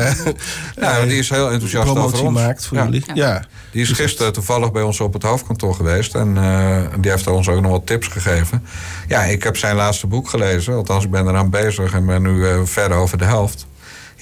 eh, 0.76 1.02
die 1.02 1.18
is 1.18 1.28
heel 1.30 1.50
enthousiast 1.50 1.88
over 1.96 2.22
ons. 2.24 2.34
maakt 2.38 2.66
voor 2.66 2.76
Ja. 2.76 2.84
jullie. 2.84 3.02
Ja. 3.14 3.44
Die 3.72 3.82
is 3.82 3.90
gisteren 3.90 4.32
toevallig 4.32 4.72
bij 4.72 4.82
ons 4.82 5.00
op 5.00 5.12
het 5.12 5.22
hoofdkantoor 5.22 5.74
geweest. 5.74 6.14
En 6.14 6.34
die 7.00 7.10
heeft 7.10 7.26
ons 7.26 7.48
ook 7.48 7.60
nog 7.60 7.70
wat 7.70 7.86
tips 7.86 8.06
gegeven. 8.06 8.64
Ja, 9.08 9.22
ik 9.22 9.42
heb 9.42 9.56
zijn 9.56 9.76
laatste 9.76 10.06
boek 10.06 10.28
gelezen. 10.28 10.74
Althans, 10.74 11.04
ik 11.04 11.10
ben 11.10 11.28
eraan 11.28 11.50
bezig 11.50 11.92
en 11.94 12.06
ben 12.06 12.22
nu 12.22 12.46
eh, 12.48 12.60
ver 12.64 12.92
over 12.92 13.18
de 13.18 13.24
helft. 13.24 13.66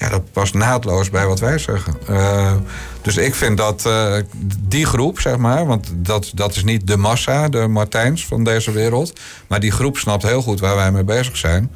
Ja, 0.01 0.09
dat 0.09 0.31
past 0.31 0.53
naadloos 0.53 1.09
bij 1.09 1.25
wat 1.25 1.39
wij 1.39 1.57
zeggen. 1.57 1.95
Eh, 2.07 2.53
dus 3.01 3.17
ik 3.17 3.35
vind 3.35 3.57
dat 3.57 3.85
eh, 3.85 4.13
die 4.59 4.85
groep, 4.85 5.19
zeg 5.19 5.37
maar... 5.37 5.65
want 5.65 5.91
dat, 5.95 6.31
dat 6.33 6.55
is 6.55 6.63
niet 6.63 6.87
de 6.87 6.97
massa, 6.97 7.49
de 7.49 7.67
Martijns 7.67 8.25
van 8.25 8.43
deze 8.43 8.71
wereld... 8.71 9.19
maar 9.47 9.59
die 9.59 9.71
groep 9.71 9.97
snapt 9.97 10.23
heel 10.23 10.41
goed 10.41 10.59
waar 10.59 10.75
wij 10.75 10.91
mee 10.91 11.03
bezig 11.03 11.37
zijn... 11.37 11.71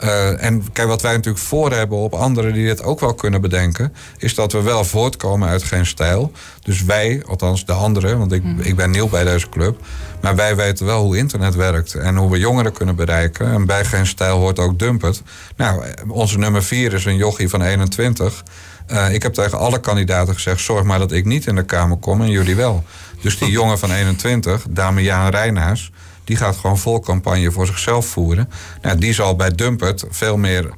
Eh, 0.00 0.42
en 0.42 0.72
kijk, 0.72 0.88
wat 0.88 1.02
wij 1.02 1.12
natuurlijk 1.12 1.44
voor 1.44 1.72
hebben 1.72 1.98
op 1.98 2.14
anderen 2.14 2.52
die 2.52 2.66
dit 2.66 2.82
ook 2.82 3.00
wel 3.00 3.14
kunnen 3.14 3.40
bedenken, 3.40 3.94
is 4.18 4.34
dat 4.34 4.52
we 4.52 4.62
wel 4.62 4.84
voortkomen 4.84 5.48
uit 5.48 5.62
geen 5.62 5.86
stijl. 5.86 6.32
Dus 6.62 6.84
wij, 6.84 7.22
althans 7.26 7.66
de 7.66 7.72
anderen, 7.72 8.18
want 8.18 8.32
ik, 8.32 8.42
ik 8.58 8.76
ben 8.76 8.90
nieuw 8.90 9.08
bij 9.08 9.24
deze 9.24 9.48
club, 9.48 9.80
maar 10.20 10.36
wij 10.36 10.56
weten 10.56 10.86
wel 10.86 11.02
hoe 11.02 11.16
internet 11.16 11.54
werkt 11.54 11.94
en 11.94 12.16
hoe 12.16 12.30
we 12.30 12.38
jongeren 12.38 12.72
kunnen 12.72 12.94
bereiken. 12.94 13.52
En 13.52 13.66
bij 13.66 13.84
geen 13.84 14.06
stijl 14.06 14.38
hoort 14.38 14.58
ook 14.58 14.78
Dumpet. 14.78 15.22
Nou, 15.56 15.84
onze 16.08 16.38
nummer 16.38 16.62
vier 16.62 16.92
is 16.92 17.04
een 17.04 17.16
jochie 17.16 17.48
van 17.48 17.62
21. 17.62 18.44
Eh, 18.86 19.14
ik 19.14 19.22
heb 19.22 19.34
tegen 19.34 19.58
alle 19.58 19.80
kandidaten 19.80 20.34
gezegd: 20.34 20.60
zorg 20.60 20.84
maar 20.84 20.98
dat 20.98 21.12
ik 21.12 21.24
niet 21.24 21.46
in 21.46 21.54
de 21.54 21.64
Kamer 21.64 21.96
kom 21.96 22.20
en 22.20 22.30
jullie 22.30 22.56
wel. 22.56 22.84
Dus 23.22 23.38
die 23.38 23.50
jongen 23.60 23.78
van 23.78 23.92
21, 23.92 24.66
Damiaan 24.70 25.30
Reinaars, 25.30 25.92
die 26.30 26.38
gaat 26.38 26.56
gewoon 26.56 26.78
vol 26.78 27.00
campagne 27.00 27.50
voor 27.50 27.66
zichzelf 27.66 28.06
voeren. 28.06 28.48
Nou, 28.82 28.98
die 28.98 29.12
zal 29.14 29.36
bij 29.36 29.50
Dumpert 29.50 30.04
veel 30.10 30.36
meer. 30.36 30.70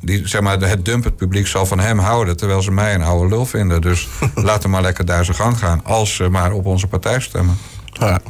Die, 0.00 0.28
zeg 0.28 0.40
maar, 0.40 0.60
het 0.60 0.84
Dumpert 0.84 1.16
publiek 1.16 1.46
zal 1.46 1.66
van 1.66 1.78
hem 1.80 1.98
houden, 1.98 2.36
terwijl 2.36 2.62
ze 2.62 2.70
mij 2.70 2.94
een 2.94 3.02
oude 3.02 3.28
lul 3.28 3.46
vinden. 3.46 3.80
Dus 3.80 4.08
laat 4.34 4.62
hem 4.62 4.70
maar 4.70 4.82
lekker 4.82 5.04
daar 5.04 5.24
zijn 5.24 5.36
gang 5.36 5.58
gaan, 5.58 5.84
als 5.84 6.14
ze 6.14 6.28
maar 6.28 6.52
op 6.52 6.66
onze 6.66 6.86
partij 6.86 7.20
stemmen. 7.20 7.58
Ja, 7.92 8.20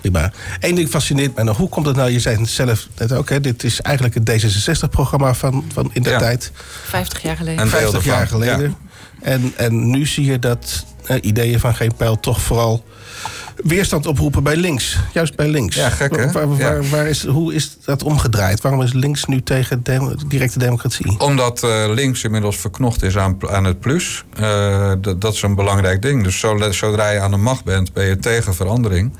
prima. 0.00 0.32
Eén 0.60 0.74
ding 0.74 0.88
fascineert 0.88 1.34
mij 1.34 1.44
nog. 1.44 1.56
Hoe 1.56 1.68
komt 1.68 1.86
het 1.86 1.96
nou? 1.96 2.10
Je 2.10 2.20
zei 2.20 2.38
het 2.40 2.48
zelf 2.48 2.86
net 2.98 3.12
ook, 3.12 3.28
hè? 3.28 3.40
Dit 3.40 3.64
is 3.64 3.80
eigenlijk 3.80 4.14
het 4.14 4.30
D66-programma 4.30 5.34
van, 5.34 5.64
van 5.72 5.90
in 5.92 6.02
de 6.02 6.10
Ja. 6.10 6.18
tijd. 6.18 6.52
50 6.84 7.22
jaar 7.22 7.36
geleden. 7.36 7.58
En 7.60 7.68
deel 7.70 7.78
50 7.78 8.04
jaar 8.04 8.26
geleden. 8.26 8.76
En, 9.22 9.52
en 9.56 9.90
nu 9.90 10.06
zie 10.06 10.24
je 10.24 10.38
dat 10.38 10.84
eh, 11.06 11.16
ideeën 11.20 11.60
van 11.60 11.74
geen 11.74 11.94
pijl 11.96 12.20
toch 12.20 12.40
vooral 12.40 12.84
weerstand 13.64 14.06
oproepen 14.06 14.42
bij 14.42 14.56
links. 14.56 14.96
Juist 15.12 15.36
bij 15.36 15.48
links. 15.48 15.76
Ja, 15.76 15.88
gek, 15.88 16.16
hè? 16.16 16.32
Waar, 16.32 16.48
waar, 16.48 16.82
Ja. 16.82 16.88
waar 16.88 17.06
is, 17.06 17.26
hoe 17.26 17.54
is 17.54 17.76
dat 17.84 18.02
omgedraaid? 18.02 18.60
Waarom 18.60 18.82
is 18.82 18.92
links 18.92 19.24
nu 19.24 19.42
tegen 19.42 19.82
directe 20.28 20.58
democratie? 20.58 21.20
Omdat 21.20 21.62
eh, 21.62 21.84
links 21.88 22.24
inmiddels 22.24 22.56
verknocht 22.56 23.02
is 23.02 23.16
aan, 23.16 23.36
aan 23.48 23.64
het 23.64 23.80
plus. 23.80 24.24
Eh, 24.36 24.92
dat, 25.18 25.34
is 25.34 25.42
een 25.42 25.54
belangrijk 25.54 26.02
ding. 26.02 26.24
Dus 26.24 26.38
zo- 26.38 26.70
zodra 26.70 27.10
je 27.10 27.20
aan 27.20 27.30
de 27.30 27.36
macht 27.36 27.64
bent, 27.64 27.92
ben 27.92 28.04
je 28.06 28.16
tegen 28.18 28.54
verandering. 28.54 29.12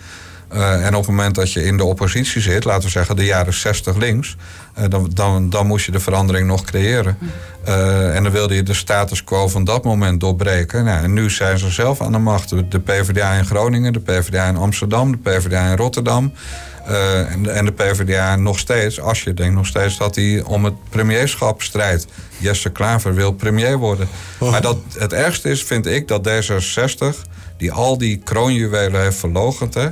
Eh, 0.51 0.87
en 0.87 0.95
op 0.95 1.01
het 1.01 1.11
moment 1.11 1.35
dat 1.35 1.53
je 1.53 1.65
in 1.65 1.77
de 1.77 1.85
oppositie 1.85 2.41
zit, 2.41 2.65
laten 2.65 2.83
we 2.83 2.91
zeggen 2.91 3.17
de 3.17 3.25
jaren 3.25 3.53
60 3.55 3.97
links, 3.97 4.37
eh, 4.75 4.85
dan, 4.89 5.11
dan, 5.15 5.51
dan 5.51 5.67
moest 5.67 5.87
je 5.87 5.93
de 5.93 6.01
verandering 6.01 6.47
nog 6.47 6.65
creëren. 6.65 7.19
Eh, 7.65 8.17
en 8.17 8.23
dan 8.23 8.33
wilde 8.33 8.55
je 8.55 8.63
de 8.63 8.75
status 8.75 9.25
quo 9.25 9.49
van 9.49 9.65
dat 9.65 9.85
moment 9.85 10.21
doorbreken. 10.21 10.85
Nou, 10.85 11.03
en 11.05 11.13
nu 11.13 11.31
zijn 11.31 11.59
ze 11.59 11.71
zelf 11.71 12.01
aan 12.01 12.13
de 12.13 12.19
macht. 12.19 12.49
De- 12.49 12.81
PvdA 12.81 13.33
in 13.33 13.45
Groningen, 13.47 13.93
de 13.93 14.01
PvdA 14.01 14.49
in 14.49 14.57
Amsterdam, 14.57 15.11
de 15.11 15.19
PvdA 15.19 15.71
in 15.71 15.77
Rotterdam. 15.77 16.33
En, 16.87 17.43
de, 17.43 17.51
en 17.51 17.65
de 17.65 17.73
PvdA 17.73 18.37
nog 18.37 18.59
steeds, 18.59 19.01
als 19.01 19.23
je 19.23 19.35
denkt 19.35 19.55
nog 19.55 19.67
steeds 19.67 19.99
dat 19.99 20.15
hij 20.15 20.43
om 20.43 20.65
het 20.65 20.75
premierschap 20.89 21.63
strijdt. 21.63 22.07
Jesse 22.39 22.71
Klaver 22.71 23.15
wil 23.15 23.33
premier 23.33 23.79
worden. 23.79 24.09
Maar 24.39 24.61
dat, 24.61 24.79
het 24.99 25.13
ergste 25.13 25.51
is, 25.51 25.63
vind 25.63 25.87
ik, 25.87 26.09
dat 26.09 26.29
D66, 26.29 27.17
die 27.57 27.73
al 27.73 27.99
die 27.99 28.17
kroonjuwelen 28.25 29.01
heeft 29.01 29.17
verlogend... 29.19 29.75
Hè, 29.75 29.89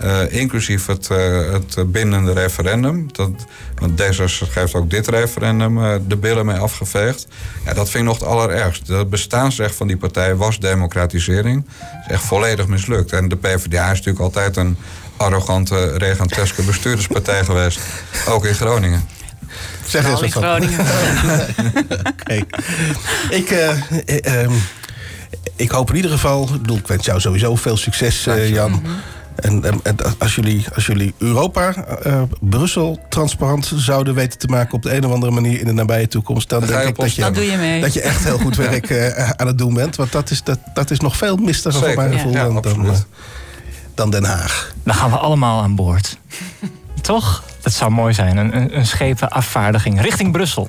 eh, 0.00 0.32
inclusief 0.32 0.86
het, 0.86 1.10
eh, 1.10 1.52
het 1.52 1.92
bindende 1.92 2.32
referendum. 2.32 3.06
Dat, 3.12 3.30
want 3.74 4.02
D66 4.02 4.54
heeft 4.54 4.74
ook 4.74 4.90
dit 4.90 5.08
referendum 5.08 5.84
eh, 5.84 5.94
de 6.06 6.16
billen 6.16 6.46
mee 6.46 6.56
afgeveegd. 6.56 7.26
Ja, 7.64 7.74
dat 7.74 7.90
vind 7.90 8.04
ik 8.04 8.10
nog 8.10 8.18
het 8.18 8.28
allerergst. 8.28 8.86
Het 8.86 9.10
bestaansrecht 9.10 9.74
van 9.74 9.86
die 9.86 9.96
partij 9.96 10.36
was 10.36 10.58
democratisering. 10.58 11.64
Dat 11.64 12.04
is 12.06 12.12
echt 12.12 12.22
volledig 12.22 12.66
mislukt. 12.66 13.12
En 13.12 13.28
de 13.28 13.36
PvdA 13.36 13.84
is 13.84 13.98
natuurlijk 13.98 14.20
altijd 14.20 14.56
een 14.56 14.76
arrogante, 15.16 15.96
regenteske 15.96 16.62
bestuurderspartij 16.62 17.44
geweest. 17.44 17.80
Ook 18.28 18.44
in 18.44 18.54
Groningen. 18.54 19.08
Zeg 19.86 20.04
eens 20.04 20.14
Al 20.14 20.22
in 20.22 20.30
wat 20.30 20.42
van. 20.42 20.42
Groningen. 20.42 20.86
Oké. 22.12 22.44
Ik, 23.30 23.50
eh, 23.50 23.70
eh, 24.06 24.42
ehm, 24.42 24.52
ik 25.56 25.70
hoop 25.70 25.90
in 25.90 25.96
ieder 25.96 26.10
geval, 26.10 26.42
ik 26.54 26.60
bedoel, 26.60 26.76
ik 26.76 26.86
wens 26.86 27.04
jou 27.04 27.20
sowieso 27.20 27.56
veel 27.56 27.76
succes, 27.76 28.26
eh, 28.26 28.48
Jan. 28.48 28.82
En, 29.40 29.64
en, 29.64 29.80
en 29.82 29.96
als, 30.18 30.34
jullie, 30.34 30.64
als 30.74 30.86
jullie 30.86 31.14
Europa, 31.18 31.74
eh, 31.74 32.22
Brussel 32.40 32.98
transparant 33.08 33.72
zouden 33.76 34.14
weten 34.14 34.38
te 34.38 34.46
maken 34.46 34.74
op 34.74 34.82
de 34.82 34.96
een 34.96 35.04
of 35.04 35.12
andere 35.12 35.32
manier 35.32 35.60
in 35.60 35.66
de 35.66 35.72
nabije 35.72 36.08
toekomst, 36.08 36.48
dan 36.48 36.60
denk 36.66 36.82
ik 36.82 36.88
op 36.88 36.96
dat 36.96 37.14
je, 37.14 37.20
Dat 37.20 37.34
doe 37.34 37.44
je 37.44 37.56
mee. 37.56 37.80
dat 37.80 37.92
je 37.92 38.00
echt 38.00 38.24
heel 38.24 38.38
goed 38.38 38.56
werk 38.56 38.90
eh, 38.90 39.30
aan 39.30 39.46
het 39.46 39.58
doen 39.58 39.74
bent. 39.74 39.96
Want 39.96 40.12
dat 40.12 40.30
is, 40.30 40.42
dat, 40.42 40.58
dat 40.74 40.90
is 40.90 41.00
nog 41.00 41.16
veel 41.16 41.36
mistiger 41.36 41.78
voor 41.78 41.88
Zeker. 41.88 42.02
mijn 42.02 42.12
gevoel 42.12 42.32
Ja, 42.32 42.44
dan, 42.44 42.62
dan, 42.62 42.86
eh, 42.86 42.96
dan 43.94 44.10
Den 44.10 44.24
Haag. 44.24 44.72
Dan 44.82 44.94
gaan 44.94 45.10
we 45.10 45.16
allemaal 45.16 45.62
aan 45.62 45.74
boord. 45.74 46.18
Toch? 47.00 47.42
Dat 47.60 47.72
zou 47.72 47.90
mooi 47.90 48.14
zijn. 48.14 48.36
Een, 48.36 48.56
een, 48.56 48.76
een 48.76 48.86
schepenafvaardiging 48.86 50.00
richting 50.00 50.32
Brussel. 50.32 50.68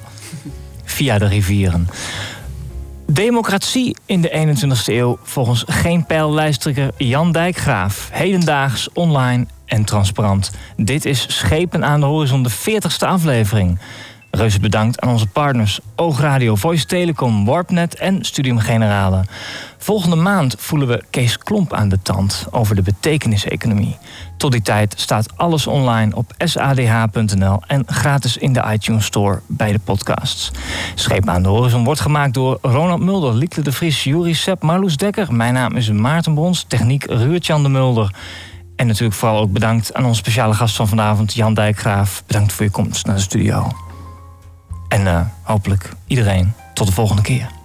Via 0.84 1.18
de 1.18 1.28
rivieren. 1.28 1.90
Democratie 3.14 3.96
in 4.06 4.22
de 4.22 4.56
21ste 4.56 4.94
eeuw 4.94 5.18
volgens 5.24 5.64
geen 5.68 6.06
pijllijsttrekker 6.06 6.92
Jan 6.98 7.32
Dijkgraaf. 7.32 8.10
Hedendaags, 8.12 8.90
online 8.94 9.46
en 9.66 9.86
transparant. 9.86 10.52
Dit 10.78 11.06
is 11.06 11.26
Schepen 11.38 11.86
aan 11.86 12.00
de 12.00 12.06
Horizon, 12.06 12.44
de 12.44 12.52
40ste 12.52 13.08
aflevering. 13.08 13.80
Reuze 14.32 14.60
bedankt 14.60 15.02
aan 15.02 15.10
onze 15.10 15.28
partners 15.28 15.80
Oogradio, 15.96 16.56
Voice 16.56 16.86
Telecom, 16.86 17.46
Warpnet 17.46 17.96
en 17.96 18.26
Studium 18.26 18.60
Generale. 18.60 19.26
Volgende 19.78 20.16
maand 20.16 20.56
voelen 20.58 20.88
we 20.88 21.04
Kees 21.10 21.38
Klomp 21.38 21.74
aan 21.74 21.90
de 21.90 22.02
tand 22.02 22.48
over 22.52 22.76
de 22.76 22.82
betekeniseconomie. 22.82 23.98
Tot 24.38 24.52
die 24.52 24.62
tijd 24.62 24.94
staat 24.98 25.38
alles 25.38 25.68
online 25.68 26.16
op 26.16 26.34
sadh.nl 26.38 27.62
en 27.68 27.84
gratis 27.86 28.38
in 28.38 28.54
de 28.54 28.64
iTunes 28.72 29.06
Store 29.06 29.42
bij 29.48 29.72
de 29.72 29.80
podcasts. 29.80 30.52
Scheep 30.96 31.30
aan 31.30 31.44
de 31.44 31.50
horizon 31.50 31.84
wordt 31.84 32.00
gemaakt 32.00 32.34
door 32.34 32.58
Ronald 32.62 33.02
Mulder, 33.02 33.34
Lieke 33.34 33.62
de 33.62 33.72
Vries, 33.72 34.04
Juri 34.04 34.34
Sepp, 34.34 34.64
Marloes 34.64 34.98
Dekker. 34.98 35.34
Mijn 35.34 35.54
naam 35.54 35.76
is 35.76 35.90
Maarten 35.90 36.34
Brons, 36.34 36.66
techniek 36.68 37.06
Ruurtjan 37.06 37.64
de 37.64 37.70
Mulder. 37.70 38.16
En 38.76 38.88
natuurlijk 38.88 39.16
vooral 39.16 39.40
ook 39.40 39.52
bedankt 39.52 39.94
aan 39.94 40.06
onze 40.06 40.20
speciale 40.20 40.54
gast 40.54 40.76
van 40.76 40.88
vanavond, 40.88 41.34
Jan 41.34 41.54
Dijkgraaf. 41.54 42.24
Bedankt 42.28 42.54
voor 42.54 42.66
je 42.66 42.72
komst 42.72 43.06
naar 43.06 43.16
de 43.16 43.22
studio. 43.22 43.91
En 44.92 45.08
eh, 45.08 45.22
hopelijk 45.42 45.90
iedereen 46.08 46.54
tot 46.74 46.88
de 46.88 46.94
volgende 46.94 47.22
keer. 47.22 47.61